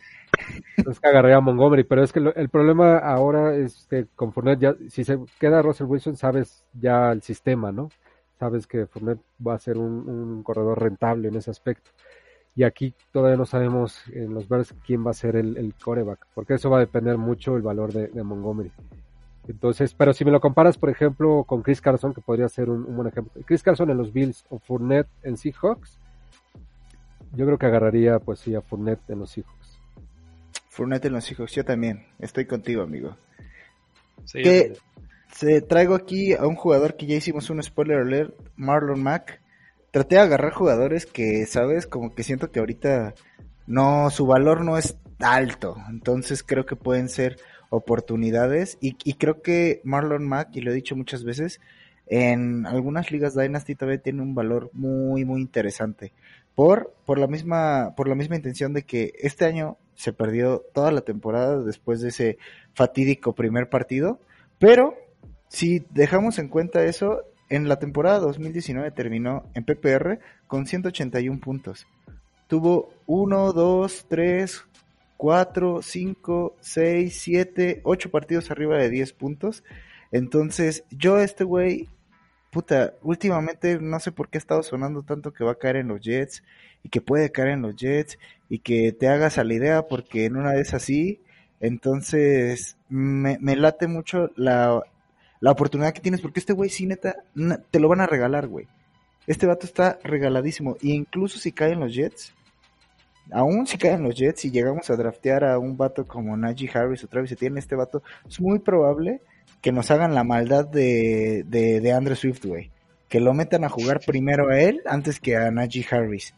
Es 0.77 1.01
que 1.01 1.09
agarré 1.09 1.35
a 1.35 1.41
Montgomery, 1.41 1.85
pero 1.85 2.03
es 2.03 2.13
que 2.13 2.21
lo- 2.21 2.35
el 2.35 2.49
problema 2.49 2.99
ahora 2.99 3.55
es 3.55 3.87
que 3.91 4.07
con 4.15 4.33
Fournette 4.33 4.61
ya, 4.61 4.75
si 4.89 5.05
se 5.05 5.19
queda 5.39 5.63
Russell 5.63 5.87
Wilson, 5.87 6.17
sabes 6.17 6.65
ya 6.73 7.13
el 7.13 7.23
sistema, 7.23 7.73
¿no? 7.73 7.91
Sabes 8.39 8.67
que 8.67 8.87
Fournette 8.87 9.21
va 9.47 9.55
a 9.55 9.59
ser 9.59 9.77
un, 9.79 10.09
un 10.09 10.43
corredor 10.43 10.81
rentable 10.83 11.29
en 11.29 11.37
ese 11.37 11.51
aspecto. 11.51 11.91
Y 12.55 12.65
aquí 12.65 12.95
todavía 13.13 13.37
no 13.37 13.47
sabemos 13.47 14.03
en 14.13 14.35
los 14.35 14.49
Bears 14.49 14.75
quién 14.85 15.07
va 15.07 15.11
a 15.11 15.15
ser 15.15 15.37
el, 15.37 15.57
el 15.57 15.75
coreback, 15.75 16.27
porque 16.35 16.55
eso 16.55 16.71
va 16.71 16.79
a 16.79 16.81
depender 16.81 17.17
mucho 17.19 17.57
el 17.57 17.63
valor 17.63 17.93
de, 17.93 18.09
de 18.09 18.23
Montgomery. 18.23 18.73
Entonces, 19.49 19.95
pero 19.95 20.13
si 20.13 20.25
me 20.25 20.31
lo 20.31 20.41
comparas, 20.41 20.77
por 20.79 20.91
ejemplo, 20.91 21.43
con 21.45 21.63
Chris 21.63 21.81
Carson, 21.81 22.13
que 22.15 22.21
podría 22.21 22.49
ser 22.49 22.69
un, 22.71 22.85
un 22.85 22.97
buen 22.97 23.09
ejemplo. 23.09 23.33
Chris 23.47 23.63
Carson 23.63 23.91
en 23.91 23.97
los 23.97 24.13
Bills 24.13 24.45
o 24.51 24.59
Fournette 24.59 25.09
en 25.23 25.37
Seahawks, 25.37 25.99
yo 27.35 27.47
creo 27.47 27.59
que 27.59 27.67
agarraría, 27.67 28.19
pues 28.19 28.41
sí, 28.41 28.55
a 28.55 28.61
Fournette 28.61 29.11
en 29.11 29.19
los 29.21 29.31
Seahawks. 29.31 29.79
Fournette 30.69 31.07
en 31.07 31.13
los 31.15 31.25
Seahawks, 31.25 31.53
yo 31.55 31.65
también, 31.65 32.07
estoy 32.19 32.45
contigo, 32.47 32.83
amigo. 32.83 33.17
Sí, 34.25 34.43
yo- 34.45 34.75
Se 35.33 35.61
traigo 35.61 35.95
aquí 35.95 36.33
a 36.35 36.47
un 36.47 36.55
jugador 36.57 36.97
que 36.97 37.07
ya 37.07 37.17
hicimos 37.17 37.51
un 37.51 37.63
spoiler 37.63 37.99
alert, 37.99 38.35
Marlon 38.57 39.03
Mack. 39.03 39.41
Traté 39.91 40.17
de 40.17 40.23
agarrar 40.23 40.53
jugadores 40.53 41.05
que, 41.07 41.45
sabes, 41.47 41.87
como 41.87 42.15
que 42.15 42.23
siento 42.23 42.51
que 42.51 42.61
ahorita 42.61 43.15
no, 43.67 44.09
su 44.11 44.27
valor 44.27 44.65
no 44.65 44.79
es 44.79 44.97
alto. 45.21 45.77
Entonces 45.91 46.43
creo 46.43 46.65
que 46.67 46.77
pueden 46.77 47.09
ser 47.11 47.37
oportunidades. 47.71 48.79
Y, 48.81 48.97
y 49.05 49.15
creo 49.15 49.43
que 49.43 49.81
Marlon 49.85 50.27
Mack, 50.27 50.55
y 50.57 50.61
lo 50.61 50.71
he 50.71 50.75
dicho 50.75 50.97
muchas 50.97 51.25
veces, 51.25 51.61
en 52.07 52.67
algunas 52.67 53.11
ligas 53.11 53.35
Dynasty 53.35 53.75
todavía 53.75 54.03
tiene 54.03 54.23
un 54.23 54.35
valor 54.35 54.71
muy, 54.73 55.25
muy 55.25 55.41
interesante. 55.41 56.13
Por, 56.55 56.95
por 57.05 57.19
la 57.19 57.27
misma, 57.27 57.95
por 57.97 58.09
la 58.09 58.15
misma 58.15 58.37
intención 58.37 58.73
de 58.73 58.83
que 58.83 59.13
este 59.21 59.45
año 59.45 59.77
se 59.95 60.13
perdió 60.13 60.65
toda 60.73 60.91
la 60.91 61.03
temporada 61.03 61.63
después 61.63 62.01
de 62.01 62.09
ese 62.09 62.39
fatídico 62.75 63.35
primer 63.35 63.69
partido. 63.69 64.21
Pero 64.59 64.95
si 65.49 65.85
dejamos 65.91 66.39
en 66.39 66.49
cuenta 66.49 66.85
eso, 66.85 67.23
en 67.49 67.69
la 67.69 67.79
temporada 67.79 68.19
2019 68.19 68.91
terminó 68.91 69.45
en 69.55 69.65
PPR 69.65 70.19
con 70.47 70.67
181 70.67 71.41
puntos. 71.41 71.87
Tuvo 72.47 72.93
1, 73.07 73.53
2, 73.53 74.07
3, 74.09 74.65
4, 75.19 75.83
5, 75.83 76.57
6, 76.61 77.19
7, 77.21 77.81
8 77.83 78.11
partidos 78.11 78.51
arriba 78.51 78.79
de 78.79 78.89
10 78.89 79.13
puntos. 79.13 79.65
Entonces, 80.13 80.85
yo 80.91 81.19
este 81.19 81.45
güey, 81.45 81.89
puta, 82.51 82.95
últimamente 83.03 83.79
no 83.81 83.99
sé 84.01 84.13
por 84.13 84.31
qué 84.31 84.39
ha 84.39 84.41
estado 84.41 84.63
sonando 84.63 85.03
tanto 85.03 85.33
que 85.33 85.45
va 85.45 85.53
a 85.53 85.59
caer 85.59 85.77
en 85.77 85.89
los 85.89 86.01
Jets 86.01 86.45
y 86.85 86.89
que 86.89 87.01
puede 87.01 87.33
caer 87.33 87.49
en 87.49 87.63
los 87.63 87.77
Jets 87.77 88.17
y 88.49 88.61
que 88.61 88.93
te 88.93 89.09
hagas 89.09 89.39
a 89.39 89.45
la 89.45 89.55
idea 89.55 89.89
porque 89.89 90.25
en 90.25 90.37
una 90.37 90.53
vez 90.53 90.73
así, 90.73 91.21
entonces 91.61 92.79
me, 92.89 93.39
late 93.57 93.89
mucho 93.89 94.31
la, 94.37 94.81
la 95.41 95.51
oportunidad 95.51 95.93
que 95.93 96.01
tienes 96.01 96.21
porque 96.21 96.41
este 96.41 96.53
güey 96.53 96.71
sí 96.71 96.87
neta 96.87 97.17
te 97.71 97.81
lo 97.81 97.89
van 97.89 98.01
a 98.01 98.07
regalar, 98.07 98.47
güey. 98.47 98.69
Este 99.27 99.47
vato 99.47 99.67
está 99.67 99.99
regaladísimo 100.05 100.77
y 100.81 100.93
incluso 100.93 101.41
si 101.41 101.51
caen 101.51 101.81
los 101.81 101.93
Jets, 101.93 102.35
aún 103.31 103.67
si 103.67 103.79
caen 103.79 104.03
los 104.03 104.15
Jets 104.15 104.45
y 104.45 104.51
llegamos 104.51 104.89
a 104.91 104.97
draftear 104.97 105.45
a 105.45 105.59
un 105.59 105.77
vato 105.77 106.07
como 106.07 106.37
Najee 106.37 106.71
Harris 106.73 107.05
o 107.05 107.09
Travis 107.09 107.33
Etienne, 107.33 107.59
este 107.59 107.77
vato 107.77 108.03
es 108.29 108.41
muy 108.41 108.59
probable 108.59 109.21
que 109.61 109.73
nos 109.73 109.91
hagan 109.91 110.15
la 110.15 110.25
maldad 110.25 110.67
de, 110.67 111.45
de, 111.47 111.81
de 111.81 111.93
Andrew 111.93 112.17
Swift, 112.17 112.45
güey. 112.45 112.71
Que 113.09 113.21
lo 113.21 113.33
metan 113.33 113.65
a 113.65 113.69
jugar 113.69 114.01
primero 114.05 114.51
a 114.51 114.61
él 114.61 114.83
antes 114.87 115.19
que 115.19 115.37
a 115.37 115.51
Najee 115.51 115.87
Harris. 115.91 116.35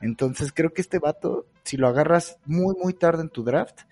Entonces 0.00 0.52
creo 0.52 0.72
que 0.72 0.82
este 0.82 0.98
vato, 0.98 1.46
si 1.64 1.76
lo 1.76 1.88
agarras 1.88 2.38
muy, 2.44 2.74
muy 2.82 2.92
tarde 2.92 3.22
en 3.22 3.28
tu 3.28 3.44
draft, 3.44 3.82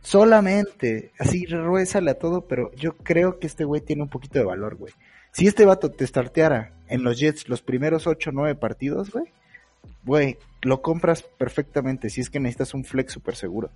solamente, 0.00 1.12
así 1.18 1.46
ruésale 1.46 2.10
a 2.10 2.18
todo, 2.18 2.42
pero 2.42 2.72
yo 2.74 2.96
creo 2.96 3.38
que 3.38 3.46
este 3.46 3.64
güey 3.64 3.80
tiene 3.80 4.02
un 4.02 4.08
poquito 4.08 4.38
de 4.38 4.44
valor, 4.44 4.76
güey. 4.76 4.92
Si 5.32 5.46
este 5.46 5.64
vato 5.64 5.90
te 5.90 6.06
starteara 6.06 6.72
en 6.88 7.02
los 7.02 7.18
Jets 7.18 7.48
los 7.48 7.62
primeros 7.62 8.06
8 8.06 8.30
o 8.30 8.32
9 8.32 8.54
partidos, 8.54 9.10
güey, 9.10 9.26
güey, 10.04 10.36
lo 10.62 10.82
compras 10.82 11.22
perfectamente 11.22 12.10
si 12.10 12.20
es 12.20 12.30
que 12.30 12.40
necesitas 12.40 12.74
un 12.74 12.84
flex 12.84 13.12
súper 13.12 13.36
seguro. 13.36 13.70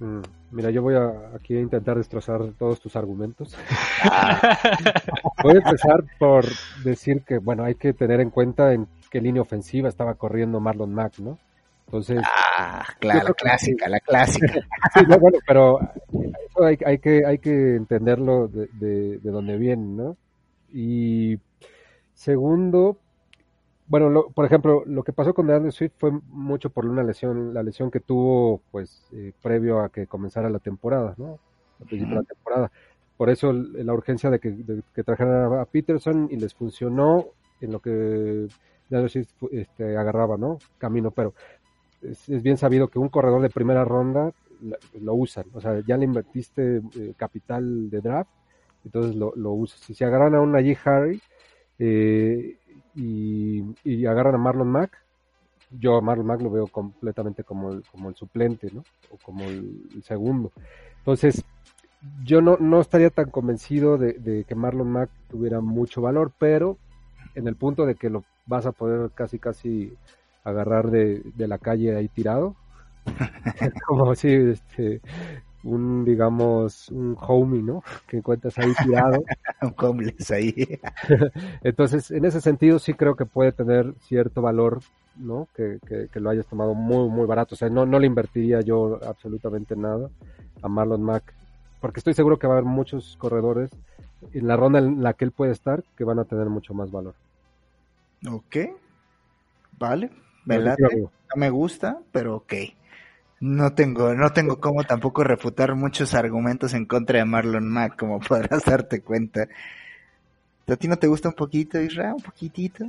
Mm, 0.00 0.22
Mira, 0.50 0.70
yo 0.70 0.82
voy 0.82 0.94
a, 0.94 1.34
aquí 1.34 1.56
a 1.56 1.60
intentar 1.60 1.96
destrozar 1.96 2.40
todos 2.58 2.80
tus 2.80 2.96
argumentos. 2.96 3.56
voy 5.42 5.54
a 5.54 5.58
empezar 5.58 6.04
por 6.18 6.44
decir 6.84 7.22
que, 7.22 7.38
bueno, 7.38 7.64
hay 7.64 7.74
que 7.74 7.92
tener 7.92 8.20
en 8.20 8.30
cuenta 8.30 8.72
en 8.72 8.86
qué 9.10 9.20
línea 9.20 9.42
ofensiva 9.42 9.88
estaba 9.88 10.14
corriendo 10.14 10.60
Marlon 10.60 10.92
Mack, 10.92 11.18
¿no? 11.18 11.38
Entonces, 11.86 12.22
Ah, 12.56 12.84
claro, 13.00 13.20
la 13.20 13.26
que 13.26 13.34
clásica, 13.34 13.88
la 13.88 14.00
clásica. 14.00 14.52
sí, 14.94 15.00
no, 15.08 15.18
bueno, 15.18 15.38
pero 15.46 15.80
eso 16.12 16.64
hay, 16.64 16.78
hay 16.84 16.98
que, 16.98 17.26
hay 17.26 17.38
que 17.38 17.76
entenderlo 17.76 18.48
de, 18.48 18.68
de, 18.72 19.18
de 19.18 19.30
dónde 19.30 19.58
viene, 19.58 19.84
¿no? 19.84 20.16
Y 20.72 21.36
segundo, 22.14 22.98
bueno, 23.86 24.08
lo- 24.10 24.30
por 24.30 24.44
ejemplo, 24.46 24.82
lo 24.86 25.02
que 25.04 25.12
pasó 25.12 25.34
con 25.34 25.46
DeAndre 25.46 25.72
Swift 25.72 25.92
fue 25.98 26.10
mucho 26.28 26.70
por 26.70 26.86
una 26.86 27.02
lesión, 27.02 27.52
la 27.54 27.62
lesión 27.62 27.90
que 27.90 28.00
tuvo, 28.00 28.62
pues, 28.70 29.02
eh, 29.12 29.32
previo 29.42 29.80
a 29.80 29.90
que 29.90 30.06
comenzara 30.06 30.48
la 30.50 30.58
temporada, 30.58 31.14
¿no? 31.18 31.38
Al 31.80 31.86
principio 31.86 32.16
de 32.16 32.22
la 32.22 32.26
temporada. 32.28 32.72
Por 33.16 33.30
eso 33.30 33.52
la 33.52 33.92
urgencia 33.94 34.30
de 34.30 34.40
que, 34.40 34.50
de 34.52 34.82
que 34.94 35.04
trajeran 35.04 35.52
a 35.58 35.64
Peterson 35.66 36.28
y 36.30 36.36
les 36.36 36.54
funcionó 36.54 37.26
en 37.60 37.72
lo 37.72 37.80
que 37.80 38.48
DeAndre 38.88 39.08
Swift 39.08 39.30
este, 39.52 39.96
agarraba, 39.96 40.36
¿no? 40.36 40.58
Camino, 40.78 41.10
pero 41.10 41.34
es, 42.02 42.28
es 42.28 42.42
bien 42.42 42.56
sabido 42.58 42.88
que 42.88 42.98
un 42.98 43.08
corredor 43.08 43.42
de 43.42 43.50
primera 43.50 43.84
ronda 43.84 44.32
lo 45.00 45.14
usan, 45.14 45.44
o 45.52 45.60
sea, 45.60 45.80
ya 45.86 45.96
le 45.96 46.04
invertiste 46.04 46.76
eh, 46.96 47.14
capital 47.16 47.90
de 47.90 48.00
draft, 48.00 48.30
entonces 48.84 49.14
lo, 49.16 49.32
lo 49.36 49.52
usas. 49.52 49.80
Si 49.80 49.94
se 49.94 50.04
agarran 50.04 50.34
a 50.34 50.40
un 50.40 50.52
Najee 50.52 50.78
Harry 50.84 51.20
eh, 51.78 52.56
y, 52.94 53.64
y 53.84 54.06
agarran 54.06 54.34
a 54.36 54.38
Marlon 54.38 54.68
Mack, 54.68 54.98
yo 55.70 55.96
a 55.96 56.00
Marlon 56.00 56.26
Mack 56.26 56.42
lo 56.42 56.50
veo 56.50 56.66
completamente 56.66 57.44
como 57.44 57.72
el, 57.72 57.82
como 57.90 58.08
el 58.08 58.14
suplente, 58.14 58.70
¿no? 58.72 58.84
O 59.10 59.16
como 59.22 59.44
el, 59.44 60.02
segundo. 60.02 60.52
Entonces, 60.98 61.44
yo 62.24 62.40
no, 62.40 62.56
no 62.58 62.80
estaría 62.80 63.10
tan 63.10 63.30
convencido 63.30 63.98
de, 63.98 64.14
de 64.14 64.44
que 64.44 64.54
Marlon 64.54 64.90
Mack 64.90 65.10
tuviera 65.28 65.60
mucho 65.60 66.02
valor, 66.02 66.32
pero 66.38 66.78
en 67.34 67.48
el 67.48 67.56
punto 67.56 67.86
de 67.86 67.94
que 67.94 68.10
lo 68.10 68.24
vas 68.46 68.66
a 68.66 68.72
poder 68.72 69.10
casi 69.14 69.38
casi 69.38 69.92
agarrar 70.44 70.90
de, 70.90 71.22
de 71.34 71.48
la 71.48 71.58
calle 71.58 71.96
ahí 71.96 72.08
tirado, 72.08 72.54
como 73.86 74.14
si 74.14 74.28
este 74.28 75.00
un 75.64 76.04
digamos 76.04 76.88
un 76.90 77.16
homie, 77.20 77.62
¿no? 77.62 77.82
Que 78.06 78.18
encuentras 78.18 78.56
ahí 78.58 78.72
tirado. 78.84 79.24
un 79.62 79.74
homeless 79.76 80.30
ahí. 80.30 80.78
Entonces, 81.62 82.10
en 82.10 82.24
ese 82.24 82.40
sentido 82.40 82.78
sí 82.78 82.94
creo 82.94 83.16
que 83.16 83.26
puede 83.26 83.52
tener 83.52 83.94
cierto 84.00 84.42
valor, 84.42 84.80
¿no? 85.16 85.48
Que, 85.56 85.78
que, 85.86 86.08
que 86.08 86.20
lo 86.20 86.30
hayas 86.30 86.46
tomado 86.46 86.74
muy, 86.74 87.08
muy 87.08 87.26
barato. 87.26 87.54
O 87.54 87.58
sea, 87.58 87.68
no, 87.68 87.86
no 87.86 87.98
le 87.98 88.06
invertiría 88.06 88.60
yo 88.60 89.00
absolutamente 89.06 89.74
nada 89.74 90.10
a 90.62 90.68
Marlon 90.68 91.02
Mack, 91.02 91.34
porque 91.80 92.00
estoy 92.00 92.14
seguro 92.14 92.38
que 92.38 92.46
va 92.46 92.54
a 92.54 92.58
haber 92.58 92.70
muchos 92.70 93.16
corredores 93.18 93.70
en 94.32 94.46
la 94.46 94.56
ronda 94.56 94.78
en 94.78 95.02
la 95.02 95.12
que 95.14 95.24
él 95.24 95.32
puede 95.32 95.52
estar 95.52 95.84
que 95.96 96.04
van 96.04 96.18
a 96.18 96.24
tener 96.24 96.48
mucho 96.48 96.72
más 96.72 96.90
valor. 96.90 97.14
Ok. 98.30 98.56
Vale. 99.78 100.10
Me 100.46 100.58
me 101.36 101.50
gusta, 101.50 101.98
pero 102.12 102.36
ok. 102.36 102.52
No 103.44 103.74
tengo, 103.74 104.14
no 104.14 104.30
tengo 104.30 104.58
cómo 104.58 104.84
tampoco 104.84 105.22
refutar 105.22 105.74
muchos 105.74 106.14
argumentos 106.14 106.72
en 106.72 106.86
contra 106.86 107.18
de 107.18 107.26
Marlon 107.26 107.68
Mack, 107.68 107.94
como 107.98 108.18
podrás 108.26 108.64
darte 108.64 109.02
cuenta. 109.02 109.46
¿A 110.66 110.76
ti 110.76 110.88
no 110.88 110.96
te 110.96 111.08
gusta 111.08 111.28
un 111.28 111.34
poquito, 111.34 111.78
Israel? 111.78 112.14
¿Un 112.16 112.22
poquitito? 112.22 112.86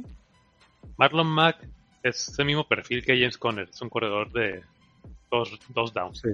Marlon 0.96 1.28
Mack 1.28 1.58
es 2.04 2.34
el 2.40 2.46
mismo 2.46 2.66
perfil 2.66 3.04
que 3.04 3.18
James 3.20 3.38
Conner, 3.38 3.68
es 3.68 3.82
un 3.82 3.90
corredor 3.90 4.32
de 4.32 4.64
dos, 5.30 5.60
dos 5.74 5.94
downs. 5.94 6.22
Sí, 6.22 6.30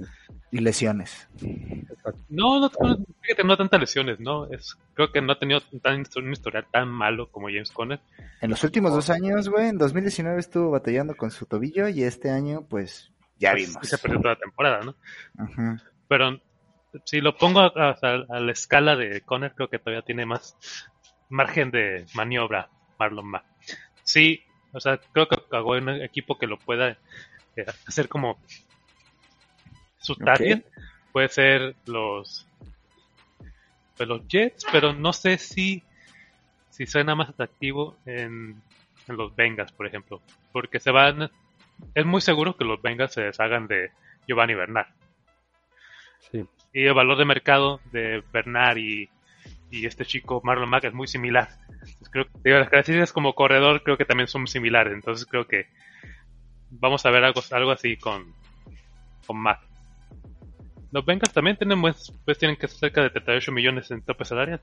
Y 0.52 0.60
lesiones. 0.60 1.26
exacto. 1.40 2.20
No, 2.28 2.60
no, 2.60 2.70
no, 2.80 3.04
fíjate, 3.22 3.42
no 3.42 3.56
tantas 3.56 3.80
lesiones, 3.80 4.20
¿no? 4.20 4.46
Es, 4.52 4.76
creo 4.94 5.10
que 5.10 5.20
no 5.20 5.32
ha 5.32 5.38
tenido 5.40 5.60
tan, 5.82 6.04
un 6.14 6.32
historial 6.32 6.64
tan 6.70 6.88
malo 6.88 7.28
como 7.28 7.48
James 7.48 7.72
Conner. 7.72 7.98
En 8.40 8.50
los 8.50 8.62
últimos 8.62 8.92
dos 8.92 9.10
años, 9.10 9.48
güey, 9.48 9.70
en 9.70 9.78
2019 9.78 10.38
estuvo 10.38 10.70
batallando 10.70 11.16
con 11.16 11.32
su 11.32 11.44
tobillo 11.44 11.88
y 11.88 12.04
este 12.04 12.30
año, 12.30 12.64
pues, 12.68 13.11
ya 13.42 13.52
Pues, 13.52 13.66
vimos. 13.68 13.88
Se 13.88 13.98
perdió 13.98 14.20
toda 14.20 14.34
la 14.34 14.40
temporada, 14.40 14.80
¿no? 14.82 14.94
Pero 16.08 16.40
si 17.04 17.20
lo 17.20 17.36
pongo 17.36 17.60
a, 17.60 17.72
a- 17.76 17.96
a 18.28 18.40
la 18.40 18.52
escala 18.52 18.96
de 18.96 19.20
Conner, 19.22 19.54
creo 19.54 19.68
que 19.68 19.78
todavía 19.78 20.02
tiene 20.02 20.24
más 20.26 20.56
margen 21.28 21.70
de 21.70 22.06
maniobra 22.14 22.68
Marlon 22.98 23.26
Mack. 23.26 23.44
Sí, 24.04 24.44
o 24.72 24.80
sea, 24.80 24.98
creo 25.12 25.26
que 25.28 25.36
hago 25.56 25.72
un 25.72 25.88
equipo 25.88 26.38
que 26.38 26.46
lo 26.46 26.58
pueda 26.58 26.90
eh, 27.56 27.66
hacer 27.86 28.08
como 28.08 28.38
su 29.98 30.14
target. 30.16 30.64
Puede 31.12 31.28
ser 31.28 31.76
los 31.86 32.46
pues 33.96 34.08
los 34.08 34.26
Jets, 34.28 34.64
pero 34.72 34.92
no 34.92 35.12
sé 35.12 35.36
si 35.38 35.82
si 36.70 36.86
suena 36.86 37.14
más 37.14 37.28
atractivo 37.28 37.98
en, 38.06 38.62
en 39.08 39.16
los 39.16 39.36
Bengals, 39.36 39.72
por 39.72 39.86
ejemplo, 39.86 40.22
porque 40.52 40.80
se 40.80 40.90
van 40.90 41.30
es 41.94 42.06
muy 42.06 42.20
seguro 42.20 42.56
que 42.56 42.64
los 42.64 42.80
Bengals 42.80 43.12
se 43.12 43.22
deshagan 43.22 43.66
de 43.66 43.90
Giovanni 44.26 44.54
Bernard. 44.54 44.88
Sí. 46.30 46.44
Y 46.72 46.84
el 46.84 46.94
valor 46.94 47.18
de 47.18 47.24
mercado 47.24 47.80
de 47.92 48.22
Bernard 48.32 48.78
y, 48.78 49.10
y 49.70 49.86
este 49.86 50.04
chico 50.04 50.40
Marlon 50.44 50.70
Mack 50.70 50.84
es 50.84 50.94
muy 50.94 51.06
similar. 51.06 51.48
Entonces, 51.68 52.08
creo 52.10 52.24
que 52.26 52.30
digo, 52.44 52.58
las 52.58 52.68
características 52.68 53.12
como 53.12 53.34
corredor 53.34 53.82
creo 53.82 53.96
que 53.96 54.04
también 54.04 54.28
son 54.28 54.46
similares. 54.46 54.94
Entonces 54.94 55.26
creo 55.26 55.46
que 55.46 55.66
vamos 56.70 57.04
a 57.04 57.10
ver 57.10 57.24
algo, 57.24 57.40
algo 57.50 57.70
así 57.70 57.96
con, 57.96 58.34
con 59.26 59.38
Mack. 59.38 59.60
Los 60.90 61.06
Bengals 61.06 61.32
también 61.32 61.56
tienen, 61.56 61.80
pues, 61.80 62.12
pues 62.24 62.38
tienen 62.38 62.56
que 62.56 62.68
cerca 62.68 63.02
de 63.02 63.10
38 63.10 63.50
millones 63.50 63.90
en 63.90 64.02
tope 64.02 64.24
salarial. 64.24 64.60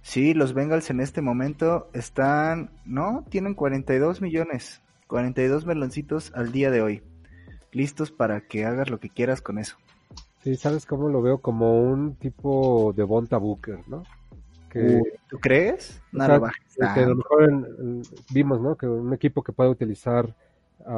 Sí, 0.00 0.34
los 0.34 0.54
Bengals 0.54 0.90
en 0.90 1.00
este 1.00 1.20
momento 1.20 1.90
están, 1.92 2.70
no, 2.84 3.24
tienen 3.30 3.54
42 3.54 4.20
millones, 4.20 4.82
42 5.12 5.66
meloncitos 5.66 6.32
al 6.34 6.52
día 6.52 6.70
de 6.70 6.80
hoy, 6.80 7.02
listos 7.70 8.10
para 8.10 8.40
que 8.40 8.64
hagas 8.64 8.88
lo 8.88 8.98
que 8.98 9.10
quieras 9.10 9.42
con 9.42 9.58
eso. 9.58 9.76
Sí, 10.42 10.56
¿sabes 10.56 10.86
cómo 10.86 11.10
lo 11.10 11.20
veo? 11.20 11.36
Como 11.38 11.82
un 11.82 12.14
tipo 12.16 12.94
de 12.96 13.02
Bonta 13.02 13.36
Booker, 13.36 13.78
¿no? 13.88 14.04
Que, 14.70 14.78
Uy, 14.80 15.02
¿Tú 15.28 15.38
crees? 15.38 16.00
No 16.12 16.24
sea, 16.24 16.36
lo 16.36 16.40
bajes 16.40 16.78
que 16.94 17.00
a 17.00 17.06
lo 17.06 17.16
mejor 17.16 17.42
en- 17.44 17.66
en- 17.78 18.02
vimos, 18.30 18.58
¿no? 18.58 18.74
Que 18.74 18.86
un 18.86 19.12
equipo 19.12 19.42
que 19.42 19.52
pueda 19.52 19.68
utilizar 19.68 20.34
a, 20.86 20.94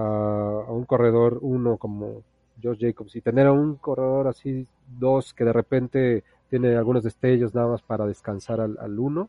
a 0.68 0.70
un 0.70 0.84
corredor 0.84 1.40
uno 1.42 1.76
como 1.76 2.22
Josh 2.62 2.78
Jacobs 2.82 3.16
y 3.16 3.20
tener 3.20 3.48
a 3.48 3.52
un 3.52 3.74
corredor 3.78 4.28
así 4.28 4.64
dos 4.96 5.34
que 5.34 5.42
de 5.44 5.52
repente 5.52 6.22
tiene 6.48 6.76
algunos 6.76 7.02
destellos 7.02 7.52
nada 7.52 7.66
más 7.66 7.82
para 7.82 8.06
descansar 8.06 8.60
al, 8.60 8.78
al 8.78 8.96
uno, 8.96 9.28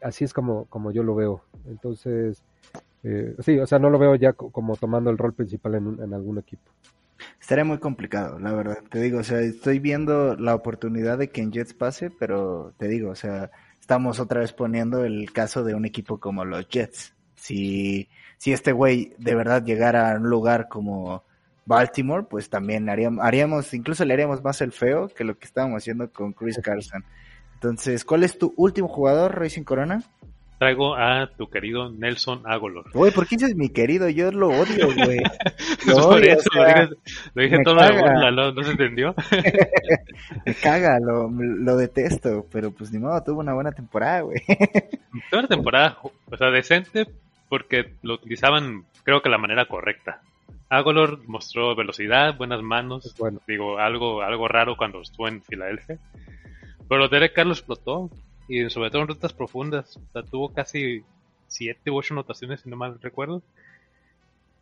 así 0.00 0.24
es 0.24 0.32
como, 0.32 0.64
como 0.70 0.92
yo 0.92 1.02
lo 1.02 1.14
veo. 1.14 1.42
Entonces, 1.66 2.42
eh, 3.04 3.34
sí, 3.40 3.58
o 3.58 3.66
sea, 3.66 3.78
no 3.78 3.90
lo 3.90 3.98
veo 3.98 4.14
ya 4.14 4.32
co- 4.32 4.50
como 4.50 4.76
tomando 4.76 5.10
el 5.10 5.18
rol 5.18 5.34
principal 5.34 5.74
en, 5.76 5.86
un- 5.86 6.02
en 6.02 6.14
algún 6.14 6.38
equipo. 6.38 6.70
Estaría 7.40 7.64
muy 7.64 7.78
complicado, 7.78 8.38
la 8.38 8.52
verdad. 8.52 8.78
Te 8.90 9.00
digo, 9.00 9.18
o 9.20 9.24
sea, 9.24 9.40
estoy 9.40 9.78
viendo 9.78 10.36
la 10.36 10.54
oportunidad 10.54 11.18
de 11.18 11.28
que 11.30 11.40
en 11.40 11.52
Jets 11.52 11.74
pase, 11.74 12.10
pero 12.10 12.72
te 12.78 12.88
digo, 12.88 13.10
o 13.10 13.14
sea, 13.14 13.50
estamos 13.80 14.20
otra 14.20 14.40
vez 14.40 14.52
poniendo 14.52 15.04
el 15.04 15.32
caso 15.32 15.64
de 15.64 15.74
un 15.74 15.84
equipo 15.84 16.18
como 16.18 16.44
los 16.44 16.68
Jets. 16.68 17.14
Si, 17.34 18.08
si 18.38 18.52
este 18.52 18.72
güey 18.72 19.14
de 19.18 19.34
verdad 19.34 19.64
llegara 19.64 20.12
a 20.12 20.16
un 20.16 20.28
lugar 20.28 20.68
como 20.68 21.24
Baltimore, 21.64 22.24
pues 22.28 22.48
también 22.48 22.88
haríamos, 22.88 23.24
haríamos, 23.24 23.74
incluso 23.74 24.04
le 24.04 24.14
haríamos 24.14 24.42
más 24.42 24.60
el 24.60 24.72
feo 24.72 25.08
que 25.08 25.24
lo 25.24 25.36
que 25.38 25.46
estábamos 25.46 25.82
haciendo 25.82 26.10
con 26.10 26.32
Chris 26.32 26.58
Carson. 26.58 27.04
Entonces, 27.54 28.04
¿cuál 28.04 28.24
es 28.24 28.38
tu 28.38 28.52
último 28.56 28.88
jugador, 28.88 29.38
Racing 29.38 29.62
Corona? 29.64 30.02
Traigo 30.62 30.94
a 30.94 31.26
tu 31.36 31.50
querido 31.50 31.90
Nelson 31.90 32.42
Agolor. 32.44 32.84
Güey, 32.92 33.10
¿por 33.10 33.26
qué 33.26 33.34
dices 33.34 33.56
mi 33.56 33.68
querido? 33.70 34.08
Yo 34.08 34.30
lo 34.30 34.46
odio, 34.50 34.94
güey. 34.94 35.18
Lo 35.88 35.94
Por 35.96 36.18
odio, 36.20 36.34
eso 36.34 36.48
o 36.54 36.56
lo 36.56 36.64
dije, 36.68 36.88
lo 37.34 37.42
dije 37.42 37.58
me 37.58 37.64
todo 37.64 37.74
de 37.74 37.80
caga. 37.80 38.00
burla, 38.00 38.30
¿no? 38.30 38.52
¿No 38.52 38.62
se 38.62 38.70
entendió? 38.70 39.12
Me 40.46 40.54
caga, 40.54 41.00
lo, 41.00 41.28
lo 41.32 41.76
detesto, 41.76 42.46
pero 42.52 42.70
pues 42.70 42.92
ni 42.92 43.00
modo, 43.00 43.20
tuvo 43.24 43.40
una 43.40 43.54
buena 43.54 43.72
temporada, 43.72 44.20
güey. 44.20 44.38
Fue 45.30 45.38
una 45.40 45.48
temporada, 45.48 45.98
o 46.00 46.36
sea, 46.36 46.52
decente 46.52 47.08
porque 47.48 47.94
lo 48.02 48.14
utilizaban, 48.14 48.84
creo 49.02 49.20
que 49.20 49.30
la 49.30 49.38
manera 49.38 49.66
correcta. 49.66 50.20
Agolor 50.68 51.18
mostró 51.26 51.74
velocidad, 51.74 52.36
buenas 52.36 52.62
manos, 52.62 53.16
Bueno. 53.18 53.40
digo, 53.48 53.78
algo, 53.78 54.22
algo 54.22 54.46
raro 54.46 54.76
cuando 54.76 55.00
estuvo 55.02 55.26
en 55.26 55.42
Filadelfia. 55.42 55.98
Pero 56.88 57.08
Derek 57.08 57.32
Carr 57.34 57.46
lo 57.46 57.52
explotó, 57.52 58.10
y 58.48 58.68
sobre 58.70 58.90
todo 58.90 59.02
en 59.02 59.08
rutas 59.08 59.32
profundas. 59.32 59.96
O 59.96 60.12
sea, 60.12 60.22
tuvo 60.22 60.52
casi 60.52 61.02
7 61.48 61.90
u 61.90 61.96
8 61.96 62.14
anotaciones, 62.14 62.60
si 62.60 62.70
no 62.70 62.76
mal 62.76 62.98
recuerdo. 63.00 63.42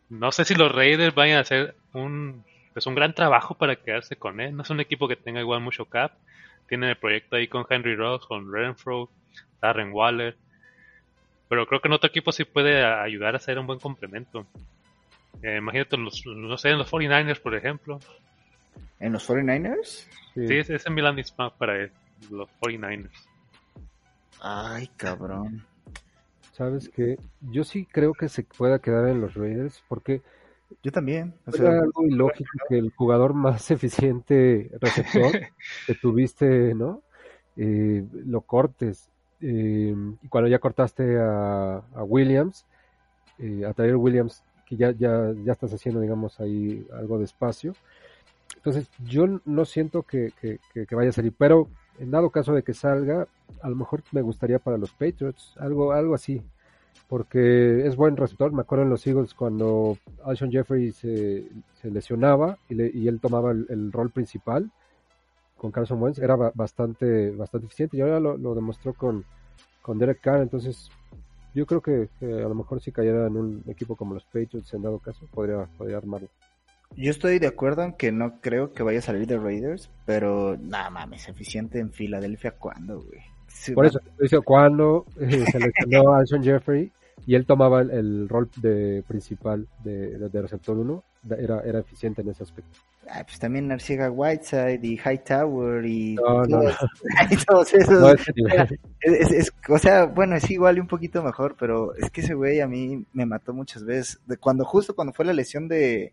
No 0.09 0.33
sé 0.33 0.45
si 0.45 0.55
los 0.55 0.73
Raiders 0.73 1.15
vayan 1.15 1.39
a 1.39 1.43
hacer 1.43 1.77
un, 1.93 2.45
pues 2.73 2.87
un 2.87 2.95
gran 2.95 3.15
trabajo 3.15 3.55
para 3.55 3.77
quedarse 3.77 4.17
con 4.17 4.41
él. 4.41 4.57
No 4.57 4.63
es 4.63 4.71
un 4.71 4.81
equipo 4.81 5.09
que 5.09 5.17
tenga 5.17 5.41
igual 5.41 5.61
mucho 5.61 5.85
cap. 5.85 6.13
Tienen 6.69 6.91
el 6.91 6.97
proyecto 6.97 7.37
ahí 7.37 7.49
con 7.49 7.65
Henry 7.69 7.97
Ross, 7.97 8.27
con 8.27 8.53
Renfro, 8.53 9.09
Darren 9.61 9.93
Waller. 9.93 10.37
Pero 11.49 11.67
creo 11.67 11.81
que 11.81 11.89
en 11.89 11.95
otro 11.95 12.09
equipo 12.09 12.33
sí 12.33 12.45
puede 12.45 12.85
ayudar 12.85 13.35
a 13.35 13.41
ser 13.41 13.59
un 13.59 13.67
buen 13.67 13.79
complemento. 13.79 14.47
Eh, 15.43 15.57
imagínate, 15.59 15.97
los, 15.97 16.25
no 16.27 16.57
sé, 16.59 16.71
en 16.71 16.79
los 16.79 16.91
49ers, 16.91 17.41
por 17.41 17.55
ejemplo. 17.55 17.99
¿En 18.99 19.13
los 19.13 19.29
49ers? 19.29 20.07
Sí, 20.35 20.47
sí 20.47 20.59
ese 20.59 20.75
es 20.77 20.87
el 20.87 20.93
Milan 20.93 21.17
para 21.59 21.89
los 22.31 22.49
49ers. 22.61 23.30
Ay, 24.41 24.89
cabrón. 24.97 25.65
Sabes 26.53 26.89
que 26.89 27.19
yo 27.41 27.65
sí 27.65 27.87
creo 27.87 28.13
que 28.13 28.29
se 28.29 28.43
pueda 28.43 28.81
quedar 28.81 29.09
en 29.09 29.21
los 29.21 29.35
Raiders 29.35 29.83
porque 29.89 30.23
yo 30.83 30.93
también. 30.93 31.35
O 31.47 31.53
sea, 31.53 31.71
algo 31.71 32.07
ilógico 32.07 32.51
que 32.69 32.79
el 32.79 32.91
jugador 32.91 33.35
más 33.35 33.71
eficiente 33.71 34.71
receptor 34.81 35.33
que 35.87 35.95
tuviste, 35.95 36.75
¿no? 36.75 37.03
Eh, 37.57 38.05
lo 38.27 38.43
cortes. 38.43 39.11
Eh, 39.41 39.95
y 40.23 40.29
cuando 40.29 40.49
ya 40.49 40.59
cortaste 40.59 41.19
a, 41.19 41.83
Williams, 42.05 42.67
eh, 43.39 43.65
a 43.67 43.73
Tyler 43.73 43.97
Williams, 43.97 44.45
que 44.67 44.77
ya, 44.77 44.93
ya, 44.93 45.33
ya 45.45 45.53
estás 45.53 45.73
haciendo, 45.73 46.01
digamos, 46.01 46.41
ahí 46.41 46.87
algo 46.93 47.19
de 47.19 47.25
espacio. 47.25 47.75
Entonces, 48.57 48.89
yo 49.05 49.41
no 49.45 49.65
siento 49.65 50.03
que, 50.03 50.33
que, 50.41 50.95
vaya 50.95 51.11
a 51.11 51.13
salir, 51.13 51.33
pero 51.37 51.69
en 51.99 52.11
dado 52.11 52.31
caso 52.31 52.53
de 52.55 52.63
que 52.63 52.75
salga, 52.75 53.27
a 53.63 53.69
lo 53.69 53.77
mejor 53.77 54.03
me 54.13 54.23
gustaría 54.23 54.59
para 54.59 54.79
los 54.79 54.93
Patriots, 54.93 55.55
algo, 55.59 55.93
algo 55.93 56.15
así 56.15 56.43
porque 57.11 57.87
es 57.87 57.97
buen 57.97 58.17
receptor. 58.17 58.53
Me 58.53 58.63
acuerdo 58.63 58.85
en 58.85 58.91
los 58.91 59.05
Eagles 59.05 59.35
cuando 59.35 59.99
Alshon 60.25 60.53
Jeffrey 60.53 60.93
se, 60.93 61.45
lesionaba 61.83 62.57
y, 62.69 63.09
él 63.09 63.19
tomaba 63.21 63.51
el, 63.51 63.91
rol 63.91 64.11
principal 64.11 64.71
con 65.57 65.73
Carson 65.73 66.01
Wentz, 66.01 66.21
era 66.21 66.37
bastante, 66.37 67.33
bastante 67.33 67.67
eficiente 67.67 67.97
y 67.97 68.01
ahora 68.01 68.21
lo, 68.21 68.55
demostró 68.55 68.95
con, 68.95 69.25
con 69.83 69.99
Derek 69.99 70.21
Carr. 70.21 70.41
Entonces, 70.41 70.89
yo 71.53 71.67
creo 71.67 71.83
que, 71.83 72.09
a 72.23 72.49
lo 72.49 72.55
mejor 72.55 72.81
si 72.81 72.93
cayera 72.93 73.27
en 73.27 73.37
un 73.37 73.65
equipo 73.67 73.97
como 73.97 74.15
los 74.15 74.25
Patriots, 74.25 74.73
en 74.73 74.83
dado 74.83 75.01
caso, 75.01 75.27
podría, 75.33 75.67
podría 75.77 75.97
armarlo. 75.97 76.29
Yo 76.97 77.11
estoy 77.11 77.39
de 77.39 77.47
acuerdo 77.47 77.83
en 77.83 77.93
que 77.93 78.13
no 78.13 78.41
creo 78.41 78.73
que 78.73 78.83
vaya 78.83 78.99
a 78.99 79.03
salir 79.03 79.27
de 79.27 79.39
Raiders, 79.39 79.91
pero 80.07 80.57
nada 80.61 80.91
mames, 80.91 81.29
eficiente 81.29 81.79
en 81.79 81.93
Filadelfia, 81.93 82.53
¿cuándo, 82.53 83.01
güey? 83.01 83.21
Por 83.75 83.87
eso 83.87 84.01
dice 84.19 84.41
cuando 84.41 85.07
eh, 85.21 85.45
se 85.53 85.59
lesionó 85.59 86.15
a 86.15 86.19
Alshon 86.19 86.43
Jeffrey 86.43 86.91
y 87.27 87.35
él 87.35 87.47
tomaba 87.47 87.83
el, 87.83 88.29
rol 88.29 88.51
de 88.57 89.05
principal 89.07 89.69
de, 89.85 90.19
de, 90.19 90.43
receptor 90.43 90.77
1, 90.77 91.05
era, 91.39 91.61
era 91.61 91.81
eficiente 91.81 92.23
en 92.23 92.31
ese 92.31 92.43
aspecto. 92.43 92.79
Ah, 93.09 93.25
pues 93.25 93.39
también 93.39 93.67
Narciga 93.67 94.11
Whiteside 94.11 94.81
y 94.83 94.97
Hightower 94.97 95.85
y, 95.85 96.15
no, 96.15 96.45
no, 96.45 96.61
todos, 97.47 97.75
esos. 97.75 98.21
es, 99.01 99.53
o 99.69 99.79
sea, 99.79 100.07
bueno, 100.07 100.37
es 100.37 100.51
igual 100.51 100.77
y 100.77 100.81
un 100.81 100.87
poquito 100.87 101.23
mejor, 101.23 101.57
pero 101.59 101.95
es 101.97 102.11
que 102.11 102.21
ese 102.21 102.35
güey 102.35 102.61
a 102.61 102.69
mí 102.69 103.05
me 103.13 103.27
mató 103.27 103.53
muchas 103.53 103.85
veces. 103.85 104.21
De 104.27 104.37
cuando 104.37 104.65
justo 104.65 104.95
cuando 104.95 105.13
fue 105.13 105.25
la 105.25 105.33
lesión 105.33 105.67
de 105.67 106.13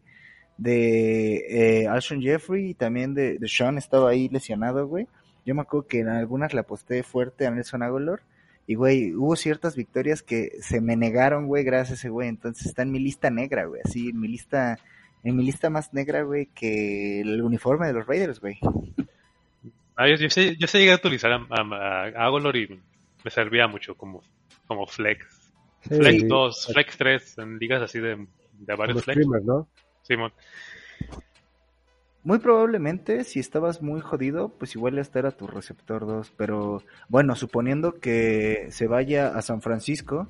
de 0.58 1.82
eh, 1.82 1.88
Alshon 1.88 2.22
Jeffrey 2.22 2.72
y 2.72 2.74
también 2.74 3.14
de, 3.14 3.38
de 3.38 3.48
Sean 3.48 3.78
estaba 3.78 4.10
ahí 4.10 4.30
lesionado, 4.30 4.88
güey. 4.88 5.08
Yo 5.46 5.56
me 5.56 5.62
acuerdo 5.62 5.88
que 5.88 6.00
en 6.00 6.10
algunas 6.10 6.54
le 6.54 6.60
aposté 6.60 7.04
fuerte 7.04 7.48
a 7.48 7.52
Nelson 7.52 7.84
Aguilar 7.84 8.22
y, 8.68 8.76
güey, 8.76 9.14
hubo 9.14 9.38
ciertas 9.38 9.78
victorias 9.78 10.22
que 10.22 10.52
se 10.60 10.82
me 10.82 10.98
negaron, 10.98 11.48
güey, 11.48 11.64
gracias 11.64 11.92
a 11.92 11.94
ese 11.94 12.10
güey. 12.10 12.28
Entonces 12.28 12.68
está 12.68 12.82
en 12.82 12.92
mi 12.92 13.00
lista 13.00 13.30
negra, 13.30 13.64
güey. 13.66 13.82
Así, 13.84 14.10
en 14.10 14.20
mi 14.20 14.28
lista, 14.28 14.78
en 15.24 15.38
mi 15.38 15.46
lista 15.46 15.70
más 15.70 15.94
negra, 15.94 16.24
güey, 16.24 16.48
que 16.48 17.22
el 17.22 17.42
uniforme 17.42 17.88
de 17.88 17.94
los 17.94 18.06
Raiders, 18.06 18.42
güey. 18.42 18.60
Ah, 19.96 20.08
yo, 20.10 20.30
sé, 20.30 20.58
yo 20.58 20.68
sé 20.68 20.80
llegué 20.80 20.92
a 20.92 20.96
utilizar 20.96 21.32
a, 21.32 21.38
a, 21.50 22.58
y 22.58 22.80
me 23.24 23.32
servía 23.32 23.68
mucho 23.68 23.96
como, 23.96 24.22
como 24.68 24.86
flex. 24.86 25.54
flex 25.82 26.28
2, 26.28 26.68
flex 26.74 26.98
3, 26.98 27.38
en 27.38 27.58
ligas 27.58 27.82
así 27.82 28.00
de, 28.00 28.28
de 28.52 28.76
varios 28.76 29.02
flex. 29.02 29.26
¿no? 29.46 29.68
Simón. 30.08 30.32
Muy 32.24 32.40
probablemente, 32.40 33.24
si 33.24 33.40
estabas 33.40 33.82
muy 33.82 34.02
jodido, 34.02 34.50
pues 34.50 34.76
igual 34.76 34.98
este 34.98 35.20
era 35.20 35.32
tu 35.32 35.48
receptor 35.48 36.06
2. 36.06 36.34
Pero 36.36 36.84
bueno, 37.08 37.36
suponiendo 37.36 38.00
que 38.00 38.68
se 38.70 38.88
vaya 38.88 39.30
a 39.30 39.42
San 39.42 39.62
Francisco, 39.62 40.28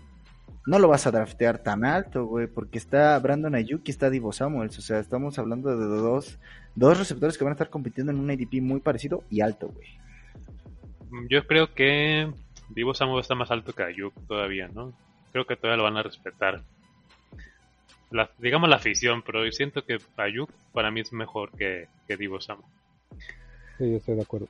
no 0.67 0.80
lo 0.80 0.89
vas 0.89 1.07
a 1.07 1.11
draftear 1.11 1.63
tan 1.63 1.86
alto, 1.86 2.25
güey, 2.25 2.47
porque 2.47 2.78
está 2.78 3.17
Brandon 3.19 3.55
Ayuk 3.55 3.82
y 3.86 3.91
está 3.91 4.09
Divo 4.09 4.32
Samuels. 4.32 4.78
O 4.78 4.82
sea, 4.82 4.99
estamos 4.99 5.39
hablando 5.39 5.75
de 5.75 5.86
dos, 5.88 6.39
dos 6.75 6.99
receptores 6.99 7.38
que 7.38 7.43
van 7.43 7.51
a 7.51 7.55
estar 7.55 7.69
compitiendo 7.69 8.11
en 8.11 8.19
un 8.19 8.30
ADP 8.30 8.61
muy 8.61 8.80
parecido 8.80 9.23
y 9.30 9.41
alto, 9.41 9.69
güey. 9.69 9.88
Yo 11.30 11.47
creo 11.47 11.73
que 11.73 12.32
Divo 12.69 12.93
Samuels 12.93 13.23
está 13.23 13.36
más 13.36 13.49
alto 13.49 13.73
que 13.73 13.84
Ayuk 13.84 14.13
todavía, 14.28 14.67
¿no? 14.67 14.93
Creo 15.32 15.47
que 15.47 15.55
todavía 15.55 15.78
lo 15.78 15.84
van 15.84 15.97
a 15.97 16.03
respetar 16.03 16.63
la, 18.12 18.30
digamos 18.38 18.70
la 18.70 18.78
afición, 18.78 19.22
pero 19.22 19.45
yo 19.45 19.51
siento 19.51 19.84
que 19.86 19.99
Ayuk 20.18 20.49
para 20.74 20.91
mí 20.91 21.01
es 21.01 21.12
mejor 21.14 21.51
que, 21.51 21.88
que 22.08 22.18
Divo 22.18 22.39
Samuel. 22.39 22.70
Sí, 23.78 23.91
yo 23.91 23.97
estoy 23.97 24.16
de 24.16 24.22
acuerdo. 24.22 24.47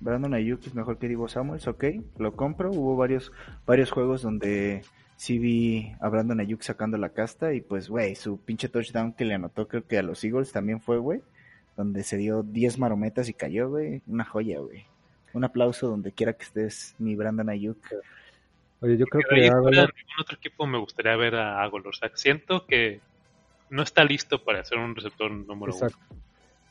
Brandon 0.00 0.34
Ayuk 0.34 0.64
es 0.66 0.74
mejor 0.74 0.98
que 0.98 1.08
Divo 1.08 1.28
Samuels, 1.28 1.66
ok, 1.66 1.84
lo 2.18 2.36
compro. 2.36 2.70
Hubo 2.70 2.96
varios, 2.96 3.32
varios 3.66 3.90
juegos 3.90 4.22
donde 4.22 4.82
sí 5.16 5.38
vi 5.38 5.92
a 6.00 6.08
Brandon 6.08 6.40
Ayuk 6.40 6.62
sacando 6.62 6.96
la 6.96 7.08
casta 7.08 7.52
y 7.52 7.60
pues, 7.60 7.88
güey, 7.88 8.14
su 8.14 8.38
pinche 8.38 8.68
touchdown 8.68 9.12
que 9.12 9.24
le 9.24 9.34
anotó 9.34 9.66
creo 9.66 9.86
que 9.86 9.98
a 9.98 10.02
los 10.02 10.22
Eagles 10.22 10.52
también 10.52 10.80
fue, 10.80 10.98
güey, 10.98 11.20
donde 11.76 12.04
se 12.04 12.16
dio 12.16 12.42
10 12.42 12.78
marometas 12.78 13.28
y 13.28 13.34
cayó, 13.34 13.68
güey, 13.70 14.02
una 14.06 14.24
joya, 14.24 14.60
güey. 14.60 14.84
Un 15.32 15.44
aplauso 15.44 15.88
donde 15.88 16.12
quiera 16.12 16.32
que 16.32 16.44
estés, 16.44 16.94
mi 16.98 17.16
Brandon 17.16 17.48
Ayuk. 17.48 17.78
Oye, 18.80 18.96
yo 18.96 19.06
creo 19.06 19.22
que 19.28 19.46
En 19.46 19.52
ningún 19.52 20.20
otro 20.20 20.36
equipo 20.36 20.66
me 20.66 20.78
gustaría 20.78 21.16
ver 21.16 21.34
a 21.34 21.62
Agolor. 21.62 21.88
O 21.88 21.92
sea, 21.92 22.10
siento 22.14 22.64
que 22.66 23.00
no 23.70 23.82
está 23.82 24.04
listo 24.04 24.42
para 24.44 24.64
ser 24.64 24.78
un 24.78 24.94
receptor 24.94 25.30
número 25.30 25.72
Exacto. 25.72 25.98
uno. 26.10 26.20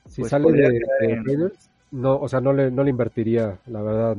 Si 0.07 0.21
pues 0.21 0.31
sale 0.31 0.51
de, 0.51 0.81
Raiders, 1.01 1.69
no, 1.91 2.17
o 2.17 2.27
sea, 2.29 2.39
no 2.39 2.53
le, 2.53 2.71
no 2.71 2.83
le 2.83 2.89
invertiría, 2.89 3.59
la 3.65 3.81
verdad, 3.81 4.17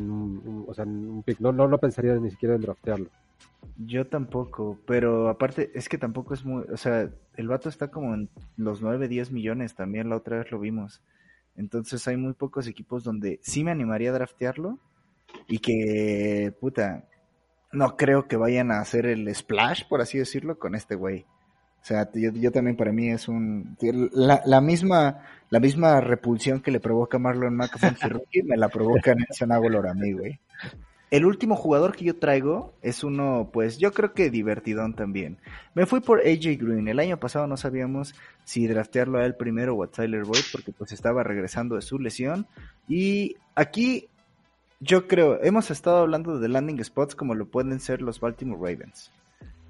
o 0.66 0.74
sea, 0.74 0.84
un 0.84 1.22
pick. 1.24 1.40
No, 1.40 1.50
no, 1.50 1.66
no 1.66 1.78
pensaría 1.78 2.14
ni 2.16 2.30
siquiera 2.30 2.54
en 2.54 2.60
draftearlo. 2.60 3.08
Yo 3.78 4.06
tampoco, 4.06 4.78
pero 4.86 5.28
aparte 5.28 5.70
es 5.74 5.88
que 5.88 5.98
tampoco 5.98 6.34
es 6.34 6.44
muy, 6.44 6.64
o 6.70 6.76
sea, 6.76 7.08
el 7.36 7.48
vato 7.48 7.68
está 7.68 7.88
como 7.88 8.14
en 8.14 8.28
los 8.56 8.82
9, 8.82 9.08
10 9.08 9.30
millones 9.32 9.74
también, 9.74 10.08
la 10.10 10.16
otra 10.16 10.38
vez 10.38 10.50
lo 10.50 10.58
vimos. 10.58 11.00
Entonces 11.56 12.06
hay 12.06 12.16
muy 12.16 12.34
pocos 12.34 12.66
equipos 12.66 13.04
donde 13.04 13.38
sí 13.42 13.64
me 13.64 13.70
animaría 13.70 14.10
a 14.10 14.14
draftearlo 14.14 14.78
y 15.46 15.58
que, 15.58 16.52
puta, 16.60 17.04
no 17.72 17.96
creo 17.96 18.26
que 18.26 18.36
vayan 18.36 18.70
a 18.70 18.80
hacer 18.80 19.06
el 19.06 19.34
splash, 19.34 19.84
por 19.88 20.00
así 20.00 20.18
decirlo, 20.18 20.58
con 20.58 20.74
este 20.74 20.94
güey. 20.94 21.26
O 21.82 21.84
sea, 21.88 22.08
yo, 22.12 22.52
también 22.52 22.76
para 22.76 22.92
mí 22.92 23.10
es 23.10 23.28
un... 23.28 23.76
La, 24.12 24.60
misma 24.60 25.22
la 25.48 25.60
misma 25.60 26.00
repulsión 26.00 26.60
que 26.60 26.70
le 26.70 26.80
provoca 26.80 27.18
Marlon 27.18 27.58
Rookie 27.58 28.42
me 28.42 28.56
la 28.56 28.68
provoca 28.68 29.14
Nelson 29.14 29.52
Aguilar 29.52 29.86
a 29.86 29.94
mí, 29.94 30.12
güey. 30.12 30.38
El 31.10 31.24
último 31.24 31.56
jugador 31.56 31.96
que 31.96 32.04
yo 32.04 32.16
traigo 32.16 32.74
es 32.82 33.02
uno, 33.02 33.48
pues 33.50 33.78
yo 33.78 33.92
creo 33.92 34.12
que 34.12 34.28
divertidón 34.28 34.94
también. 34.94 35.38
Me 35.72 35.86
fui 35.86 36.00
por 36.00 36.20
AJ 36.20 36.58
Green. 36.58 36.88
El 36.88 36.98
año 36.98 37.18
pasado 37.18 37.46
no 37.46 37.56
sabíamos 37.56 38.14
si 38.44 38.66
draftearlo 38.66 39.18
a 39.18 39.24
él 39.24 39.34
primero 39.34 39.74
o 39.74 39.84
a 39.84 39.90
Tyler 39.90 40.24
Boyd 40.24 40.44
porque 40.52 40.72
pues 40.72 40.92
estaba 40.92 41.22
regresando 41.22 41.76
de 41.76 41.82
su 41.82 41.98
lesión. 41.98 42.46
Y 42.86 43.36
aquí 43.54 44.08
yo 44.80 45.08
creo, 45.08 45.42
hemos 45.42 45.70
estado 45.70 45.98
hablando 45.98 46.38
de 46.38 46.48
landing 46.48 46.82
spots 46.84 47.14
como 47.14 47.34
lo 47.34 47.46
pueden 47.46 47.80
ser 47.80 48.00
los 48.00 48.20
Baltimore 48.20 48.60
Ravens. 48.60 49.10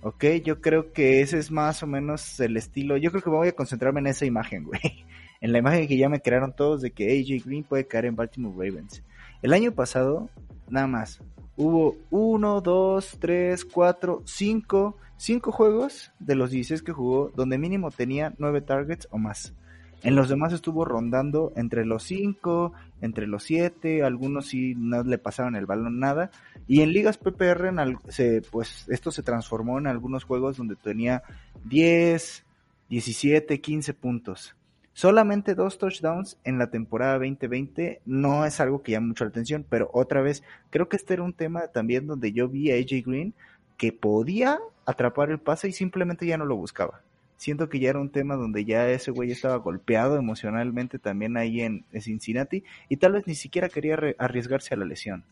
Ok, 0.01 0.25
yo 0.45 0.61
creo 0.61 0.93
que 0.93 1.23
ese 1.23 1.39
es 1.39 1.51
más 1.51 1.83
o 1.83 1.87
menos 1.87 2.39
el 2.41 2.57
estilo. 2.57 2.97
Yo 2.97 3.11
creo 3.11 3.23
que 3.23 3.31
voy 3.31 3.49
a 3.49 3.57
concentrarme 3.57 4.01
en 4.01 4.09
esa 4.09 4.27
imagen, 4.27 4.65
güey. 4.65 4.81
En 5.41 5.53
la 5.53 5.59
imagen 5.59 5.87
que 5.87 5.97
ya 5.97 6.09
me 6.09 6.21
crearon 6.21 6.53
todos 6.53 6.83
de 6.83 6.91
que 6.91 7.13
AJ 7.13 7.45
Green 7.47 7.63
puede 7.63 7.87
caer 7.87 8.07
en 8.07 8.17
Baltimore 8.17 8.57
Ravens. 8.57 9.05
El 9.41 9.53
año 9.53 9.71
pasado, 9.71 10.29
nada 10.69 10.89
más, 10.89 11.21
hubo 11.57 11.97
uno, 12.11 12.61
dos, 12.61 13.17
tres, 13.21 13.65
cuatro, 13.65 14.21
cinco, 14.25 14.97
cinco 15.17 15.53
juegos 15.53 16.11
de 16.19 16.35
los 16.35 16.51
16 16.51 16.83
que 16.83 16.91
jugó 16.91 17.31
donde 17.37 17.57
mínimo 17.57 17.93
tenía 17.93 18.35
nueve 18.39 18.63
targets 18.63 19.07
o 19.13 19.19
más. 19.19 19.55
En 20.03 20.15
los 20.15 20.29
demás 20.29 20.53
estuvo 20.53 20.85
rondando 20.85 21.53
entre 21.57 21.85
los 21.85 22.05
5, 22.05 22.73
entre 23.01 23.27
los 23.27 23.43
7, 23.43 24.05
algunos 24.05 24.47
sí 24.47 24.75
no 24.77 25.03
le 25.03 25.19
pasaron 25.19 25.57
el 25.57 25.67
balón 25.67 25.99
nada. 25.99 26.31
Y 26.69 26.83
en 26.83 26.93
ligas 26.93 27.19
PPR, 27.19 27.73
se, 28.09 28.43
pues 28.43 28.89
esto 28.89 29.11
se 29.11 29.25
transformó 29.25 29.79
en 29.79 29.89
algunos 29.89 30.23
juegos 30.23 30.57
donde 30.57 30.77
tenía 30.77 31.25
10, 31.65 32.45
17, 32.89 33.61
15 33.61 33.95
puntos. 33.95 34.55
Solamente 34.93 35.55
dos 35.55 35.79
touchdowns 35.79 36.39
en 36.45 36.59
la 36.59 36.71
temporada 36.71 37.15
2020 37.15 38.01
no 38.05 38.45
es 38.45 38.61
algo 38.61 38.83
que 38.83 38.93
llame 38.93 39.09
mucho 39.09 39.25
la 39.25 39.31
atención, 39.31 39.65
pero 39.69 39.91
otra 39.93 40.23
vez, 40.23 40.43
creo 40.71 40.89
que 40.89 40.97
este 40.97 41.15
era 41.15 41.23
un 41.23 41.33
tema 41.33 41.69
también 41.69 42.07
donde 42.07 42.33
yo 42.33 42.49
vi 42.49 42.71
a 42.71 42.75
AJ 42.75 43.05
Green 43.05 43.35
que 43.77 43.93
podía 43.93 44.59
atrapar 44.87 45.31
el 45.31 45.39
pase 45.39 45.69
y 45.69 45.73
simplemente 45.73 46.27
ya 46.27 46.37
no 46.37 46.45
lo 46.45 46.57
buscaba 46.57 47.03
siento 47.39 47.71
que 47.71 47.79
ya 47.79 47.91
era 47.91 48.01
un 48.01 48.11
tema 48.11 48.37
donde 48.37 48.67
ya 48.67 48.91
ese 48.91 49.11
güey 49.11 49.31
estaba 49.31 49.57
golpeado 49.57 50.17
emocionalmente 50.17 50.99
también 50.99 51.39
ahí 51.39 51.63
en 51.63 51.87
Cincinnati 51.99 52.65
y 52.91 52.99
tal 52.99 53.13
vez 53.13 53.27
ni 53.27 53.35
siquiera 53.35 53.71
quería 53.71 53.99
arriesgarse 54.19 54.75
a 54.75 54.77
la 54.77 54.85
lesión. 54.85 55.25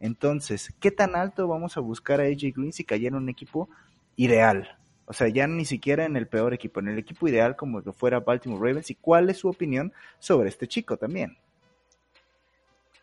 Entonces, 0.00 0.74
¿qué 0.80 0.90
tan 0.90 1.14
alto 1.14 1.46
vamos 1.46 1.76
a 1.76 1.80
buscar 1.80 2.20
a 2.20 2.24
AJ 2.24 2.52
Green 2.56 2.72
si 2.72 2.84
cayera 2.84 3.16
en 3.16 3.22
un 3.22 3.28
equipo 3.28 3.70
ideal? 4.16 4.76
O 5.06 5.12
sea, 5.12 5.28
ya 5.28 5.46
ni 5.46 5.64
siquiera 5.64 6.04
en 6.04 6.16
el 6.16 6.26
peor 6.26 6.52
equipo, 6.52 6.80
en 6.80 6.88
el 6.88 6.98
equipo 6.98 7.28
ideal 7.28 7.54
como 7.54 7.82
que 7.82 7.92
fuera 7.92 8.18
Baltimore 8.18 8.60
Ravens. 8.60 8.90
¿Y 8.90 8.96
cuál 8.96 9.30
es 9.30 9.38
su 9.38 9.48
opinión 9.48 9.92
sobre 10.18 10.48
este 10.48 10.66
chico 10.66 10.96
también? 10.96 11.38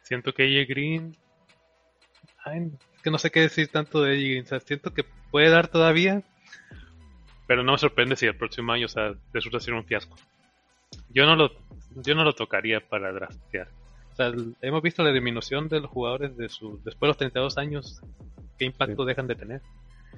Siento 0.01 0.34
que 0.34 0.43
AJ 0.43 0.68
Green. 0.68 1.16
Ay, 2.43 2.72
es 2.95 3.01
que 3.01 3.12
no 3.12 3.18
sé 3.18 3.32
qué 3.32 3.41
decir 3.41 3.70
tanto 3.70 4.01
de 4.01 4.12
AJ 4.12 4.20
Green. 4.20 4.62
Siento 4.66 4.93
que 4.93 5.05
puede 5.32 5.49
dar 5.49 5.70
todavía. 5.70 6.24
Pero 7.50 7.64
no 7.64 7.72
me 7.72 7.78
sorprende 7.80 8.16
si 8.16 8.28
el 8.28 8.36
próximo 8.36 8.72
año 8.74 8.86
o 8.86 8.89
sea, 8.89 9.12
resulta 9.34 9.60
ser 9.60 9.74
un 9.74 9.84
fiasco. 9.84 10.16
Yo 11.10 11.26
no 11.26 11.36
lo, 11.36 11.50
yo 11.95 12.14
no 12.14 12.24
lo 12.24 12.34
tocaría 12.34 12.80
para 12.80 13.12
draftear. 13.12 13.68
O 14.12 14.16
sea, 14.16 14.32
hemos 14.62 14.84
visto 14.84 15.02
la 15.02 15.12
disminución 15.12 15.68
de 15.68 15.80
los 15.80 15.89
jugadores 15.89 16.38
de 16.38 16.47
su, 16.47 16.80
después 16.86 17.00
de 17.02 17.08
los 17.08 17.18
32 17.18 17.58
años. 17.58 18.02
¿Qué 18.60 18.66
impacto 18.66 19.04
dejan 19.04 19.26
de 19.26 19.34
tener? 19.34 19.62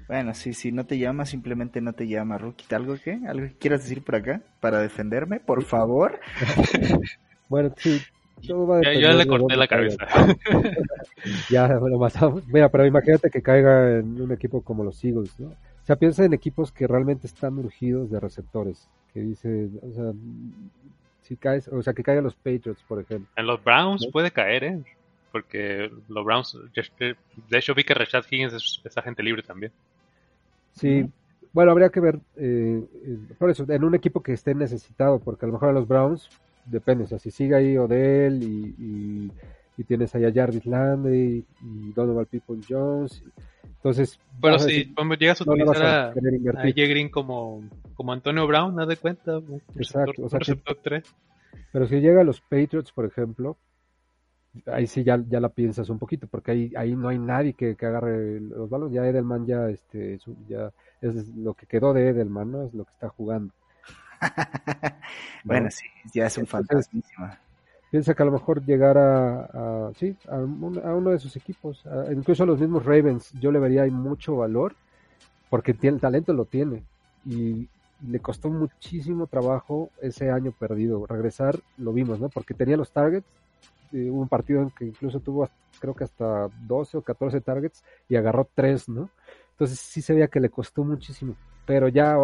Bueno, 0.09 0.34
sí, 0.34 0.53
si 0.53 0.73
no 0.73 0.86
te 0.86 0.97
llama, 0.97 1.25
simplemente 1.25 1.79
no 1.79 1.93
te 1.93 2.05
llama, 2.05 2.38
Rookie. 2.38 2.75
¿Algo 2.75 2.97
que? 3.01 3.17
¿Algo 3.25 3.47
que 3.47 3.57
quieras 3.57 3.84
decir 3.84 4.03
por 4.03 4.15
acá? 4.15 4.41
Para 4.59 4.79
defenderme, 4.79 5.39
por 5.39 5.63
favor. 5.63 6.19
bueno, 7.47 7.73
sí. 7.77 8.01
Ya, 8.41 8.93
yo 8.93 9.13
le 9.13 9.25
corté 9.25 9.55
la 9.55 9.69
cabeza. 9.69 10.05
ya, 11.49 11.77
bueno, 11.77 11.97
más. 11.97 12.13
Mira, 12.47 12.67
pero 12.67 12.86
imagínate 12.86 13.29
que 13.29 13.41
caiga 13.41 13.99
en 13.99 14.21
un 14.21 14.34
equipo 14.34 14.61
como 14.61 14.84
los 14.84 15.01
Eagles, 15.01 15.39
¿no? 15.39 15.55
Sea, 15.91 15.97
piensa 15.97 16.23
en 16.23 16.31
equipos 16.31 16.71
que 16.71 16.87
realmente 16.87 17.27
están 17.27 17.57
urgidos 17.57 18.09
de 18.09 18.17
receptores. 18.21 18.87
Que 19.13 19.19
dice, 19.19 19.67
o 19.81 19.91
sea, 19.91 20.13
si 21.21 21.35
caes, 21.35 21.67
o 21.67 21.83
sea, 21.83 21.91
que 21.91 22.01
caigan 22.01 22.23
los 22.23 22.33
Patriots, 22.33 22.81
por 22.87 23.01
ejemplo. 23.01 23.27
En 23.35 23.45
los 23.45 23.61
Browns 23.61 24.07
puede 24.09 24.31
caer, 24.31 24.63
¿eh? 24.63 24.83
Porque 25.33 25.91
los 26.07 26.23
Browns, 26.23 26.57
de 26.73 27.57
hecho 27.57 27.75
vi 27.75 27.83
que 27.83 27.93
Rashad 27.93 28.23
Higgins 28.31 28.53
es, 28.53 28.81
es 28.85 28.97
agente 28.97 29.21
libre 29.21 29.43
también. 29.43 29.73
Sí, 30.71 31.09
bueno, 31.51 31.71
habría 31.71 31.89
que 31.89 31.99
ver, 31.99 32.19
eh, 32.37 32.81
eh, 33.05 33.17
por 33.37 33.49
eso, 33.49 33.65
en 33.67 33.83
un 33.83 33.93
equipo 33.93 34.23
que 34.23 34.31
esté 34.31 34.55
necesitado, 34.55 35.19
porque 35.19 35.45
a 35.45 35.47
lo 35.47 35.53
mejor 35.55 35.67
a 35.67 35.73
los 35.73 35.89
Browns, 35.89 36.29
depende, 36.67 37.03
o 37.03 37.07
sea, 37.07 37.19
si 37.19 37.31
sigue 37.31 37.53
ahí 37.53 37.77
Odell 37.77 38.41
y, 38.41 39.29
y, 39.77 39.83
tienes 39.83 40.13
ahí 40.15 40.23
a 40.25 40.31
Jarvis 40.31 40.67
Landry 40.67 41.43
y 41.63 41.91
Donovan 41.91 42.27
People 42.27 42.59
Jones, 42.69 43.23
entonces... 43.82 44.19
Pero 44.39 44.59
si 44.59 44.93
llegas 45.19 45.41
a 45.41 45.43
utilizar 45.43 45.84
a, 45.84 46.07
a, 46.09 46.13
Green 46.13 47.09
como, 47.09 47.63
como 47.95 48.13
Antonio 48.13 48.45
Brown, 48.45 48.79
haz 48.79 48.88
de 48.88 48.97
cuenta, 48.97 49.41
Exacto, 49.75 50.23
o 50.23 50.29
sea, 50.29 50.39
Pero 51.71 51.88
si 51.88 51.99
llega 51.99 52.21
a 52.21 52.23
los 52.23 52.41
Patriots, 52.41 52.91
por 52.91 53.05
ejemplo, 53.05 53.57
ahí 54.67 54.86
sí 54.86 55.03
ya, 55.03 55.19
ya 55.27 55.39
la 55.39 55.49
piensas 55.49 55.89
un 55.89 55.97
poquito, 55.97 56.27
porque 56.27 56.51
ahí, 56.51 56.71
ahí 56.77 56.95
no 56.95 57.09
hay 57.09 57.17
nadie 57.17 57.53
que, 57.53 57.75
agarre 57.79 58.39
los 58.39 58.69
balones, 58.69 58.93
ya 58.93 59.07
Edelman 59.07 59.47
ya, 59.47 59.67
este, 59.67 60.19
ya 60.47 60.71
es 61.01 61.29
lo 61.29 61.55
que 61.55 61.65
quedó 61.65 61.91
de 61.91 62.09
Edelman, 62.09 62.51
¿no? 62.51 62.63
Es 62.67 62.75
lo 62.75 62.86
que 62.86 62.91
está 62.91 63.09
jugando. 63.09 63.51
bueno, 65.43 65.71
sí, 65.71 65.88
ya 66.13 66.27
es 66.27 66.38
un 66.38 66.45
fantasma. 66.45 67.01
Piensa 67.91 68.13
que 68.13 68.23
a 68.23 68.25
lo 68.25 68.31
mejor 68.31 68.65
llegar 68.65 68.97
a, 68.97 69.91
sí, 69.95 70.15
a, 70.29 70.37
uno 70.37 71.11
de 71.11 71.19
sus 71.19 71.35
equipos, 71.35 71.83
incluso 72.11 72.43
a 72.43 72.45
los 72.45 72.59
mismos 72.59 72.85
Ravens, 72.85 73.31
yo 73.33 73.51
le 73.51 73.59
vería 73.59 73.85
mucho 73.87 74.37
valor, 74.37 74.73
porque 75.49 75.73
tiene, 75.73 75.95
el 75.95 76.01
talento 76.01 76.31
lo 76.31 76.45
tiene, 76.45 76.83
y 77.25 77.67
le 78.07 78.19
costó 78.19 78.49
muchísimo 78.49 79.27
trabajo 79.27 79.89
ese 80.01 80.31
año 80.31 80.51
perdido. 80.57 81.05
Regresar, 81.05 81.59
lo 81.77 81.93
vimos, 81.93 82.19
¿no? 82.19 82.29
Porque 82.29 82.53
tenía 82.53 82.77
los 82.77 82.91
targets, 82.91 83.27
eh, 83.93 84.09
un 84.09 84.27
partido 84.27 84.61
en 84.61 84.69
que 84.71 84.85
incluso 84.85 85.19
tuvo 85.19 85.49
creo 85.79 85.93
que 85.93 86.03
hasta 86.03 86.47
12 86.67 86.97
o 86.97 87.01
14 87.01 87.41
targets 87.41 87.83
y 88.07 88.15
agarró 88.15 88.47
3, 88.55 88.89
¿no? 88.89 89.09
Entonces 89.51 89.79
sí 89.79 90.01
se 90.01 90.13
veía 90.13 90.27
que 90.27 90.39
le 90.39 90.49
costó 90.49 90.83
muchísimo, 90.83 91.35
pero 91.65 91.87
ya 91.87 92.15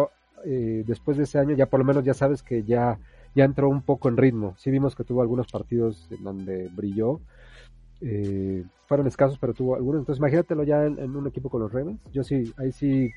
eh, 0.44 0.82
después 0.86 1.16
de 1.16 1.24
ese 1.24 1.38
año 1.38 1.54
ya 1.54 1.66
por 1.66 1.80
lo 1.80 1.84
menos 1.84 2.04
ya 2.04 2.14
sabes 2.14 2.42
que 2.42 2.62
ya, 2.64 2.98
ya 3.38 3.44
entró 3.44 3.68
un 3.68 3.82
poco 3.82 4.08
en 4.08 4.16
ritmo. 4.16 4.54
Sí 4.58 4.68
vimos 4.72 4.96
que 4.96 5.04
tuvo 5.04 5.22
algunos 5.22 5.46
partidos 5.46 6.08
en 6.10 6.24
donde 6.24 6.68
brilló, 6.74 7.20
eh, 8.00 8.64
fueron 8.88 9.06
escasos, 9.06 9.38
pero 9.38 9.54
tuvo 9.54 9.76
algunos. 9.76 10.00
Entonces 10.00 10.18
imagínatelo 10.18 10.64
ya 10.64 10.84
en, 10.84 11.14
un 11.14 11.24
equipo 11.28 11.48
con 11.48 11.60
los 11.60 11.72
Ravens. 11.72 12.00
Yo 12.12 12.24
sí, 12.24 12.52
ahí 12.56 12.72
sí, 12.72 13.08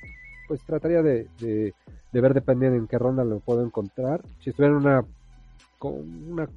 pues 0.48 0.64
trataría 0.64 1.02
de, 1.02 1.28
de, 1.40 1.74
ver 2.22 2.36
dependiendo 2.36 2.78
en 2.78 2.86
qué 2.86 3.00
ronda 3.00 3.24
lo 3.24 3.40
puedo 3.40 3.66
encontrar. 3.66 4.22
Si 4.42 4.52
estuviera 4.52 4.76
en 4.76 4.82
una, 4.82 5.06
una 5.82 6.48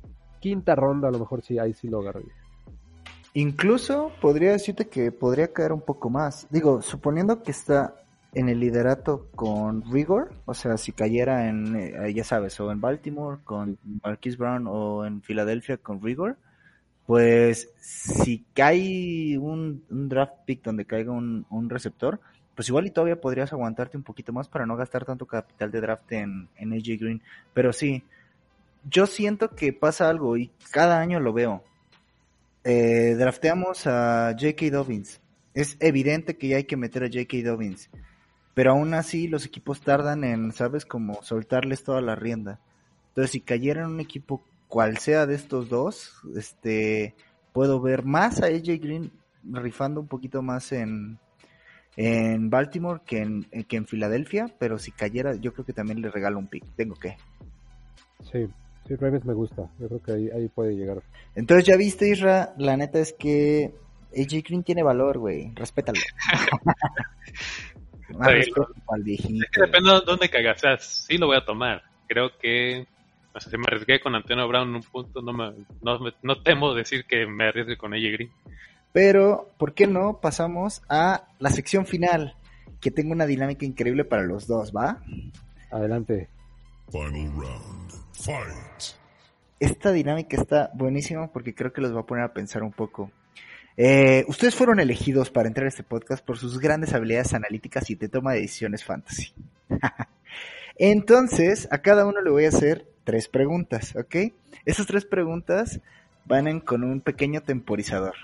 quinta 0.40 0.74
ronda, 0.74 1.08
a 1.08 1.12
lo 1.12 1.20
mejor 1.20 1.40
sí, 1.40 1.58
ahí 1.58 1.72
sí 1.72 1.88
lo 1.88 2.00
agarraría. 2.00 2.34
Incluso 3.32 4.12
podría 4.20 4.52
decirte 4.52 4.88
que 4.88 5.10
podría 5.10 5.54
caer 5.54 5.72
un 5.72 5.80
poco 5.80 6.10
más. 6.10 6.46
Digo, 6.50 6.82
suponiendo 6.82 7.42
que 7.42 7.52
está 7.52 7.94
en 8.34 8.48
el 8.48 8.60
liderato 8.60 9.28
con 9.34 9.82
Rigor, 9.92 10.32
o 10.44 10.54
sea, 10.54 10.76
si 10.76 10.92
cayera 10.92 11.48
en, 11.48 11.76
eh, 11.76 12.12
ya 12.12 12.24
sabes, 12.24 12.58
o 12.60 12.70
en 12.70 12.80
Baltimore 12.80 13.38
con 13.44 13.78
Marquis 14.02 14.36
Brown 14.36 14.66
o 14.66 15.06
en 15.06 15.22
Filadelfia 15.22 15.76
con 15.76 16.02
Rigor, 16.02 16.36
pues 17.06 17.68
si 17.80 18.44
cae 18.54 19.38
un, 19.38 19.84
draft 19.88 20.34
pick 20.46 20.62
donde 20.62 20.84
caiga 20.84 21.12
un, 21.12 21.46
un, 21.50 21.70
receptor, 21.70 22.20
pues 22.54 22.68
igual 22.68 22.86
y 22.86 22.90
todavía 22.90 23.20
podrías 23.20 23.52
aguantarte 23.52 23.96
un 23.96 24.02
poquito 24.02 24.32
más 24.32 24.48
para 24.48 24.66
no 24.66 24.76
gastar 24.76 25.04
tanto 25.04 25.26
capital 25.26 25.70
de 25.70 25.80
draft 25.80 26.12
en, 26.12 26.48
en 26.56 26.72
AJ 26.72 27.00
Green. 27.00 27.22
Pero 27.52 27.72
sí, 27.72 28.02
yo 28.90 29.06
siento 29.06 29.50
que 29.50 29.72
pasa 29.72 30.08
algo 30.08 30.36
y 30.36 30.50
cada 30.70 31.00
año 31.00 31.20
lo 31.20 31.32
veo. 31.32 31.62
Eh, 32.64 33.14
drafteamos 33.18 33.86
a 33.86 34.34
J.K. 34.38 34.70
Dobbins. 34.70 35.20
Es 35.52 35.76
evidente 35.80 36.36
que 36.36 36.48
ya 36.48 36.56
hay 36.56 36.64
que 36.64 36.76
meter 36.76 37.04
a 37.04 37.06
J.K. 37.06 37.42
Dobbins. 37.44 37.90
Pero 38.54 38.70
aún 38.72 38.94
así 38.94 39.28
los 39.28 39.44
equipos 39.44 39.80
tardan 39.80 40.24
en, 40.24 40.52
¿sabes? 40.52 40.84
Como 40.84 41.22
soltarles 41.22 41.84
toda 41.84 42.00
la 42.00 42.14
rienda. 42.14 42.60
Entonces 43.08 43.32
si 43.32 43.40
cayera 43.40 43.82
en 43.82 43.90
un 43.90 44.00
equipo 44.00 44.42
cual 44.68 44.98
sea 44.98 45.26
de 45.26 45.34
estos 45.34 45.68
dos, 45.68 46.20
este, 46.36 47.14
puedo 47.52 47.80
ver 47.80 48.04
más 48.04 48.42
a 48.42 48.46
AJ 48.46 48.80
Green 48.80 49.12
rifando 49.44 50.00
un 50.00 50.08
poquito 50.08 50.42
más 50.42 50.72
en, 50.72 51.18
en 51.96 52.50
Baltimore 52.50 53.02
que 53.04 53.18
en, 53.18 53.44
que 53.68 53.76
en 53.76 53.86
Filadelfia, 53.86 54.54
pero 54.58 54.78
si 54.78 54.90
cayera 54.90 55.34
yo 55.34 55.52
creo 55.52 55.66
que 55.66 55.72
también 55.72 56.00
le 56.00 56.10
regalo 56.10 56.38
un 56.38 56.48
pick. 56.48 56.64
Tengo 56.76 56.94
que. 56.94 57.16
Sí, 58.30 58.48
Sí, 58.86 58.96
Ravens 58.96 59.24
me 59.24 59.32
gusta. 59.32 59.70
Yo 59.78 59.88
creo 59.88 60.02
que 60.02 60.12
ahí, 60.12 60.30
ahí 60.30 60.48
puede 60.48 60.76
llegar. 60.76 61.02
Entonces, 61.34 61.66
ya 61.66 61.76
viste, 61.76 62.08
Isra, 62.08 62.54
la 62.58 62.76
neta 62.76 62.98
es 62.98 63.14
que 63.14 63.74
AJ 64.14 64.42
Green 64.46 64.62
tiene 64.62 64.82
valor, 64.82 65.18
güey. 65.18 65.52
Respétalo. 65.54 66.00
Más 68.18 68.28
respeto 68.28 68.68
Es 69.06 69.50
que 69.50 69.60
depende 69.60 69.92
de 69.92 70.00
dónde 70.06 70.28
caiga. 70.28 70.52
O 70.52 70.58
sea, 70.58 70.76
sí 70.78 71.18
lo 71.18 71.26
voy 71.26 71.36
a 71.36 71.44
tomar. 71.44 71.82
Creo 72.06 72.30
que. 72.38 72.86
O 73.34 73.40
sea, 73.40 73.50
si 73.50 73.58
me 73.58 73.64
arriesgué 73.66 74.00
con 74.00 74.14
Antonio 74.14 74.46
Brown 74.46 74.68
en 74.68 74.76
un 74.76 74.82
punto, 74.82 75.20
no, 75.20 75.32
me, 75.32 75.52
no, 75.82 75.98
no 76.22 76.42
temo 76.42 76.72
decir 76.74 77.04
que 77.04 77.26
me 77.26 77.48
arriesgue 77.48 77.76
con 77.76 77.92
AJ 77.92 78.02
Green. 78.12 78.30
Pero, 78.92 79.50
¿por 79.58 79.74
qué 79.74 79.88
no 79.88 80.20
pasamos 80.20 80.82
a 80.88 81.26
la 81.40 81.50
sección 81.50 81.84
final? 81.84 82.36
Que 82.80 82.92
tengo 82.92 83.12
una 83.12 83.26
dinámica 83.26 83.66
increíble 83.66 84.04
para 84.04 84.22
los 84.22 84.46
dos, 84.46 84.72
¿va? 84.72 85.02
Adelante. 85.72 86.28
Final 86.92 87.32
round. 87.32 87.92
Fight. 88.12 88.94
Esta 89.58 89.90
dinámica 89.90 90.36
está 90.40 90.70
buenísima 90.74 91.32
porque 91.32 91.54
creo 91.54 91.72
que 91.72 91.80
los 91.80 91.94
va 91.94 92.00
a 92.00 92.06
poner 92.06 92.24
a 92.24 92.32
pensar 92.32 92.62
un 92.62 92.70
poco. 92.70 93.10
Eh, 93.76 94.24
ustedes 94.28 94.54
fueron 94.54 94.80
elegidos 94.80 95.30
para 95.30 95.48
entrar 95.48 95.66
a 95.66 95.68
este 95.68 95.82
podcast 95.82 96.24
por 96.24 96.38
sus 96.38 96.58
grandes 96.58 96.92
habilidades 96.94 97.34
analíticas 97.34 97.90
y 97.90 97.96
de 97.96 98.08
toma 98.08 98.32
de 98.32 98.42
decisiones 98.42 98.84
fantasy. 98.84 99.32
Entonces, 100.76 101.68
a 101.70 101.78
cada 101.78 102.06
uno 102.06 102.20
le 102.20 102.30
voy 102.30 102.44
a 102.44 102.48
hacer 102.48 102.86
tres 103.04 103.28
preguntas, 103.28 103.94
¿ok? 103.96 104.32
Esas 104.64 104.86
tres 104.86 105.04
preguntas 105.04 105.80
van 106.24 106.60
con 106.60 106.84
un 106.84 107.00
pequeño 107.00 107.42
temporizador 107.42 108.14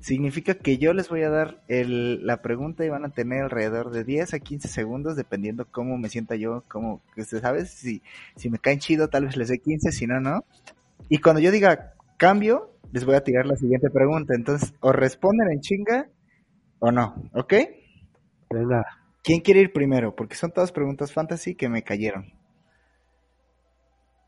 significa 0.00 0.54
que 0.54 0.78
yo 0.78 0.92
les 0.92 1.08
voy 1.08 1.22
a 1.22 1.30
dar 1.30 1.62
la 1.68 2.42
pregunta 2.42 2.84
y 2.84 2.88
van 2.88 3.04
a 3.04 3.10
tener 3.10 3.44
alrededor 3.44 3.90
de 3.90 4.04
10 4.04 4.34
a 4.34 4.38
15 4.38 4.68
segundos 4.68 5.16
dependiendo 5.16 5.66
cómo 5.70 5.98
me 5.98 6.08
sienta 6.08 6.36
yo, 6.36 6.64
que 7.14 7.20
usted 7.20 7.40
sabe, 7.40 7.66
si, 7.66 8.02
si 8.36 8.50
me 8.50 8.58
caen 8.58 8.78
chido 8.78 9.08
tal 9.08 9.26
vez 9.26 9.36
les 9.36 9.48
dé 9.48 9.58
15, 9.58 9.92
si 9.92 10.06
no, 10.06 10.20
no. 10.20 10.44
Y 11.08 11.18
cuando 11.18 11.40
yo 11.40 11.50
diga 11.50 11.94
cambio, 12.16 12.70
les 12.92 13.04
voy 13.04 13.14
a 13.14 13.22
tirar 13.22 13.46
la 13.46 13.56
siguiente 13.56 13.90
pregunta. 13.90 14.34
Entonces, 14.34 14.74
o 14.80 14.92
responden 14.92 15.50
en 15.50 15.60
chinga 15.60 16.08
o 16.78 16.90
no, 16.90 17.14
¿ok? 17.32 17.54
Venga. 18.50 18.84
¿Quién 19.22 19.40
quiere 19.40 19.60
ir 19.60 19.72
primero? 19.72 20.14
Porque 20.14 20.36
son 20.36 20.52
todas 20.52 20.70
preguntas 20.70 21.12
fantasy 21.12 21.54
que 21.54 21.68
me 21.68 21.82
cayeron. 21.82 22.32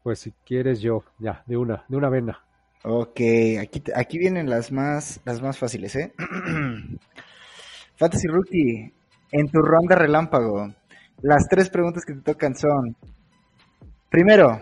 Pues 0.02 0.20
si 0.20 0.32
quieres 0.44 0.80
yo, 0.80 1.04
ya, 1.18 1.44
de 1.46 1.56
una, 1.56 1.84
de 1.88 1.96
una 1.96 2.08
vena. 2.08 2.44
Ok, 2.82 3.20
aquí, 3.60 3.82
aquí 3.94 4.18
vienen 4.18 4.48
las 4.48 4.72
más, 4.72 5.20
las 5.24 5.42
más 5.42 5.58
fáciles, 5.58 5.94
¿eh? 5.96 6.12
Fantasy 7.96 8.28
Rookie, 8.28 8.92
en 9.32 9.48
tu 9.48 9.60
ronda 9.60 9.96
relámpago, 9.96 10.68
las 11.20 11.48
tres 11.48 11.68
preguntas 11.68 12.04
que 12.04 12.14
te 12.14 12.20
tocan 12.32 12.54
son, 12.54 12.96
primero, 14.08 14.60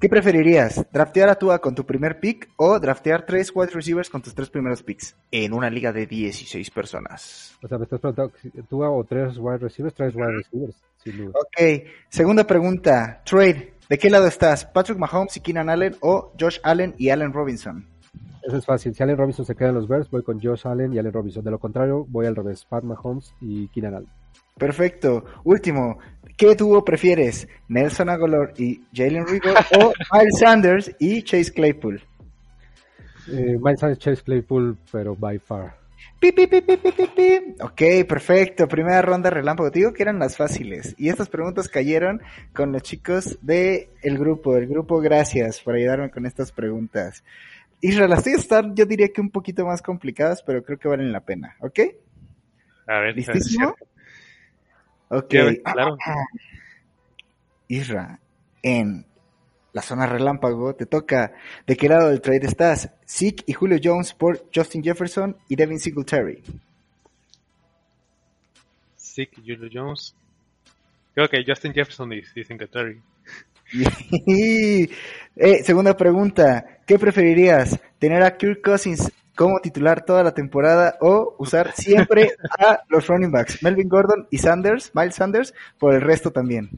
¿Qué 0.00 0.08
preferirías? 0.08 0.86
¿Draftear 0.92 1.28
a 1.28 1.34
Tua 1.34 1.58
con 1.58 1.74
tu 1.74 1.84
primer 1.84 2.20
pick 2.20 2.48
o 2.54 2.78
draftear 2.78 3.26
tres 3.26 3.50
wide 3.52 3.72
receivers 3.72 4.08
con 4.08 4.22
tus 4.22 4.32
tres 4.32 4.48
primeros 4.48 4.80
picks? 4.84 5.16
En 5.32 5.52
una 5.52 5.68
liga 5.70 5.92
de 5.92 6.06
16 6.06 6.70
personas. 6.70 7.58
O 7.64 7.66
sea, 7.66 7.78
me 7.78 7.84
estás 7.84 7.98
preguntando, 7.98 8.32
¿tú 8.70 8.84
o 8.84 9.04
tres 9.04 9.36
wide 9.38 9.58
receivers? 9.58 9.94
Tres 9.96 10.14
wide 10.14 10.36
receivers, 10.36 10.76
sin 11.02 11.16
duda. 11.16 11.32
Ok, 11.40 11.82
segunda 12.08 12.46
pregunta. 12.46 13.22
Trade, 13.24 13.74
¿de 13.88 13.98
qué 13.98 14.08
lado 14.08 14.28
estás? 14.28 14.64
¿Patrick 14.66 14.98
Mahomes 14.98 15.36
y 15.36 15.40
Keenan 15.40 15.68
Allen 15.68 15.96
o 15.98 16.32
Josh 16.38 16.60
Allen 16.62 16.94
y 16.96 17.10
Allen 17.10 17.32
Robinson? 17.32 17.84
Eso 18.42 18.56
es 18.56 18.64
fácil. 18.64 18.94
Si 18.94 19.02
Allen 19.02 19.16
Robinson 19.16 19.44
se 19.44 19.56
queda 19.56 19.70
en 19.70 19.74
los 19.74 19.88
Bears, 19.88 20.08
voy 20.10 20.22
con 20.22 20.40
Josh 20.40 20.64
Allen 20.64 20.92
y 20.92 20.98
Allen 20.98 21.12
Robinson. 21.12 21.42
De 21.42 21.50
lo 21.50 21.58
contrario, 21.58 22.06
voy 22.08 22.26
al 22.26 22.36
revés. 22.36 22.64
Pat 22.64 22.84
Mahomes 22.84 23.34
y 23.40 23.66
Keenan 23.68 23.96
Allen. 23.96 24.08
Perfecto. 24.56 25.24
Último, 25.44 25.98
¿qué 26.36 26.54
dúo 26.54 26.84
prefieres? 26.84 27.48
¿Nelson 27.68 28.08
Aguilar 28.08 28.52
y 28.56 28.82
Jalen 28.92 29.26
Rigor 29.26 29.54
o 29.78 29.92
Miles 30.12 30.38
Sanders 30.38 30.90
y 30.98 31.22
Chase 31.22 31.52
Claypool? 31.52 32.02
Eh, 33.28 33.56
Miles 33.60 33.80
Sanders, 33.80 33.98
Chase 33.98 34.22
Claypool, 34.22 34.76
pero 34.90 35.14
by 35.14 35.38
far. 35.38 35.76
Pi, 36.20 36.32
pi, 36.32 36.48
pi, 36.48 36.60
pi, 36.62 36.76
pi, 36.76 36.90
pi, 36.90 37.06
pi. 37.14 37.54
Ok, 37.60 38.06
perfecto. 38.08 38.66
Primera 38.66 39.00
ronda 39.02 39.30
relámpago. 39.30 39.70
Te 39.70 39.78
digo 39.78 39.92
que 39.92 40.02
eran 40.02 40.18
las 40.18 40.36
fáciles. 40.36 40.96
Y 40.98 41.08
estas 41.08 41.28
preguntas 41.28 41.68
cayeron 41.68 42.20
con 42.52 42.72
los 42.72 42.82
chicos 42.82 43.38
del 43.40 43.88
el 44.02 44.18
grupo. 44.18 44.56
El 44.56 44.66
grupo, 44.66 45.00
gracias 45.00 45.60
por 45.60 45.76
ayudarme 45.76 46.10
con 46.10 46.26
estas 46.26 46.50
preguntas. 46.50 47.22
Israel, 47.80 48.10
las 48.10 48.24
tuyas 48.24 48.40
están, 48.40 48.74
yo 48.74 48.84
diría 48.84 49.08
que 49.08 49.20
un 49.20 49.30
poquito 49.30 49.64
más 49.64 49.80
complicadas, 49.80 50.42
pero 50.42 50.64
creo 50.64 50.78
que 50.78 50.88
valen 50.88 51.12
la 51.12 51.20
pena. 51.20 51.54
¿Ok? 51.60 51.78
A 52.88 52.98
ver, 52.98 53.14
¿Listísimo? 53.14 53.76
Ok. 55.08 55.34
Claro. 55.64 55.96
Isra, 57.68 58.18
en 58.62 59.04
la 59.72 59.82
zona 59.82 60.06
relámpago 60.06 60.74
te 60.74 60.86
toca 60.86 61.32
de 61.66 61.76
qué 61.76 61.88
lado 61.88 62.08
del 62.08 62.20
trade 62.20 62.46
estás. 62.46 62.90
Zeke 63.06 63.44
y 63.46 63.52
Julio 63.52 63.78
Jones 63.82 64.14
por 64.14 64.48
Justin 64.54 64.82
Jefferson 64.82 65.36
y 65.48 65.56
Devin 65.56 65.78
Singletary. 65.78 66.42
Zeke, 68.96 69.40
Julio 69.40 69.68
Jones. 69.72 70.14
Creo 71.14 71.28
que 71.28 71.44
Justin 71.46 71.72
Jefferson 71.72 72.12
y, 72.12 72.22
y 72.34 72.44
Singletary. 72.44 73.02
Eh, 75.40 75.62
segunda 75.62 75.96
pregunta, 75.96 76.80
¿qué 76.84 76.98
preferirías? 76.98 77.78
¿Tener 78.00 78.24
a 78.24 78.36
Kirk 78.36 78.60
Cousins 78.60 79.12
como 79.38 79.60
titular 79.60 80.04
toda 80.04 80.24
la 80.24 80.34
temporada 80.34 80.96
o 81.00 81.36
usar 81.38 81.70
siempre 81.70 82.32
a 82.58 82.80
los 82.88 83.06
running 83.06 83.30
backs, 83.30 83.62
Melvin 83.62 83.88
Gordon 83.88 84.26
y 84.32 84.38
Sanders, 84.38 84.90
Miles 84.96 85.14
Sanders, 85.14 85.54
por 85.78 85.94
el 85.94 86.00
resto 86.00 86.32
también? 86.32 86.70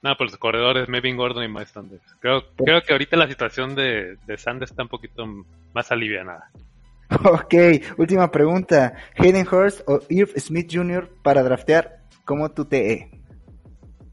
No, 0.00 0.16
por 0.16 0.28
los 0.28 0.38
corredores, 0.38 0.88
Melvin 0.88 1.18
Gordon 1.18 1.44
y 1.44 1.48
Miles 1.48 1.68
Sanders. 1.68 2.02
Creo, 2.20 2.42
creo 2.56 2.80
que 2.80 2.92
ahorita 2.92 3.18
la 3.18 3.28
situación 3.28 3.74
de, 3.74 4.16
de 4.26 4.38
Sanders 4.38 4.70
está 4.70 4.84
un 4.84 4.88
poquito 4.88 5.26
más 5.74 5.92
alivianada. 5.92 6.50
Ok, 7.24 7.54
última 7.98 8.32
pregunta. 8.32 8.94
Hayden 9.16 9.46
Hurst 9.46 9.82
o 9.86 10.00
Irv 10.08 10.30
Smith 10.40 10.68
Jr. 10.72 11.08
para 11.22 11.44
draftear 11.44 12.00
como 12.24 12.50
tu 12.50 12.64
TE. 12.64 13.10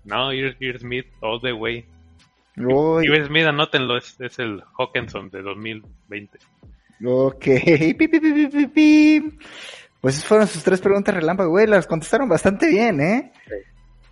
No, 0.03 0.31
Irv, 0.31 0.55
Irv 0.59 0.79
Smith, 0.79 1.07
all 1.21 1.41
the 1.41 1.53
way. 1.53 1.87
Irv 2.55 3.25
Smith, 3.25 3.45
anótenlo, 3.45 3.97
es, 3.97 4.21
es 4.21 4.37
el 4.37 4.61
Hawkinson 4.77 5.31
de 5.31 5.41
2020. 5.41 6.37
Ok, 7.03 7.43
pi, 7.43 7.93
pi, 7.93 8.07
pi, 8.07 8.19
pi, 8.19 8.47
pi, 8.47 8.67
pi. 8.67 9.37
Pues 10.01 10.15
esas 10.15 10.27
fueron 10.27 10.47
sus 10.47 10.63
tres 10.63 10.81
preguntas 10.81 11.15
relámpago, 11.15 11.51
güey, 11.51 11.67
las 11.67 11.87
contestaron 11.87 12.27
bastante 12.27 12.67
bien, 12.67 12.99
¿eh? 12.99 13.31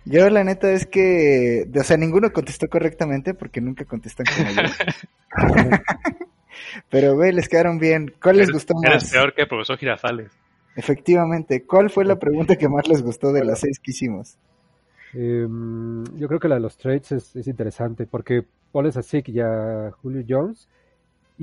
Yo 0.04 0.28
la 0.30 0.42
neta 0.42 0.72
es 0.72 0.86
que, 0.86 1.68
o 1.78 1.84
sea, 1.84 1.96
ninguno 1.96 2.32
contestó 2.32 2.66
correctamente 2.68 3.34
porque 3.34 3.60
nunca 3.60 3.84
contestan 3.84 4.26
como 4.26 4.50
yo. 4.50 4.62
Pero, 6.90 7.14
güey, 7.14 7.32
les 7.32 7.48
quedaron 7.48 7.78
bien. 7.78 8.12
¿Cuál 8.20 8.38
les 8.38 8.50
gustó 8.50 8.74
Eres 8.82 9.04
más? 9.04 9.12
peor 9.12 9.34
que 9.34 9.42
el 9.42 9.48
profesor 9.48 9.78
Girafales. 9.78 10.32
Efectivamente, 10.74 11.64
¿cuál 11.66 11.90
fue 11.90 12.04
la 12.04 12.18
pregunta 12.18 12.56
que 12.56 12.68
más 12.68 12.88
les 12.88 13.02
gustó 13.02 13.32
de 13.32 13.44
las 13.44 13.60
seis 13.60 13.78
que 13.78 13.90
hicimos? 13.90 14.38
Em, 15.12 16.04
yo 16.16 16.26
creo 16.26 16.40
que 16.40 16.48
la 16.48 16.54
de 16.54 16.62
los 16.62 16.76
trades 16.78 17.12
es, 17.12 17.36
es 17.36 17.46
interesante 17.46 18.06
porque 18.06 18.42
pones 18.72 18.96
a 18.96 19.02
Zeke 19.02 19.30
y 19.32 19.40
a 19.40 19.90
Julio 20.00 20.24
Jones 20.26 20.68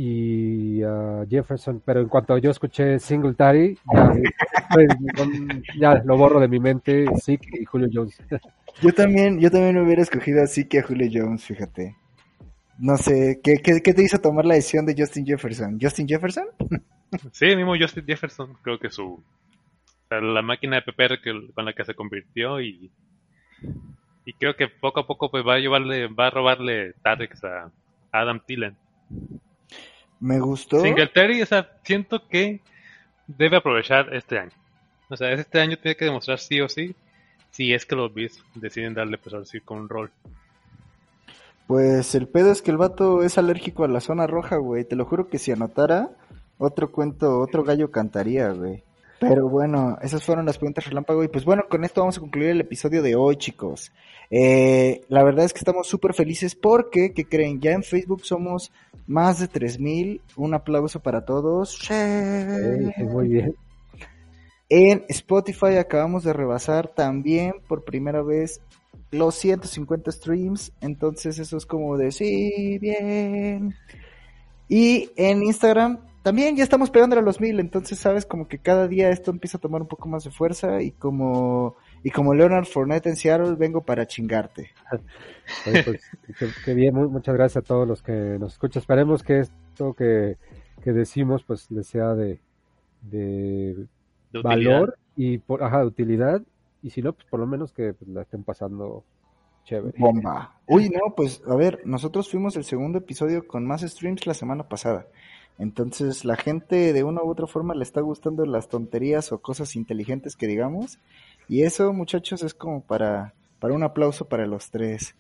y 0.02 0.82
a 0.82 1.26
Jefferson, 1.30 1.82
pero 1.86 2.00
en 2.00 2.08
cuanto 2.08 2.38
yo 2.38 2.52
escuché 2.52 3.00
Singletary, 3.00 3.78
ya, 3.94 4.14
pues, 4.74 4.88
ya 5.78 5.96
lo 6.06 6.16
borro 6.16 6.40
de 6.40 6.48
mi 6.48 6.58
mente, 6.58 7.06
Zeke 7.22 7.60
y 7.60 7.66
Julio 7.66 7.90
Jones. 7.92 8.18
Yo 8.82 8.94
también, 8.94 9.42
yo 9.42 9.52
también 9.52 9.78
hubiera 9.78 10.02
escogido 10.02 10.42
así 10.42 10.66
que 10.66 10.80
a 10.80 10.84
Julio 10.84 11.10
Jones, 11.12 11.44
fíjate. 11.44 11.98
No 12.78 12.96
sé, 12.96 13.42
¿qué, 13.44 13.58
qué, 13.58 13.82
qué 13.82 13.94
te 13.94 14.04
hizo 14.04 14.20
tomar 14.20 14.46
la 14.46 14.54
decisión 14.54 14.86
de 14.86 14.96
Justin 14.98 15.26
Jefferson? 15.26 15.78
¿Justin 15.82 16.08
Jefferson? 16.08 16.46
Sí, 17.34 17.48
mismo 17.56 17.74
Justin 17.78 18.06
Jefferson, 18.06 18.54
creo 18.62 18.80
que 18.80 18.90
su. 18.90 19.22
la 20.12 20.42
máquina 20.44 20.78
de 20.78 20.84
PPR 20.84 21.20
que, 21.22 21.52
con 21.54 21.66
la 21.66 21.74
que 21.74 21.84
se 21.84 21.96
convirtió 21.96 22.62
y. 22.62 22.90
Y 24.24 24.34
creo 24.34 24.56
que 24.56 24.68
poco 24.68 25.02
a 25.02 25.08
poco 25.08 25.30
pues 25.32 25.46
va 25.46 25.56
a 25.56 25.60
llevarle, 25.60 26.08
va 26.08 26.28
a 26.28 26.30
robarle 26.30 26.94
targets 27.02 27.44
a 27.44 27.72
Adam 28.12 28.40
Thielen. 28.46 28.78
Me 30.20 30.40
gustó. 30.40 30.82
Singletary, 30.82 31.42
o 31.42 31.46
sea, 31.46 31.70
siento 31.84 32.28
que 32.28 32.60
debe 33.28 33.58
aprovechar 33.58 34.14
este 34.14 34.40
año. 34.40 34.52
O 35.10 35.18
sea, 35.18 35.32
este 35.32 35.60
año 35.60 35.78
tiene 35.78 35.96
que 35.96 36.06
demostrar 36.06 36.40
sí 36.40 36.62
o 36.62 36.70
sí 36.70 36.96
si 37.52 37.74
es 37.74 37.86
que 37.86 37.96
los 37.96 38.14
Beats 38.14 38.44
deciden 38.56 38.94
darle 38.94 39.18
pues 39.18 39.34
ahora 39.34 39.46
sí 39.46 39.60
con 39.60 39.80
un 39.80 39.90
rol. 39.90 40.12
Pues 41.68 42.16
el 42.16 42.28
pedo 42.28 42.52
es 42.52 42.62
que 42.62 42.72
el 42.72 42.78
vato 42.78 43.24
es 43.24 43.38
alérgico 43.38 43.84
a 43.84 43.88
la 43.88 44.02
zona 44.02 44.28
roja, 44.28 44.58
güey. 44.58 44.86
Te 44.86 44.96
lo 44.96 45.06
juro 45.06 45.30
que 45.30 45.38
si 45.38 45.52
anotara, 45.52 46.10
otro 46.58 46.92
cuento, 46.92 47.40
otro 47.40 47.64
gallo 47.64 47.92
cantaría, 47.92 48.50
güey. 48.50 48.84
Pero 49.20 49.50
bueno, 49.50 49.98
esas 50.02 50.24
fueron 50.24 50.46
las 50.46 50.58
preguntas 50.58 50.86
relámpago. 50.86 51.24
Y 51.24 51.28
pues 51.28 51.44
bueno, 51.44 51.64
con 51.70 51.84
esto 51.84 52.02
vamos 52.02 52.18
a 52.18 52.22
concluir 52.22 52.50
el 52.50 52.62
episodio 52.62 53.02
de 53.02 53.16
hoy, 53.16 53.36
chicos. 53.36 53.92
Eh, 54.32 55.02
la 55.10 55.24
verdad 55.24 55.46
es 55.46 55.54
que 55.54 55.60
estamos 55.60 55.88
súper 55.88 56.14
felices 56.14 56.56
porque, 56.56 57.14
¿qué 57.14 57.26
creen? 57.26 57.60
Ya 57.60 57.72
en 57.72 57.84
Facebook 57.84 58.26
somos 58.26 58.72
más 59.08 59.40
de 59.40 59.48
3000. 59.48 60.22
Un 60.38 60.54
aplauso 60.54 61.02
para 61.02 61.26
todos. 61.26 61.80
Muy 61.90 63.28
bien. 63.28 63.56
En 64.70 65.04
Spotify 65.10 65.78
acabamos 65.78 66.24
de 66.24 66.32
rebasar 66.32 66.88
también 66.88 67.56
por 67.68 67.84
primera 67.84 68.22
vez 68.22 68.62
los 69.12 69.36
150 69.36 70.12
streams. 70.12 70.72
Entonces 70.80 71.40
eso 71.40 71.58
es 71.58 71.66
como 71.66 71.98
de 71.98 72.12
sí, 72.12 72.78
bien. 72.80 73.76
Y 74.70 75.10
en 75.16 75.44
Instagram 75.44 76.09
también 76.24 76.56
ya 76.56 76.64
estamos 76.64 76.90
pegándole 76.90 77.22
a 77.22 77.26
los 77.26 77.40
mil. 77.42 77.60
Entonces 77.60 78.00
sabes 78.00 78.26
como 78.26 78.48
que 78.48 78.60
cada 78.60 78.88
día 78.88 79.10
esto 79.10 79.32
empieza 79.32 79.58
a 79.58 79.62
tomar 79.62 79.82
un 79.82 79.88
poco 79.88 80.08
más 80.08 80.24
de 80.24 80.32
fuerza. 80.32 80.82
Y 80.82 80.92
como, 80.92 81.76
y 82.04 82.12
como 82.12 82.34
Leonard 82.34 82.66
Fournette 82.66 83.08
en 83.08 83.16
Seattle, 83.16 83.56
vengo 83.56 83.82
para 83.82 84.08
chingarte. 84.08 84.72
Oye, 85.68 85.84
pues, 85.84 86.02
qué, 86.38 86.48
qué 86.66 86.74
bien, 86.74 86.94
mu- 86.96 87.10
muchas 87.10 87.36
gracias 87.36 87.64
a 87.64 87.68
todos 87.68 87.88
los 87.88 88.02
que 88.02 88.12
nos 88.40 88.54
escuchan. 88.54 88.82
Esperemos 88.82 89.24
que 89.24 89.40
esto 89.40 89.94
que, 89.94 90.38
que 90.84 90.92
decimos 90.92 91.44
pues 91.44 91.70
les 91.72 91.88
sea 91.88 92.14
de, 92.14 92.40
de 93.02 93.88
valor 94.44 94.98
y 95.16 95.38
por, 95.40 95.64
ajá, 95.64 95.80
de 95.80 95.88
utilidad. 95.88 96.42
Y 96.82 96.92
si 96.92 97.02
no, 97.02 97.14
pues 97.14 97.26
por 97.28 97.40
lo 97.40 97.48
menos 97.48 97.74
que 97.74 97.94
pues, 97.94 98.10
la 98.10 98.22
estén 98.22 98.44
pasando 98.44 99.04
chévere. 99.66 99.98
Bomba. 100.00 100.60
Uy, 100.68 100.90
no, 100.90 101.14
pues 101.16 101.42
a 101.48 101.56
ver, 101.56 101.82
nosotros 101.86 102.30
fuimos 102.30 102.56
el 102.56 102.64
segundo 102.64 103.00
episodio 103.00 103.46
con 103.48 103.66
más 103.66 103.82
streams 103.82 104.26
la 104.28 104.34
semana 104.34 104.68
pasada. 104.70 105.08
Entonces, 105.60 106.24
la 106.26 106.38
gente 106.38 106.94
de 106.94 107.04
una 107.04 107.22
u 107.22 107.30
otra 107.30 107.46
forma 107.46 107.76
le 107.76 107.84
está 107.84 108.02
gustando 108.02 108.46
las 108.46 108.70
tonterías 108.70 109.32
o 109.32 109.40
cosas 109.40 109.76
inteligentes 109.76 110.36
que 110.36 110.48
digamos. 110.48 111.00
Y 111.48 111.64
eso, 111.64 111.92
muchachos, 111.94 112.42
es 112.44 112.54
como 112.54 112.82
para, 112.82 113.34
para 113.60 113.74
un 113.74 113.84
aplauso 113.84 114.26
para 114.26 114.48
los 114.48 114.72
tres. 114.72 115.16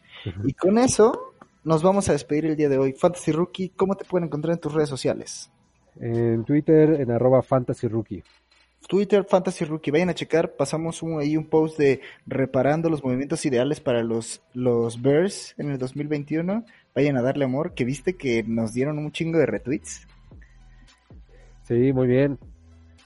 Y 0.46 0.54
con 0.54 0.78
eso, 0.78 1.34
nos 1.64 1.84
vamos 1.84 2.08
a 2.10 2.14
despedir 2.14 2.46
el 2.46 2.56
día 2.56 2.70
de 2.70 2.78
hoy. 2.78 2.94
Fantasy 2.94 3.34
Rookie, 3.34 3.70
¿cómo 3.70 3.96
te 3.96 4.06
pueden 4.06 4.28
encontrar 4.28 4.54
en 4.54 4.62
tus 4.62 4.74
redes 4.74 4.90
sociales? 4.90 5.52
En 6.00 6.46
Twitter, 6.46 7.02
en 7.02 7.12
arroba 7.12 7.42
fantasy 7.42 7.88
rookie. 7.88 8.24
Twitter 8.88 9.26
Fantasy 9.26 9.66
Rookie, 9.66 9.92
vayan 9.92 10.10
a 10.10 10.16
checar, 10.16 10.56
pasamos 10.56 11.04
un, 11.04 11.20
ahí 11.20 11.36
un 11.38 11.46
post 11.46 11.78
de 11.78 12.02
reparando 12.26 12.90
los 12.90 13.04
movimientos 13.04 13.46
ideales 13.46 13.82
para 13.82 14.04
los, 14.04 14.42
los 14.54 15.02
Bears 15.02 15.54
en 15.58 15.70
el 15.70 15.78
2021. 15.78 16.66
Vayan 16.96 17.18
a 17.18 17.22
darle 17.22 17.46
amor, 17.46 17.74
que 17.74 17.86
viste 17.86 18.16
que 18.16 18.44
nos 18.44 18.74
dieron 18.74 18.98
un 18.98 19.12
chingo 19.12 19.38
de 19.38 19.46
retweets. 19.46 20.08
Sí, 21.70 21.94
muy 21.94 22.08
bien. 22.08 22.40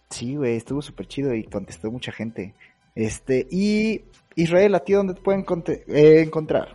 Sí, 0.10 0.38
güey, 0.38 0.56
estuvo 0.56 0.82
súper 0.82 1.06
chido 1.06 1.36
y 1.36 1.44
contestó 1.44 1.92
mucha 1.92 2.14
gente. 2.14 2.56
Este, 2.96 3.46
y 3.52 4.06
Israel, 4.36 4.74
¿a 4.76 4.80
ti 4.80 4.94
dónde 4.94 5.16
te 5.16 5.22
pueden 5.22 5.44
eh, 5.68 6.22
encontrar? 6.22 6.70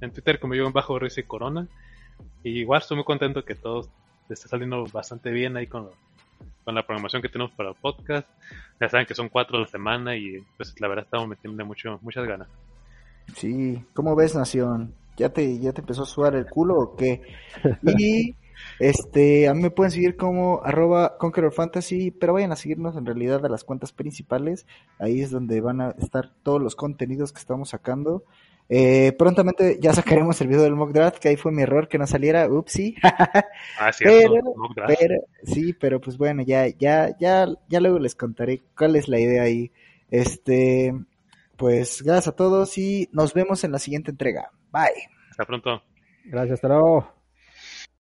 En 0.00 0.12
Twitter 0.12 0.38
como 0.38 0.54
yo 0.54 0.64
en 0.64 0.72
bajo 0.72 0.96
Ruiz 0.96 1.18
y 1.18 1.24
Corona. 1.24 1.66
Y 2.44 2.60
igual 2.60 2.80
estoy 2.80 2.96
muy 2.96 3.04
contento 3.04 3.44
que 3.44 3.56
todo 3.56 3.90
está 4.30 4.46
saliendo 4.46 4.84
bastante 4.92 5.30
bien 5.30 5.56
ahí 5.56 5.66
con, 5.66 5.90
con 6.64 6.76
la 6.76 6.86
programación 6.86 7.22
que 7.22 7.28
tenemos 7.28 7.52
para 7.54 7.70
el 7.70 7.74
podcast. 7.74 8.28
Ya 8.80 8.88
saben 8.88 9.06
que 9.06 9.16
son 9.16 9.28
cuatro 9.30 9.58
a 9.58 9.62
la 9.62 9.66
semana 9.66 10.16
y 10.16 10.38
pues 10.56 10.80
la 10.80 10.86
verdad 10.86 11.06
estamos 11.06 11.26
metiendo 11.26 11.66
mucho, 11.66 11.98
muchas 12.02 12.24
ganas. 12.24 12.46
Sí, 13.34 13.84
¿cómo 13.94 14.14
ves, 14.14 14.36
Nación? 14.36 14.94
¿Ya 15.16 15.28
te, 15.30 15.58
ya 15.58 15.72
te 15.72 15.80
empezó 15.80 16.04
a 16.04 16.06
sudar 16.06 16.36
el 16.36 16.46
culo 16.46 16.78
o 16.78 16.96
qué? 16.96 17.20
Y 17.98 18.36
este, 18.78 19.48
a 19.48 19.54
mí 19.54 19.62
me 19.62 19.70
pueden 19.70 19.90
seguir 19.90 20.16
como 20.16 20.62
arroba 20.64 21.16
Conqueror 21.18 21.52
Fantasy, 21.52 22.10
pero 22.10 22.32
vayan 22.34 22.52
a 22.52 22.56
seguirnos 22.56 22.96
en 22.96 23.06
realidad 23.06 23.44
a 23.44 23.48
las 23.48 23.64
cuentas 23.64 23.92
principales. 23.92 24.66
Ahí 24.98 25.20
es 25.20 25.30
donde 25.30 25.60
van 25.60 25.80
a 25.80 25.90
estar 25.98 26.30
todos 26.42 26.60
los 26.60 26.76
contenidos 26.76 27.32
que 27.32 27.40
estamos 27.40 27.70
sacando. 27.70 28.24
Eh, 28.68 29.12
prontamente 29.18 29.78
ya 29.80 29.92
sacaremos 29.92 30.40
el 30.40 30.48
video 30.48 30.62
del 30.62 30.74
mock 30.74 30.92
draft, 30.92 31.18
que 31.18 31.28
ahí 31.28 31.36
fue 31.36 31.52
mi 31.52 31.62
error 31.62 31.88
que 31.88 31.98
no 31.98 32.06
saliera, 32.06 32.48
upsi. 32.48 32.96
Ah, 33.78 33.90
es 33.90 33.96
cierto, 33.96 34.32
pero, 34.34 34.54
mock 34.56 34.74
draft. 34.74 34.94
pero, 34.98 35.14
sí, 35.42 35.72
pero 35.74 36.00
pues 36.00 36.16
bueno, 36.16 36.42
ya, 36.42 36.68
ya, 36.68 37.16
ya, 37.18 37.46
ya 37.68 37.80
luego 37.80 37.98
les 37.98 38.14
contaré 38.14 38.62
cuál 38.76 38.96
es 38.96 39.08
la 39.08 39.20
idea 39.20 39.42
ahí. 39.42 39.70
Este, 40.10 40.94
pues 41.56 42.02
gracias 42.02 42.28
a 42.28 42.36
todos 42.36 42.76
y 42.78 43.08
nos 43.12 43.34
vemos 43.34 43.64
en 43.64 43.72
la 43.72 43.78
siguiente 43.78 44.10
entrega. 44.10 44.50
Bye. 44.72 45.08
Hasta 45.30 45.44
pronto. 45.44 45.82
Gracias, 46.24 46.54
hasta 46.54 46.68
luego. 46.68 47.13